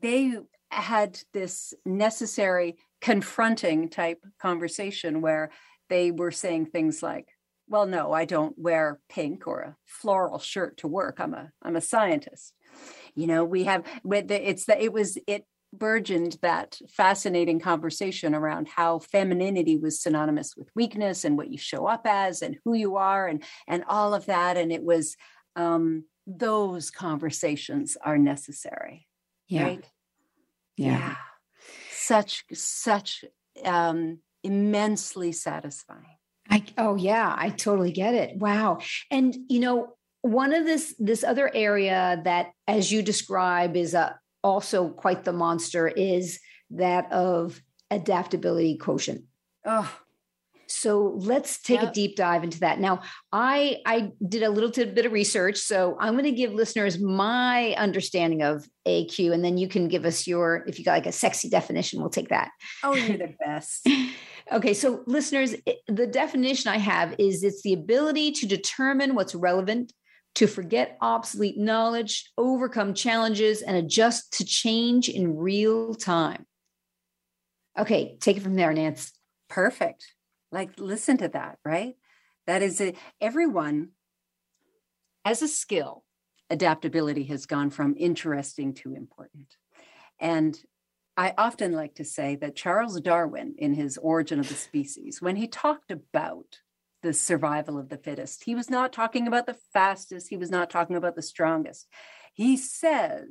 they 0.00 0.36
had 0.70 1.18
this 1.32 1.72
necessary 1.84 2.76
confronting 3.00 3.88
type 3.88 4.22
conversation 4.40 5.20
where 5.20 5.50
they 5.88 6.10
were 6.10 6.32
saying 6.32 6.66
things 6.66 7.02
like 7.02 7.28
well 7.68 7.86
no 7.86 8.12
i 8.12 8.24
don't 8.24 8.58
wear 8.58 9.00
pink 9.08 9.46
or 9.46 9.60
a 9.60 9.76
floral 9.84 10.38
shirt 10.38 10.76
to 10.76 10.88
work 10.88 11.16
i'm 11.18 11.34
a 11.34 11.50
i'm 11.62 11.76
a 11.76 11.80
scientist 11.80 12.52
you 13.14 13.26
know 13.26 13.44
we 13.44 13.64
have 13.64 13.84
with 14.04 14.28
the, 14.28 14.48
it's 14.48 14.66
that 14.66 14.80
it 14.80 14.92
was 14.92 15.18
it 15.26 15.44
burgeoned 15.72 16.38
that 16.42 16.78
fascinating 16.88 17.60
conversation 17.60 18.34
around 18.34 18.68
how 18.68 18.98
femininity 18.98 19.76
was 19.76 20.00
synonymous 20.00 20.54
with 20.56 20.70
weakness 20.74 21.24
and 21.24 21.36
what 21.36 21.50
you 21.50 21.58
show 21.58 21.86
up 21.86 22.06
as 22.06 22.40
and 22.40 22.56
who 22.64 22.72
you 22.72 22.96
are 22.96 23.26
and 23.26 23.42
and 23.66 23.84
all 23.88 24.14
of 24.14 24.26
that 24.26 24.56
and 24.56 24.72
it 24.72 24.82
was 24.82 25.16
um 25.56 26.04
those 26.26 26.90
conversations 26.90 27.96
are 28.02 28.18
necessary 28.18 29.06
yeah 29.48 29.64
right? 29.64 29.84
yeah. 30.76 30.98
yeah 30.98 31.16
such 32.06 32.44
such 32.52 33.24
um, 33.64 34.20
immensely 34.42 35.32
satisfying. 35.32 36.15
I 36.50 36.64
oh 36.78 36.96
yeah, 36.96 37.34
I 37.36 37.50
totally 37.50 37.92
get 37.92 38.14
it. 38.14 38.36
Wow. 38.36 38.78
And 39.10 39.36
you 39.48 39.60
know, 39.60 39.96
one 40.22 40.52
of 40.52 40.64
this 40.64 40.94
this 40.98 41.24
other 41.24 41.50
area 41.54 42.20
that 42.24 42.50
as 42.66 42.92
you 42.92 43.02
describe 43.02 43.76
is 43.76 43.94
a 43.94 44.00
uh, 44.00 44.12
also 44.42 44.90
quite 44.90 45.24
the 45.24 45.32
monster 45.32 45.88
is 45.88 46.38
that 46.70 47.10
of 47.12 47.60
adaptability 47.90 48.76
quotient. 48.76 49.24
Oh, 49.64 49.92
so 50.68 51.14
let's 51.16 51.60
take 51.62 51.80
yep. 51.80 51.90
a 51.90 51.94
deep 51.94 52.16
dive 52.16 52.44
into 52.44 52.60
that. 52.60 52.80
Now, 52.80 53.02
I 53.32 53.78
I 53.86 54.12
did 54.26 54.42
a 54.42 54.50
little 54.50 54.70
bit 54.70 55.06
of 55.06 55.12
research, 55.12 55.58
so 55.58 55.96
I'm 56.00 56.14
going 56.14 56.24
to 56.24 56.32
give 56.32 56.52
listeners 56.52 56.98
my 56.98 57.74
understanding 57.74 58.42
of 58.42 58.68
AQ, 58.86 59.32
and 59.32 59.44
then 59.44 59.58
you 59.58 59.68
can 59.68 59.88
give 59.88 60.04
us 60.04 60.26
your 60.26 60.64
if 60.66 60.78
you 60.78 60.84
got 60.84 60.92
like 60.92 61.06
a 61.06 61.12
sexy 61.12 61.48
definition. 61.48 62.00
We'll 62.00 62.10
take 62.10 62.28
that. 62.28 62.50
Oh, 62.82 62.94
you're 62.94 63.18
the 63.18 63.34
best. 63.44 63.88
Okay, 64.52 64.74
so 64.74 65.02
listeners, 65.06 65.54
the 65.88 66.06
definition 66.06 66.70
I 66.70 66.78
have 66.78 67.14
is 67.18 67.42
it's 67.42 67.62
the 67.62 67.72
ability 67.72 68.32
to 68.32 68.46
determine 68.46 69.14
what's 69.14 69.34
relevant, 69.34 69.92
to 70.36 70.46
forget 70.46 70.98
obsolete 71.00 71.58
knowledge, 71.58 72.30
overcome 72.36 72.94
challenges, 72.94 73.62
and 73.62 73.76
adjust 73.76 74.32
to 74.34 74.44
change 74.44 75.08
in 75.08 75.36
real 75.36 75.94
time. 75.94 76.46
Okay, 77.78 78.16
take 78.20 78.36
it 78.36 78.42
from 78.42 78.54
there, 78.54 78.72
Nance. 78.72 79.12
Perfect. 79.48 80.04
Like, 80.52 80.78
listen 80.78 81.18
to 81.18 81.28
that, 81.28 81.58
right? 81.64 81.94
That 82.46 82.62
is 82.62 82.80
a, 82.80 82.94
everyone 83.20 83.90
as 85.24 85.42
a 85.42 85.48
skill, 85.48 86.04
adaptability 86.50 87.24
has 87.24 87.46
gone 87.46 87.70
from 87.70 87.94
interesting 87.98 88.74
to 88.74 88.94
important. 88.94 89.56
And 90.20 90.58
I 91.16 91.32
often 91.38 91.72
like 91.72 91.94
to 91.94 92.04
say 92.04 92.36
that 92.36 92.56
Charles 92.56 93.00
Darwin, 93.00 93.54
in 93.58 93.72
his 93.74 93.96
Origin 93.96 94.38
of 94.38 94.48
the 94.48 94.54
Species, 94.54 95.22
when 95.22 95.36
he 95.36 95.48
talked 95.48 95.90
about 95.90 96.60
the 97.02 97.14
survival 97.14 97.78
of 97.78 97.88
the 97.88 97.96
fittest, 97.96 98.44
he 98.44 98.54
was 98.54 98.68
not 98.68 98.92
talking 98.92 99.26
about 99.26 99.46
the 99.46 99.56
fastest, 99.72 100.28
he 100.28 100.36
was 100.36 100.50
not 100.50 100.68
talking 100.68 100.96
about 100.96 101.16
the 101.16 101.22
strongest. 101.22 101.86
He 102.34 102.56
said 102.56 103.28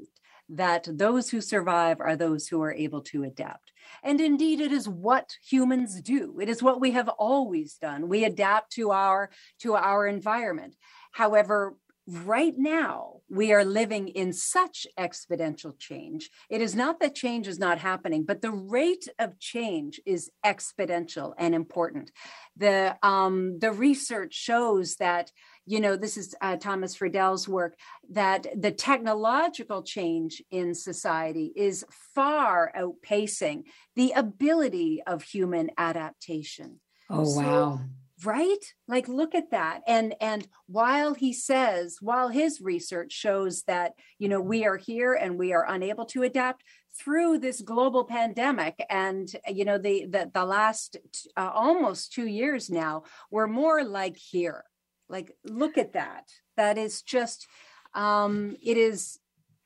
that 0.49 0.87
those 0.91 1.29
who 1.29 1.41
survive 1.41 1.99
are 1.99 2.15
those 2.15 2.47
who 2.47 2.61
are 2.61 2.73
able 2.73 3.01
to 3.01 3.23
adapt. 3.23 3.71
And 4.03 4.19
indeed, 4.21 4.61
it 4.61 4.71
is 4.71 4.87
what 4.87 5.35
humans 5.47 6.01
do. 6.01 6.39
It 6.39 6.49
is 6.49 6.63
what 6.63 6.79
we 6.79 6.91
have 6.91 7.09
always 7.09 7.75
done. 7.75 8.07
We 8.07 8.23
adapt 8.23 8.71
to 8.73 8.91
our 8.91 9.31
to 9.61 9.75
our 9.75 10.07
environment. 10.07 10.75
However, 11.11 11.75
right 12.07 12.53
now 12.57 13.21
we 13.29 13.51
are 13.51 13.65
living 13.65 14.09
in 14.09 14.31
such 14.31 14.85
exponential 14.97 15.77
change. 15.77 16.29
It 16.49 16.61
is 16.61 16.75
not 16.75 16.99
that 16.99 17.15
change 17.15 17.47
is 17.47 17.59
not 17.59 17.79
happening 17.79 18.23
but 18.23 18.41
the 18.41 18.51
rate 18.51 19.07
of 19.19 19.39
change 19.39 19.99
is 20.05 20.29
exponential 20.45 21.33
and 21.37 21.55
important. 21.55 22.11
The 22.57 22.97
um, 23.01 23.59
the 23.59 23.71
research 23.71 24.33
shows 24.33 24.95
that 24.97 25.31
you 25.65 25.79
know 25.79 25.95
this 25.95 26.15
is 26.17 26.35
uh, 26.41 26.57
thomas 26.57 26.95
friedman's 26.95 27.47
work 27.47 27.75
that 28.11 28.45
the 28.55 28.71
technological 28.71 29.81
change 29.81 30.43
in 30.51 30.75
society 30.75 31.51
is 31.55 31.85
far 32.13 32.71
outpacing 32.77 33.63
the 33.95 34.11
ability 34.11 35.01
of 35.07 35.23
human 35.23 35.71
adaptation. 35.77 36.79
Oh 37.09 37.23
so, 37.23 37.41
wow 37.41 37.79
right? 38.25 38.73
Like 38.87 39.07
look 39.07 39.35
at 39.35 39.51
that. 39.51 39.81
And 39.87 40.15
and 40.19 40.47
while 40.67 41.13
he 41.13 41.33
says 41.33 41.97
while 42.01 42.29
his 42.29 42.61
research 42.61 43.11
shows 43.11 43.63
that 43.63 43.93
you 44.19 44.27
know 44.27 44.41
we 44.41 44.65
are 44.65 44.77
here 44.77 45.13
and 45.13 45.37
we 45.37 45.53
are 45.53 45.65
unable 45.67 46.05
to 46.07 46.23
adapt 46.23 46.63
through 46.97 47.39
this 47.39 47.61
global 47.61 48.05
pandemic 48.05 48.83
and 48.89 49.29
you 49.47 49.65
know 49.65 49.77
the 49.77 50.05
the, 50.05 50.31
the 50.33 50.45
last 50.45 50.97
uh, 51.35 51.51
almost 51.53 52.13
2 52.13 52.25
years 52.25 52.69
now 52.69 53.03
we're 53.31 53.47
more 53.47 53.83
like 53.83 54.17
here. 54.17 54.63
Like 55.07 55.35
look 55.43 55.77
at 55.77 55.93
that. 55.93 56.29
That 56.57 56.77
is 56.77 57.01
just 57.01 57.47
um 57.93 58.55
it 58.63 58.77
is 58.77 59.19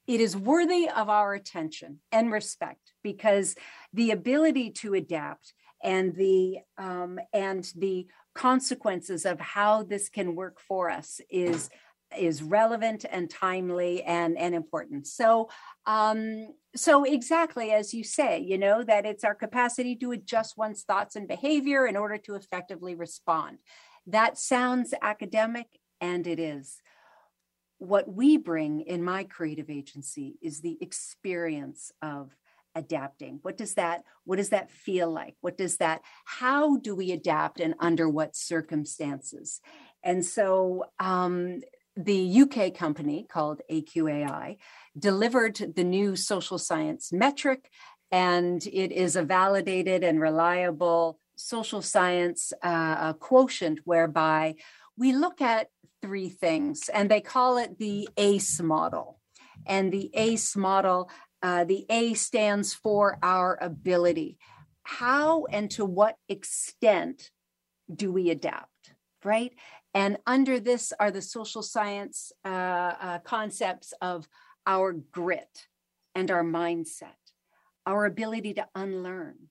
it 0.07 0.19
is 0.21 0.35
worthy 0.35 0.89
of 0.89 1.07
our 1.07 1.35
attention 1.35 1.99
and 2.11 2.31
respect 2.31 2.93
because 3.03 3.55
the 3.93 4.09
ability 4.09 4.71
to 4.71 4.95
adapt 4.95 5.53
and 5.83 6.15
the 6.15 6.57
um, 6.77 7.19
and 7.33 7.71
the 7.77 8.07
consequences 8.39 9.25
of 9.25 9.37
how 9.37 9.83
this 9.83 10.07
can 10.07 10.33
work 10.33 10.61
for 10.61 10.89
us 10.89 11.19
is 11.29 11.69
is 12.17 12.41
relevant 12.41 13.03
and 13.11 13.29
timely 13.29 14.01
and 14.03 14.37
and 14.37 14.55
important. 14.55 15.05
So 15.05 15.49
um 15.85 16.47
so 16.73 17.03
exactly 17.03 17.71
as 17.71 17.93
you 17.93 18.03
say 18.05 18.39
you 18.39 18.57
know 18.57 18.81
that 18.81 19.05
it's 19.05 19.25
our 19.25 19.35
capacity 19.35 19.93
to 19.97 20.13
adjust 20.13 20.57
one's 20.57 20.83
thoughts 20.83 21.17
and 21.17 21.27
behavior 21.27 21.85
in 21.85 21.97
order 21.97 22.17
to 22.17 22.35
effectively 22.35 22.95
respond. 22.95 23.57
That 24.07 24.37
sounds 24.37 24.93
academic 25.01 25.67
and 25.99 26.25
it 26.25 26.39
is. 26.39 26.81
What 27.77 28.07
we 28.11 28.37
bring 28.37 28.81
in 28.81 29.03
my 29.03 29.25
creative 29.25 29.69
agency 29.69 30.37
is 30.41 30.61
the 30.61 30.77
experience 30.79 31.91
of 32.01 32.31
adapting? 32.75 33.39
What 33.41 33.57
does 33.57 33.75
that 33.75 34.03
what 34.25 34.37
does 34.37 34.49
that 34.49 34.71
feel 34.71 35.11
like? 35.11 35.35
What 35.41 35.57
does 35.57 35.77
that 35.77 36.01
how 36.25 36.77
do 36.77 36.95
we 36.95 37.11
adapt 37.11 37.59
and 37.59 37.75
under 37.79 38.07
what 38.09 38.35
circumstances? 38.35 39.61
And 40.03 40.25
so 40.25 40.85
um, 40.99 41.61
the 41.95 42.41
UK 42.41 42.73
company 42.73 43.25
called 43.29 43.61
AQAI 43.69 44.57
delivered 44.97 45.73
the 45.75 45.83
new 45.83 46.15
social 46.15 46.57
science 46.57 47.11
metric, 47.11 47.69
and 48.11 48.65
it 48.67 48.91
is 48.91 49.15
a 49.15 49.23
validated 49.23 50.03
and 50.03 50.21
reliable 50.21 51.19
social 51.35 51.81
science 51.81 52.53
uh, 52.63 53.13
quotient 53.13 53.79
whereby 53.85 54.55
we 54.97 55.13
look 55.13 55.41
at 55.41 55.69
three 56.01 56.29
things, 56.29 56.89
and 56.89 57.09
they 57.09 57.21
call 57.21 57.57
it 57.57 57.77
the 57.79 58.07
ACE 58.17 58.61
model. 58.61 59.19
And 59.65 59.91
the 59.91 60.09
ACE 60.13 60.55
model, 60.55 61.09
uh, 61.41 61.63
the 61.63 61.85
A 61.89 62.13
stands 62.13 62.73
for 62.73 63.17
our 63.23 63.57
ability. 63.61 64.37
How 64.83 65.45
and 65.45 65.69
to 65.71 65.85
what 65.85 66.15
extent 66.27 67.31
do 67.93 68.11
we 68.11 68.29
adapt, 68.29 68.93
right? 69.23 69.53
And 69.93 70.17
under 70.27 70.59
this 70.59 70.93
are 70.99 71.11
the 71.11 71.21
social 71.21 71.63
science 71.63 72.31
uh, 72.45 72.47
uh, 72.47 73.19
concepts 73.19 73.93
of 74.01 74.27
our 74.67 74.93
grit 74.93 75.67
and 76.13 76.29
our 76.29 76.43
mindset, 76.43 77.15
our 77.85 78.05
ability 78.05 78.53
to 78.55 78.67
unlearn, 78.75 79.49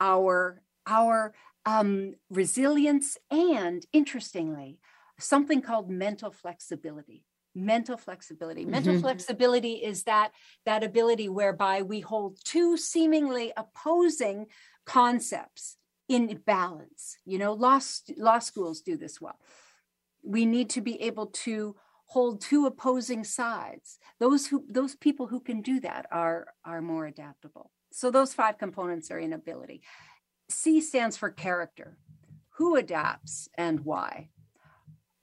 our 0.00 0.60
our 0.86 1.34
um, 1.66 2.14
resilience, 2.28 3.16
and 3.30 3.86
interestingly, 3.92 4.78
something 5.18 5.62
called 5.62 5.90
mental 5.90 6.30
flexibility 6.30 7.24
mental 7.54 7.96
flexibility. 7.96 8.62
Mm-hmm. 8.62 8.70
mental 8.70 9.00
flexibility 9.00 9.74
is 9.74 10.04
that 10.04 10.32
that 10.66 10.82
ability 10.82 11.28
whereby 11.28 11.82
we 11.82 12.00
hold 12.00 12.38
two 12.44 12.76
seemingly 12.76 13.52
opposing 13.56 14.46
concepts 14.84 15.76
in 16.08 16.40
balance. 16.44 17.16
You 17.24 17.38
know 17.38 17.52
law, 17.52 17.80
law 18.16 18.38
schools 18.38 18.80
do 18.80 18.96
this 18.96 19.20
well. 19.20 19.38
We 20.22 20.46
need 20.46 20.70
to 20.70 20.80
be 20.80 21.00
able 21.02 21.26
to 21.26 21.76
hold 22.06 22.40
two 22.40 22.66
opposing 22.66 23.24
sides. 23.24 23.98
Those 24.20 24.46
who 24.46 24.64
those 24.68 24.94
people 24.94 25.26
who 25.26 25.40
can 25.40 25.62
do 25.62 25.80
that 25.80 26.06
are 26.10 26.48
are 26.64 26.82
more 26.82 27.06
adaptable. 27.06 27.70
So 27.92 28.10
those 28.10 28.34
five 28.34 28.58
components 28.58 29.10
are 29.10 29.18
in 29.18 29.32
ability. 29.32 29.82
C 30.48 30.80
stands 30.80 31.16
for 31.16 31.30
character. 31.30 31.96
Who 32.56 32.76
adapts 32.76 33.48
and 33.56 33.80
why? 33.80 34.28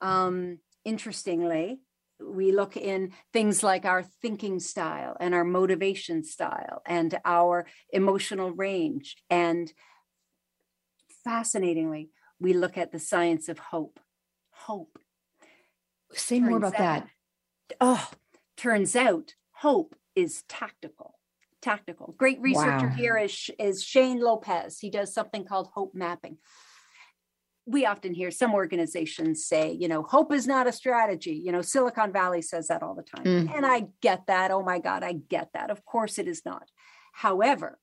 Um, 0.00 0.58
interestingly 0.84 1.80
we 2.30 2.52
look 2.52 2.76
in 2.76 3.12
things 3.32 3.62
like 3.62 3.84
our 3.84 4.02
thinking 4.02 4.60
style 4.60 5.16
and 5.20 5.34
our 5.34 5.44
motivation 5.44 6.24
style 6.24 6.82
and 6.86 7.18
our 7.24 7.66
emotional 7.90 8.50
range. 8.50 9.16
And 9.30 9.72
fascinatingly 11.24 12.10
we 12.38 12.52
look 12.52 12.76
at 12.76 12.92
the 12.92 12.98
science 12.98 13.48
of 13.48 13.58
hope. 13.58 14.00
Hope. 14.50 14.98
Say 16.12 16.38
turns 16.38 16.48
more 16.48 16.58
about 16.58 16.74
out, 16.74 16.80
that 16.80 17.08
oh 17.80 18.10
turns 18.56 18.94
out 18.94 19.34
hope 19.52 19.96
is 20.14 20.42
tactical 20.48 21.18
tactical. 21.62 22.14
Great 22.18 22.40
researcher 22.40 22.88
wow. 22.88 22.94
here 22.94 23.16
is 23.16 23.50
is 23.58 23.82
shane 23.82 24.20
lopez. 24.20 24.78
He 24.80 24.90
does 24.90 25.14
something 25.14 25.44
called 25.44 25.68
hope 25.72 25.94
mapping 25.94 26.38
we 27.66 27.86
often 27.86 28.12
hear 28.12 28.30
some 28.30 28.54
organizations 28.54 29.46
say, 29.46 29.72
you 29.72 29.88
know, 29.88 30.02
hope 30.02 30.32
is 30.32 30.46
not 30.46 30.66
a 30.66 30.72
strategy. 30.72 31.40
You 31.44 31.52
know, 31.52 31.62
Silicon 31.62 32.12
Valley 32.12 32.42
says 32.42 32.68
that 32.68 32.82
all 32.82 32.94
the 32.94 33.02
time. 33.02 33.24
Mm. 33.24 33.56
And 33.56 33.64
I 33.64 33.86
get 34.00 34.26
that. 34.26 34.50
Oh 34.50 34.62
my 34.62 34.78
God, 34.78 35.04
I 35.04 35.12
get 35.12 35.50
that. 35.54 35.70
Of 35.70 35.84
course 35.84 36.18
it 36.18 36.26
is 36.26 36.42
not. 36.44 36.68
However, 37.12 37.78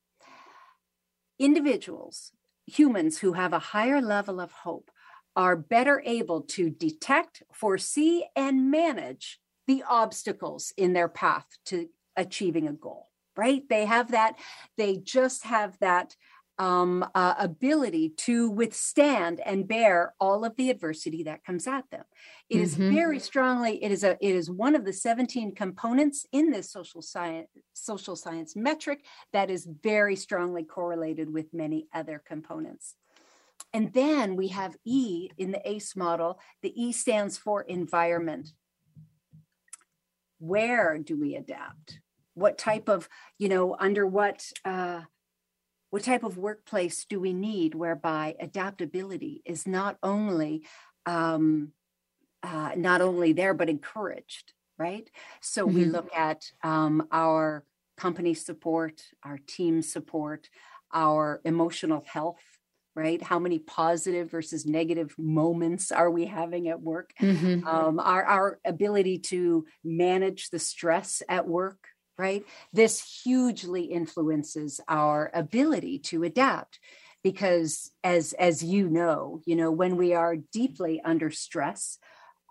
individuals, 1.38 2.32
humans 2.66 3.20
who 3.20 3.34
have 3.34 3.54
a 3.54 3.60
higher 3.60 4.02
level 4.02 4.42
of 4.42 4.52
hope, 4.52 4.92
are 5.36 5.56
better 5.56 6.02
able 6.06 6.42
to 6.42 6.70
detect, 6.70 7.44
foresee, 7.54 8.26
and 8.36 8.70
manage 8.70 9.40
the 9.68 9.84
obstacles 9.88 10.74
in 10.76 10.94
their 10.94 11.08
path 11.08 11.46
to 11.66 11.88
achieving 12.18 12.68
a 12.68 12.74
goal, 12.74 13.08
right? 13.38 13.64
They 13.70 13.86
have 13.86 14.12
that, 14.12 14.36
they 14.78 14.98
just 14.98 15.46
have 15.46 15.78
that 15.80 16.16
um, 16.60 17.04
uh, 17.16 17.36
ability 17.40 18.10
to 18.18 18.50
withstand 18.50 19.42
and 19.46 19.68
bear 19.68 20.14
all 20.20 20.46
of 20.46 20.56
the 20.58 20.70
adversity 20.70 21.24
that 21.24 21.44
comes 21.44 21.66
at 21.66 21.90
them. 21.90 22.04
It 22.50 22.56
mm-hmm. 22.56 22.64
is 22.64 22.76
very 22.76 23.20
strongly. 23.20 23.84
It 23.84 23.92
is 23.92 24.04
a. 24.04 24.18
It 24.22 24.36
is 24.36 24.52
one 24.52 24.76
of 24.76 24.86
the 24.86 24.94
seventeen 24.94 25.56
components 25.56 26.26
in 26.32 26.52
this 26.52 26.72
social 26.72 27.02
science 27.02 27.48
social 27.74 28.16
science 28.16 28.56
metric 28.56 29.06
that 29.34 29.50
is 29.50 29.68
very 29.82 30.16
strongly 30.16 30.64
correlated 30.64 31.34
with 31.34 31.54
many 31.54 31.88
other 31.94 32.22
components. 32.24 32.96
And 33.74 33.94
then 33.94 34.36
we 34.36 34.50
have 34.50 34.78
E 34.84 35.30
in 35.38 35.52
the 35.52 35.62
ACE 35.70 35.96
model. 35.96 36.40
The 36.62 36.74
E 36.82 36.92
stands 36.92 37.38
for 37.38 37.62
environment. 37.62 38.50
Where 40.40 40.98
do 40.98 41.20
we 41.20 41.36
adapt? 41.36 42.00
What 42.34 42.58
type 42.58 42.90
of, 42.90 43.10
you 43.38 43.50
know, 43.50 43.76
under 43.78 44.08
what 44.08 44.46
uh, 44.64 45.02
what 45.90 46.04
type 46.04 46.24
of 46.24 46.38
workplace 46.38 47.06
do 47.06 47.20
we 47.20 47.34
need 47.34 47.76
whereby 47.76 48.36
adaptability 48.40 49.42
is 49.46 49.68
not 49.68 49.98
only 50.04 50.66
um, 51.06 51.72
uh, 52.44 52.72
not 52.76 53.02
only 53.02 53.34
there 53.34 53.54
but 53.54 53.70
encouraged 53.70 54.54
right 54.78 55.10
so 55.42 55.66
mm-hmm. 55.66 55.76
we 55.76 55.86
look 55.86 56.10
at 56.16 56.46
um, 56.64 57.08
our 57.12 57.64
company 57.98 58.34
support 58.34 59.02
our 59.24 59.40
team 59.48 59.82
support 59.82 60.50
our 60.94 61.42
emotional 61.44 62.04
health 62.08 62.40
right 62.96 63.22
how 63.22 63.40
many 63.40 63.60
positive 63.60 64.32
versus 64.32 64.66
negative 64.66 65.14
moments 65.18 65.92
are 65.92 66.10
we 66.10 66.26
having 66.26 66.70
at 66.70 66.82
work 66.82 67.12
mm-hmm. 67.22 67.68
um, 67.68 68.00
our, 68.00 68.24
our 68.24 68.60
ability 68.66 69.20
to 69.20 69.66
manage 69.84 70.50
the 70.50 70.60
stress 70.60 71.22
at 71.28 71.48
work 71.48 71.88
right? 72.20 72.44
This 72.74 73.22
hugely 73.24 73.84
influences 73.84 74.82
our 74.90 75.32
ability 75.34 76.00
to 76.00 76.24
adapt 76.24 76.80
because 77.24 77.92
as 78.04 78.34
as 78.34 78.62
you 78.62 78.90
know, 78.90 79.42
you 79.46 79.56
know, 79.56 79.72
when 79.72 79.96
we 79.96 80.14
are 80.14 80.36
deeply 80.36 81.02
under 81.04 81.32
stress, 81.32 81.98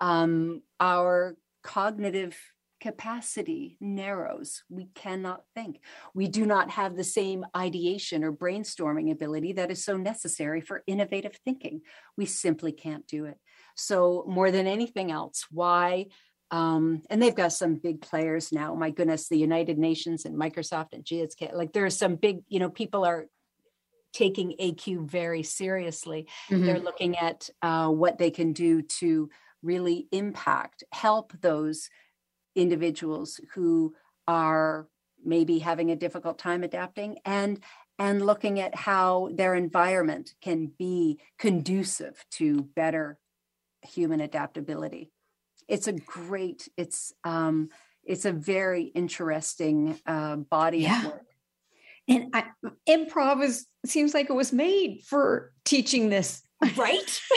um, 0.01 0.63
our 0.81 1.37
cognitive 1.63 2.37
capacity 2.81 3.77
narrows. 3.81 4.63
We 4.69 4.89
cannot 4.95 5.43
think. 5.55 5.81
We 6.15 6.29
do 6.29 6.47
not 6.47 6.71
have 6.71 6.97
the 6.97 7.05
same 7.05 7.45
ideation 7.57 8.23
or 8.23 8.33
brainstorming 8.33 9.11
ability 9.11 9.55
that 9.55 9.71
is 9.71 9.85
so 9.85 9.97
necessary 9.97 10.61
for 10.61 10.85
innovative 10.87 11.37
thinking. 11.45 11.81
We 12.17 12.27
simply 12.27 12.73
can't 12.73 13.07
do 13.07 13.25
it. 13.25 13.39
So, 13.75 14.25
more 14.29 14.51
than 14.51 14.67
anything 14.67 15.11
else, 15.11 15.47
why 15.51 16.07
um, 16.51 17.03
and 17.11 17.21
they've 17.21 17.35
got 17.35 17.53
some 17.53 17.75
big 17.75 18.01
players 18.01 18.53
now. 18.53 18.75
My 18.75 18.91
goodness, 18.91 19.29
the 19.29 19.39
United 19.39 19.79
Nations 19.79 20.25
and 20.25 20.39
Microsoft 20.39 20.93
and 20.93 21.05
GSK. 21.05 21.53
Like 21.53 21.73
there 21.73 21.85
are 21.85 21.91
some 21.91 22.17
big, 22.17 22.41
you 22.49 22.59
know, 22.59 22.71
people 22.71 23.05
are 23.05 23.27
taking 24.15 24.55
AQ 24.61 25.11
very 25.11 25.43
seriously. 25.43 26.27
Mm-hmm. 26.51 26.65
They're 26.65 26.81
looking 26.81 27.19
at 27.19 27.51
uh, 27.61 27.89
what 27.89 28.19
they 28.19 28.31
can 28.31 28.53
do 28.53 28.83
to 28.83 29.29
really 29.63 30.07
impact, 30.11 30.85
help 30.93 31.33
those 31.41 31.91
individuals 32.55 33.41
who 33.55 33.95
are 34.27 34.89
maybe 35.25 35.59
having 35.59 35.91
a 35.91 35.97
difficult 35.97 36.39
time 36.39 36.63
adapting 36.63 37.19
and 37.25 37.61
and 38.01 38.25
looking 38.25 38.61
at 38.61 38.77
how 38.77 39.29
their 39.35 39.57
environment 39.57 40.33
can 40.41 40.71
be 40.79 41.19
conducive 41.37 42.25
to 42.31 42.63
better 42.77 43.19
human 43.83 44.21
adaptability 44.21 45.11
it's 45.69 45.87
a 45.87 45.93
great 45.93 46.69
it's 46.77 47.13
um 47.25 47.69
it's 48.05 48.25
a 48.25 48.33
very 48.33 48.85
interesting 48.85 50.01
uh, 50.07 50.37
body 50.37 50.79
yeah. 50.79 50.99
of 51.01 51.05
work. 51.13 51.25
And 52.09 52.35
I, 52.35 52.45
improv 52.89 53.45
is 53.45 53.67
seems 53.85 54.15
like 54.15 54.31
it 54.31 54.35
was 54.35 54.51
made 54.51 55.03
for 55.05 55.53
teaching 55.65 56.09
this. 56.09 56.43
Right? 56.77 57.21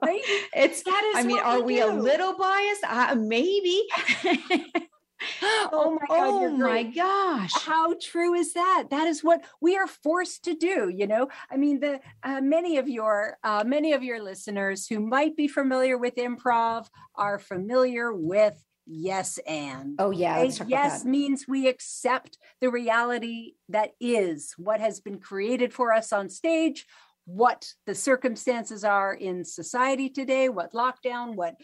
Right? 0.00 0.22
It's 0.54 0.82
that 0.84 1.12
is 1.16 1.24
i 1.24 1.26
mean 1.26 1.40
are 1.40 1.60
we, 1.60 1.74
we 1.74 1.80
a 1.80 1.88
little 1.88 2.36
biased? 2.38 2.84
Uh, 2.84 3.16
maybe 3.16 3.82
oh 5.42 5.98
my 6.00 6.06
god 6.08 6.18
oh 6.18 6.50
my 6.50 6.82
gosh. 6.82 7.52
How 7.54 7.94
true 8.00 8.34
is 8.34 8.54
that? 8.54 8.86
That 8.90 9.06
is 9.06 9.22
what 9.22 9.44
we 9.60 9.76
are 9.76 9.86
forced 9.86 10.44
to 10.44 10.54
do 10.54 10.88
you 10.88 11.06
know? 11.06 11.28
I 11.50 11.56
mean 11.56 11.80
the 11.80 12.00
uh, 12.22 12.40
many 12.40 12.78
of 12.78 12.88
your 12.88 13.38
uh, 13.42 13.64
many 13.66 13.92
of 13.92 14.02
your 14.02 14.22
listeners 14.22 14.86
who 14.86 15.00
might 15.00 15.36
be 15.36 15.48
familiar 15.48 15.96
with 15.98 16.16
improv 16.16 16.86
are 17.14 17.38
familiar 17.38 18.12
with 18.12 18.62
yes 18.86 19.38
and. 19.46 19.96
Oh 19.98 20.10
yeah 20.10 20.42
yes 20.66 21.04
means 21.04 21.46
we 21.46 21.68
accept 21.68 22.38
the 22.60 22.70
reality 22.70 23.54
that 23.68 23.90
is 24.00 24.54
what 24.56 24.80
has 24.80 25.00
been 25.00 25.18
created 25.18 25.72
for 25.72 25.92
us 25.92 26.12
on 26.12 26.28
stage 26.28 26.86
what 27.28 27.74
the 27.84 27.94
circumstances 27.94 28.84
are 28.84 29.12
in 29.12 29.44
society 29.44 30.08
today 30.08 30.48
what 30.48 30.72
lockdown 30.72 31.34
what 31.34 31.56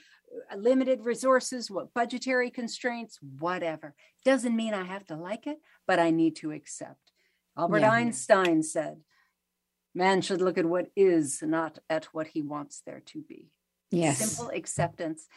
Uh, 0.50 0.56
limited 0.56 1.04
resources, 1.04 1.70
what 1.70 1.94
budgetary 1.94 2.50
constraints, 2.50 3.18
whatever. 3.38 3.94
Doesn't 4.24 4.56
mean 4.56 4.74
I 4.74 4.84
have 4.84 5.06
to 5.06 5.16
like 5.16 5.46
it, 5.46 5.58
but 5.86 5.98
I 5.98 6.10
need 6.10 6.36
to 6.36 6.50
accept. 6.50 7.12
Albert 7.56 7.80
yeah. 7.80 7.92
Einstein 7.92 8.62
said, 8.62 8.96
man 9.94 10.20
should 10.20 10.40
look 10.40 10.58
at 10.58 10.66
what 10.66 10.88
is, 10.96 11.42
not 11.42 11.78
at 11.88 12.06
what 12.06 12.28
he 12.28 12.42
wants 12.42 12.82
there 12.84 13.02
to 13.06 13.22
be. 13.22 13.50
Yes. 13.90 14.18
Simple 14.18 14.50
acceptance. 14.50 15.28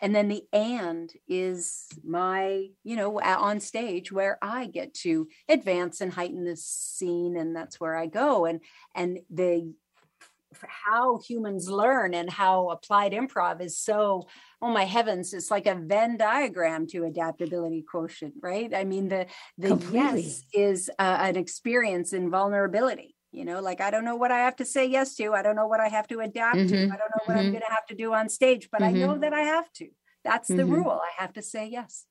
And 0.00 0.14
then 0.14 0.28
the 0.28 0.44
and 0.52 1.12
is 1.26 1.86
my, 2.04 2.68
you 2.84 2.96
know, 2.96 3.20
on 3.20 3.60
stage 3.60 4.12
where 4.12 4.38
I 4.40 4.66
get 4.66 4.94
to 4.94 5.28
advance 5.48 6.00
and 6.00 6.12
heighten 6.12 6.44
the 6.44 6.56
scene. 6.56 7.36
And 7.36 7.54
that's 7.54 7.80
where 7.80 7.96
I 7.96 8.06
go. 8.06 8.44
And 8.46 8.60
and 8.94 9.18
the 9.28 9.74
how 10.66 11.18
humans 11.18 11.68
learn 11.68 12.14
and 12.14 12.30
how 12.30 12.70
applied 12.70 13.12
improv 13.12 13.60
is 13.60 13.78
so 13.78 14.26
oh 14.62 14.70
my 14.70 14.84
heavens 14.84 15.34
it's 15.34 15.50
like 15.50 15.66
a 15.66 15.74
venn 15.74 16.16
diagram 16.16 16.86
to 16.86 17.04
adaptability 17.04 17.82
quotient 17.82 18.34
right 18.42 18.74
i 18.74 18.84
mean 18.84 19.08
the 19.08 19.26
the 19.58 19.68
Completely. 19.68 20.22
yes 20.22 20.42
is 20.52 20.90
uh, 20.98 21.18
an 21.20 21.36
experience 21.36 22.12
in 22.12 22.30
vulnerability 22.30 23.14
you 23.30 23.44
know 23.44 23.60
like 23.60 23.80
i 23.80 23.90
don't 23.90 24.04
know 24.04 24.16
what 24.16 24.32
i 24.32 24.38
have 24.38 24.56
to 24.56 24.64
say 24.64 24.86
yes 24.86 25.14
to 25.14 25.34
i 25.34 25.42
don't 25.42 25.56
know 25.56 25.66
what 25.66 25.80
i 25.80 25.88
have 25.88 26.08
to 26.08 26.20
adapt 26.20 26.56
mm-hmm. 26.56 26.68
to 26.68 26.76
i 26.76 26.96
don't 26.96 26.98
know 26.98 27.24
what 27.26 27.36
mm-hmm. 27.36 27.46
i'm 27.46 27.50
going 27.50 27.62
to 27.62 27.70
have 27.70 27.86
to 27.86 27.94
do 27.94 28.14
on 28.14 28.28
stage 28.28 28.68
but 28.72 28.80
mm-hmm. 28.80 28.96
i 28.96 28.98
know 28.98 29.12
mm-hmm. 29.12 29.20
that 29.20 29.34
i 29.34 29.42
have 29.42 29.70
to 29.72 29.88
that's 30.24 30.48
the 30.48 30.54
mm-hmm. 30.54 30.74
rule 30.74 31.00
i 31.02 31.22
have 31.22 31.32
to 31.32 31.42
say 31.42 31.66
yes 31.66 32.06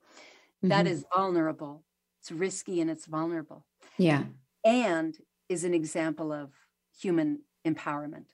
that 0.61 0.85
mm-hmm. 0.85 0.93
is 0.93 1.05
vulnerable 1.15 1.83
it's 2.21 2.31
risky 2.31 2.81
and 2.81 2.89
it's 2.89 3.05
vulnerable 3.07 3.65
yeah 3.97 4.23
and 4.63 5.17
is 5.49 5.63
an 5.63 5.73
example 5.73 6.31
of 6.31 6.51
human 6.99 7.41
empowerment 7.69 8.25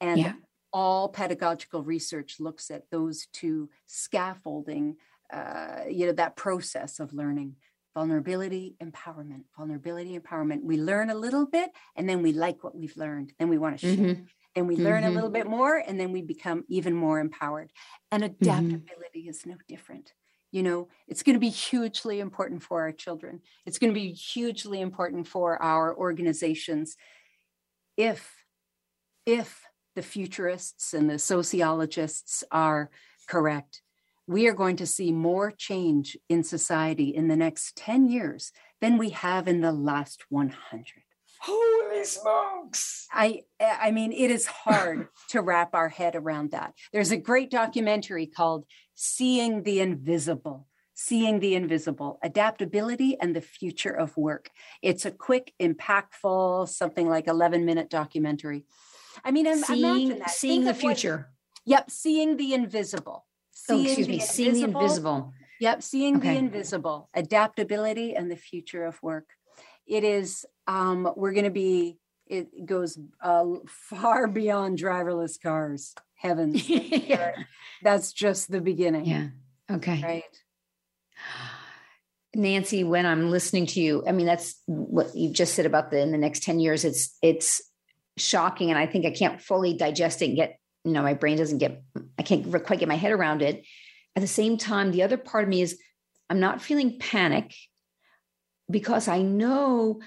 and 0.00 0.20
yeah. 0.20 0.32
all 0.72 1.08
pedagogical 1.08 1.82
research 1.82 2.40
looks 2.40 2.70
at 2.70 2.90
those 2.90 3.26
two 3.32 3.68
scaffolding 3.86 4.96
uh, 5.32 5.84
you 5.88 6.06
know 6.06 6.12
that 6.12 6.36
process 6.36 6.98
of 6.98 7.12
learning 7.12 7.54
vulnerability 7.94 8.76
empowerment 8.82 9.42
vulnerability 9.56 10.18
empowerment 10.18 10.62
we 10.62 10.76
learn 10.76 11.10
a 11.10 11.14
little 11.14 11.46
bit 11.46 11.70
and 11.96 12.08
then 12.08 12.22
we 12.22 12.32
like 12.32 12.62
what 12.62 12.76
we've 12.76 12.96
learned 12.96 13.32
then 13.38 13.48
we 13.48 13.58
want 13.58 13.78
to 13.78 13.86
share 13.86 13.96
mm-hmm. 13.96 14.22
then 14.54 14.66
we 14.66 14.76
learn 14.76 15.02
mm-hmm. 15.02 15.12
a 15.12 15.14
little 15.14 15.30
bit 15.30 15.46
more 15.46 15.76
and 15.76 15.98
then 15.98 16.12
we 16.12 16.22
become 16.22 16.64
even 16.68 16.94
more 16.94 17.18
empowered 17.18 17.70
and 18.12 18.22
mm-hmm. 18.22 18.34
adaptability 18.40 19.22
mm-hmm. 19.22 19.30
is 19.30 19.44
no 19.44 19.56
different 19.68 20.12
you 20.52 20.62
know 20.62 20.88
it's 21.08 21.22
going 21.22 21.34
to 21.34 21.40
be 21.40 21.48
hugely 21.48 22.20
important 22.20 22.62
for 22.62 22.80
our 22.80 22.92
children 22.92 23.40
it's 23.66 23.78
going 23.78 23.92
to 23.92 24.00
be 24.00 24.12
hugely 24.12 24.80
important 24.80 25.26
for 25.26 25.60
our 25.60 25.96
organizations 25.96 26.96
if 27.96 28.39
if 29.26 29.62
the 29.94 30.02
futurists 30.02 30.94
and 30.94 31.10
the 31.10 31.18
sociologists 31.18 32.44
are 32.50 32.90
correct 33.28 33.82
we 34.26 34.46
are 34.46 34.54
going 34.54 34.76
to 34.76 34.86
see 34.86 35.10
more 35.10 35.50
change 35.50 36.16
in 36.28 36.44
society 36.44 37.08
in 37.08 37.26
the 37.26 37.36
next 37.36 37.76
10 37.76 38.08
years 38.08 38.52
than 38.80 38.96
we 38.96 39.10
have 39.10 39.48
in 39.48 39.60
the 39.60 39.72
last 39.72 40.24
100 40.28 40.84
holy 41.40 42.04
smokes! 42.04 43.06
I 43.12 43.42
i 43.60 43.90
mean 43.90 44.12
it 44.12 44.30
is 44.30 44.46
hard 44.46 45.08
to 45.30 45.40
wrap 45.40 45.74
our 45.74 45.88
head 45.88 46.14
around 46.14 46.52
that. 46.52 46.74
There's 46.92 47.10
a 47.10 47.16
great 47.16 47.50
documentary 47.50 48.26
called 48.26 48.64
seeing 48.94 49.62
the 49.62 49.80
invisible 49.80 50.66
seeing 51.02 51.40
the 51.40 51.54
invisible 51.54 52.18
adaptability 52.22 53.16
and 53.22 53.34
the 53.34 53.40
future 53.40 53.92
of 53.92 54.14
work. 54.18 54.50
It's 54.82 55.06
a 55.06 55.10
quick 55.10 55.54
impactful 55.58 56.68
something 56.68 57.08
like 57.08 57.26
11 57.26 57.64
minute 57.64 57.88
documentary 57.88 58.66
i 59.24 59.30
mean 59.30 59.46
seeing, 59.64 60.20
seeing 60.28 60.64
the 60.64 60.74
future 60.74 61.16
what, 61.16 61.26
yep 61.66 61.90
seeing 61.90 62.36
the 62.36 62.54
invisible 62.54 63.26
oh, 63.68 63.82
excuse 63.82 64.08
me, 64.08 64.20
seeing 64.20 64.54
the 64.54 64.64
invisible. 64.64 65.32
Yep, 65.60 65.82
seeing 65.82 66.16
okay. 66.16 66.32
the 66.32 66.38
invisible, 66.38 67.10
adaptability, 67.12 68.14
and 68.14 68.30
the 68.30 68.36
future 68.36 68.84
of 68.84 69.02
work. 69.02 69.26
It 69.86 70.04
is. 70.04 70.46
Um, 70.66 71.12
we're 71.16 71.32
going 71.32 71.44
to 71.44 71.50
be. 71.50 71.98
It 72.26 72.64
goes 72.64 72.98
uh, 73.20 73.44
far 73.66 74.28
beyond 74.28 74.78
driverless 74.78 75.40
cars. 75.40 75.94
Heavens, 76.14 76.68
yeah. 76.68 77.32
that's 77.82 78.12
just 78.12 78.50
the 78.50 78.60
beginning. 78.60 79.06
Yeah. 79.06 79.28
Okay. 79.70 80.02
Right. 80.02 80.22
Nancy, 82.34 82.84
when 82.84 83.06
I'm 83.06 83.30
listening 83.30 83.66
to 83.66 83.80
you, 83.80 84.04
I 84.06 84.12
mean 84.12 84.26
that's 84.26 84.54
what 84.66 85.16
you 85.16 85.32
just 85.32 85.54
said 85.54 85.66
about 85.66 85.90
the 85.90 85.98
in 86.00 86.12
the 86.12 86.18
next 86.18 86.42
10 86.42 86.60
years. 86.60 86.84
It's 86.84 87.16
it's 87.22 87.60
shocking. 88.20 88.70
And 88.70 88.78
I 88.78 88.86
think 88.86 89.06
I 89.06 89.10
can't 89.10 89.40
fully 89.40 89.74
digest 89.74 90.22
it 90.22 90.26
and 90.26 90.36
get 90.36 90.60
you 90.84 90.92
know 90.92 91.02
my 91.02 91.14
brain 91.14 91.36
doesn't 91.36 91.58
get 91.58 91.82
i 92.18 92.22
can't 92.22 92.50
quite 92.64 92.78
get 92.78 92.88
my 92.88 92.96
head 92.96 93.12
around 93.12 93.42
it 93.42 93.64
at 94.16 94.20
the 94.20 94.26
same 94.26 94.56
time 94.56 94.90
the 94.90 95.02
other 95.02 95.16
part 95.16 95.44
of 95.44 95.50
me 95.50 95.62
is 95.62 95.78
i'm 96.28 96.40
not 96.40 96.62
feeling 96.62 96.98
panic 96.98 97.54
because 98.70 99.08
i 99.08 99.20
know 99.20 100.00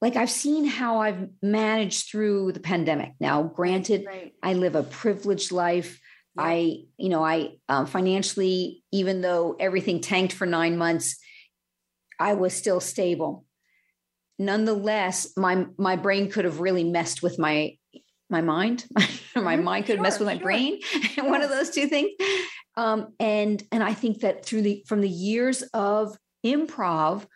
like 0.00 0.16
i've 0.16 0.30
seen 0.30 0.64
how 0.64 1.00
i've 1.00 1.28
managed 1.42 2.10
through 2.10 2.52
the 2.52 2.60
pandemic 2.60 3.12
now 3.20 3.42
granted 3.42 4.04
right. 4.06 4.34
i 4.42 4.52
live 4.52 4.74
a 4.74 4.82
privileged 4.82 5.52
life 5.52 6.00
yeah. 6.36 6.42
i 6.44 6.76
you 6.96 7.08
know 7.08 7.24
i 7.24 7.50
um, 7.68 7.86
financially 7.86 8.82
even 8.92 9.20
though 9.20 9.56
everything 9.58 10.00
tanked 10.00 10.32
for 10.32 10.46
nine 10.46 10.76
months 10.76 11.18
i 12.20 12.34
was 12.34 12.52
still 12.54 12.80
stable 12.80 13.44
nonetheless 14.38 15.32
my 15.36 15.66
my 15.76 15.96
brain 15.96 16.30
could 16.30 16.44
have 16.44 16.60
really 16.60 16.84
messed 16.84 17.22
with 17.22 17.38
my 17.38 17.76
my 18.30 18.40
mind. 18.40 18.84
My 19.34 19.54
mm-hmm. 19.54 19.64
mind 19.64 19.86
could 19.86 19.96
sure, 19.96 20.02
mess 20.02 20.18
with 20.18 20.26
my 20.26 20.34
sure. 20.34 20.42
brain. 20.42 20.80
One 21.18 21.42
of 21.42 21.48
those 21.48 21.70
two 21.70 21.86
things. 21.86 22.10
Um, 22.76 23.14
and 23.18 23.62
and 23.72 23.82
i 23.82 23.92
think 23.92 24.20
that 24.20 24.44
through 24.44 24.62
the 24.62 24.84
from 24.86 25.00
the 25.00 25.08
years 25.08 25.62
of 25.74 26.16
improv 26.46 27.26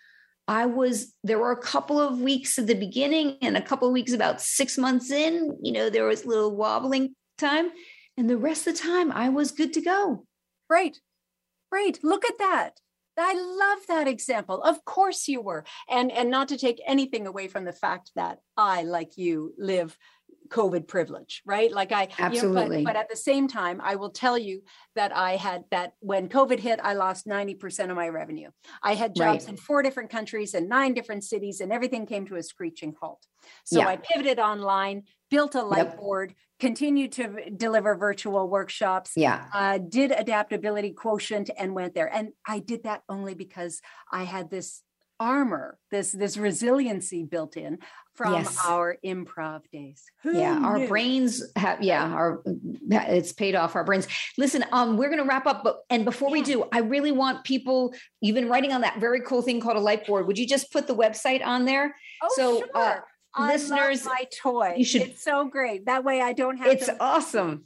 i 0.46 0.66
was 0.66 1.12
there 1.24 1.38
were 1.38 1.50
a 1.50 1.60
couple 1.60 1.98
of 2.00 2.20
weeks 2.20 2.58
at 2.60 2.68
the 2.68 2.74
beginning 2.74 3.38
and 3.42 3.56
a 3.56 3.62
couple 3.62 3.88
of 3.88 3.92
weeks 3.92 4.12
about 4.12 4.40
six 4.40 4.78
months 4.78 5.10
in 5.10 5.58
you 5.60 5.72
know 5.72 5.90
there 5.90 6.04
was 6.04 6.24
a 6.24 6.28
little 6.28 6.54
wobbling 6.54 7.14
time. 7.38 7.70
And 8.16 8.28
the 8.28 8.36
rest 8.36 8.66
of 8.66 8.74
the 8.74 8.80
time 8.80 9.10
i 9.10 9.28
was 9.30 9.50
good 9.50 9.72
to 9.72 9.80
go. 9.80 10.26
Right. 10.70 10.96
Right. 11.72 11.98
Look 12.02 12.24
at 12.24 12.38
that 12.38 12.78
I 13.16 13.34
love 13.34 13.86
that 13.88 14.08
example. 14.08 14.62
Of 14.62 14.84
course 14.84 15.28
you 15.28 15.40
were. 15.40 15.64
And 15.88 16.10
and 16.10 16.30
not 16.30 16.48
to 16.48 16.58
take 16.58 16.80
anything 16.86 17.26
away 17.26 17.48
from 17.48 17.64
the 17.64 17.72
fact 17.72 18.10
that 18.16 18.38
I 18.56 18.82
like 18.82 19.16
you 19.16 19.54
live 19.58 19.96
COVID 20.52 20.86
privilege, 20.86 21.42
right? 21.44 21.72
Like 21.72 21.92
I 21.92 22.08
absolutely, 22.18 22.78
you 22.78 22.82
know, 22.82 22.90
but, 22.90 22.94
but, 22.94 22.96
at 22.96 23.08
the 23.08 23.16
same 23.16 23.48
time, 23.48 23.80
I 23.82 23.96
will 23.96 24.10
tell 24.10 24.36
you 24.36 24.62
that 24.94 25.16
I 25.16 25.36
had 25.36 25.64
that 25.70 25.94
when 26.00 26.28
COVID 26.28 26.60
hit, 26.60 26.78
I 26.82 26.92
lost 26.94 27.26
90% 27.26 27.90
of 27.90 27.96
my 27.96 28.08
revenue. 28.08 28.50
I 28.82 28.94
had 28.94 29.14
jobs 29.14 29.44
right. 29.44 29.52
in 29.52 29.56
four 29.56 29.82
different 29.82 30.10
countries 30.10 30.54
and 30.54 30.68
nine 30.68 30.94
different 30.94 31.24
cities, 31.24 31.60
and 31.60 31.72
everything 31.72 32.06
came 32.06 32.26
to 32.26 32.36
a 32.36 32.42
screeching 32.42 32.94
halt. 33.00 33.24
So 33.64 33.80
yeah. 33.80 33.88
I 33.88 33.96
pivoted 33.96 34.38
online, 34.38 35.04
built 35.32 35.54
a 35.54 35.62
light 35.62 35.86
yep. 35.86 35.98
board, 35.98 36.34
continued 36.60 37.10
to 37.12 37.50
deliver 37.56 37.96
virtual 37.96 38.48
workshops, 38.48 39.12
yeah, 39.16 39.46
uh, 39.54 39.78
did 39.78 40.12
adaptability 40.12 40.90
quotient, 40.92 41.48
and 41.58 41.74
went 41.74 41.94
there. 41.94 42.14
And 42.14 42.32
I 42.46 42.58
did 42.58 42.82
that 42.84 43.02
only 43.08 43.32
because 43.34 43.80
I 44.12 44.24
had 44.24 44.50
this 44.50 44.82
armor 45.22 45.78
this 45.92 46.10
this 46.10 46.36
resiliency 46.36 47.22
built 47.22 47.56
in 47.56 47.78
from 48.14 48.34
yes. 48.34 48.58
our 48.66 48.96
improv 49.06 49.60
days 49.70 50.02
Who 50.24 50.36
yeah 50.36 50.58
knew? 50.58 50.66
our 50.66 50.86
brains 50.88 51.44
have 51.54 51.80
yeah 51.80 52.04
our 52.04 52.42
it's 52.90 53.32
paid 53.32 53.54
off 53.54 53.76
our 53.76 53.84
brains 53.84 54.08
listen 54.36 54.64
um 54.72 54.96
we're 54.96 55.10
going 55.10 55.22
to 55.22 55.24
wrap 55.24 55.46
up 55.46 55.62
but 55.62 55.82
and 55.90 56.04
before 56.04 56.30
yeah. 56.30 56.32
we 56.32 56.42
do 56.42 56.64
i 56.72 56.80
really 56.80 57.12
want 57.12 57.44
people 57.44 57.94
you've 58.20 58.34
been 58.34 58.48
writing 58.48 58.72
on 58.72 58.80
that 58.80 58.98
very 58.98 59.20
cool 59.20 59.42
thing 59.42 59.60
called 59.60 59.76
a 59.76 59.80
light 59.80 60.04
board 60.08 60.26
would 60.26 60.38
you 60.38 60.46
just 60.46 60.72
put 60.72 60.88
the 60.88 60.94
website 60.94 61.44
on 61.46 61.66
there 61.66 61.94
oh, 62.20 62.28
so 62.34 62.58
sure. 62.58 62.68
uh, 62.74 62.96
listeners 63.38 64.04
my 64.04 64.26
toy 64.42 64.74
you 64.76 64.84
should 64.84 65.02
it's 65.02 65.22
so 65.22 65.44
great 65.46 65.86
that 65.86 66.04
way 66.04 66.20
i 66.20 66.32
don't 66.32 66.56
have 66.58 66.68
it's 66.68 66.86
to- 66.86 66.96
awesome 67.00 67.64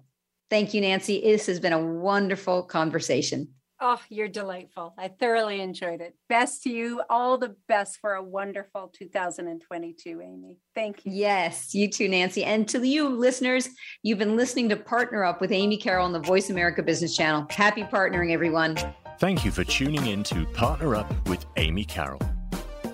Thank 0.48 0.74
you, 0.74 0.80
Nancy. 0.80 1.20
This 1.20 1.46
has 1.46 1.58
been 1.58 1.72
a 1.72 1.84
wonderful 1.84 2.62
conversation. 2.62 3.48
Oh, 3.86 4.00
you're 4.08 4.28
delightful. 4.28 4.94
I 4.96 5.08
thoroughly 5.08 5.60
enjoyed 5.60 6.00
it. 6.00 6.16
Best 6.30 6.62
to 6.62 6.70
you. 6.70 7.02
All 7.10 7.36
the 7.36 7.54
best 7.68 7.98
for 8.00 8.14
a 8.14 8.22
wonderful 8.22 8.90
2022, 8.98 10.22
Amy. 10.22 10.56
Thank 10.74 11.04
you. 11.04 11.12
Yes, 11.12 11.74
you 11.74 11.90
too, 11.90 12.08
Nancy. 12.08 12.44
And 12.44 12.66
to 12.70 12.82
you 12.82 13.10
listeners, 13.10 13.68
you've 14.02 14.18
been 14.18 14.36
listening 14.36 14.70
to 14.70 14.76
Partner 14.76 15.22
Up 15.22 15.42
with 15.42 15.52
Amy 15.52 15.76
Carroll 15.76 16.06
on 16.06 16.12
the 16.12 16.18
Voice 16.18 16.48
America 16.48 16.82
Business 16.82 17.14
Channel. 17.14 17.46
Happy 17.50 17.82
partnering, 17.82 18.32
everyone. 18.32 18.78
Thank 19.18 19.44
you 19.44 19.50
for 19.50 19.64
tuning 19.64 20.06
in 20.06 20.22
to 20.24 20.46
Partner 20.46 20.96
Up 20.96 21.28
with 21.28 21.44
Amy 21.58 21.84
Carroll. 21.84 22.22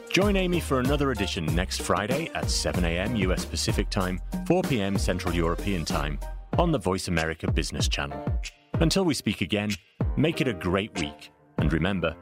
Join 0.08 0.34
Amy 0.34 0.58
for 0.58 0.80
another 0.80 1.12
edition 1.12 1.46
next 1.54 1.82
Friday 1.82 2.32
at 2.34 2.50
7 2.50 2.84
a.m. 2.84 3.14
US 3.14 3.44
Pacific 3.44 3.90
Time, 3.90 4.20
4 4.44 4.64
p.m. 4.64 4.98
Central 4.98 5.32
European 5.32 5.84
Time 5.84 6.18
on 6.58 6.72
the 6.72 6.78
Voice 6.78 7.06
America 7.06 7.48
Business 7.48 7.86
Channel. 7.86 8.20
Until 8.80 9.04
we 9.04 9.14
speak 9.14 9.40
again, 9.40 9.70
make 10.16 10.40
it 10.40 10.48
a 10.48 10.54
great 10.54 10.98
week. 11.00 11.32
And 11.58 11.72
remember, 11.72 12.16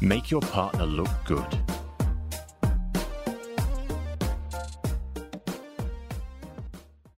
make 0.00 0.30
your 0.30 0.40
partner 0.40 0.86
look 0.86 1.10
good. 1.24 1.58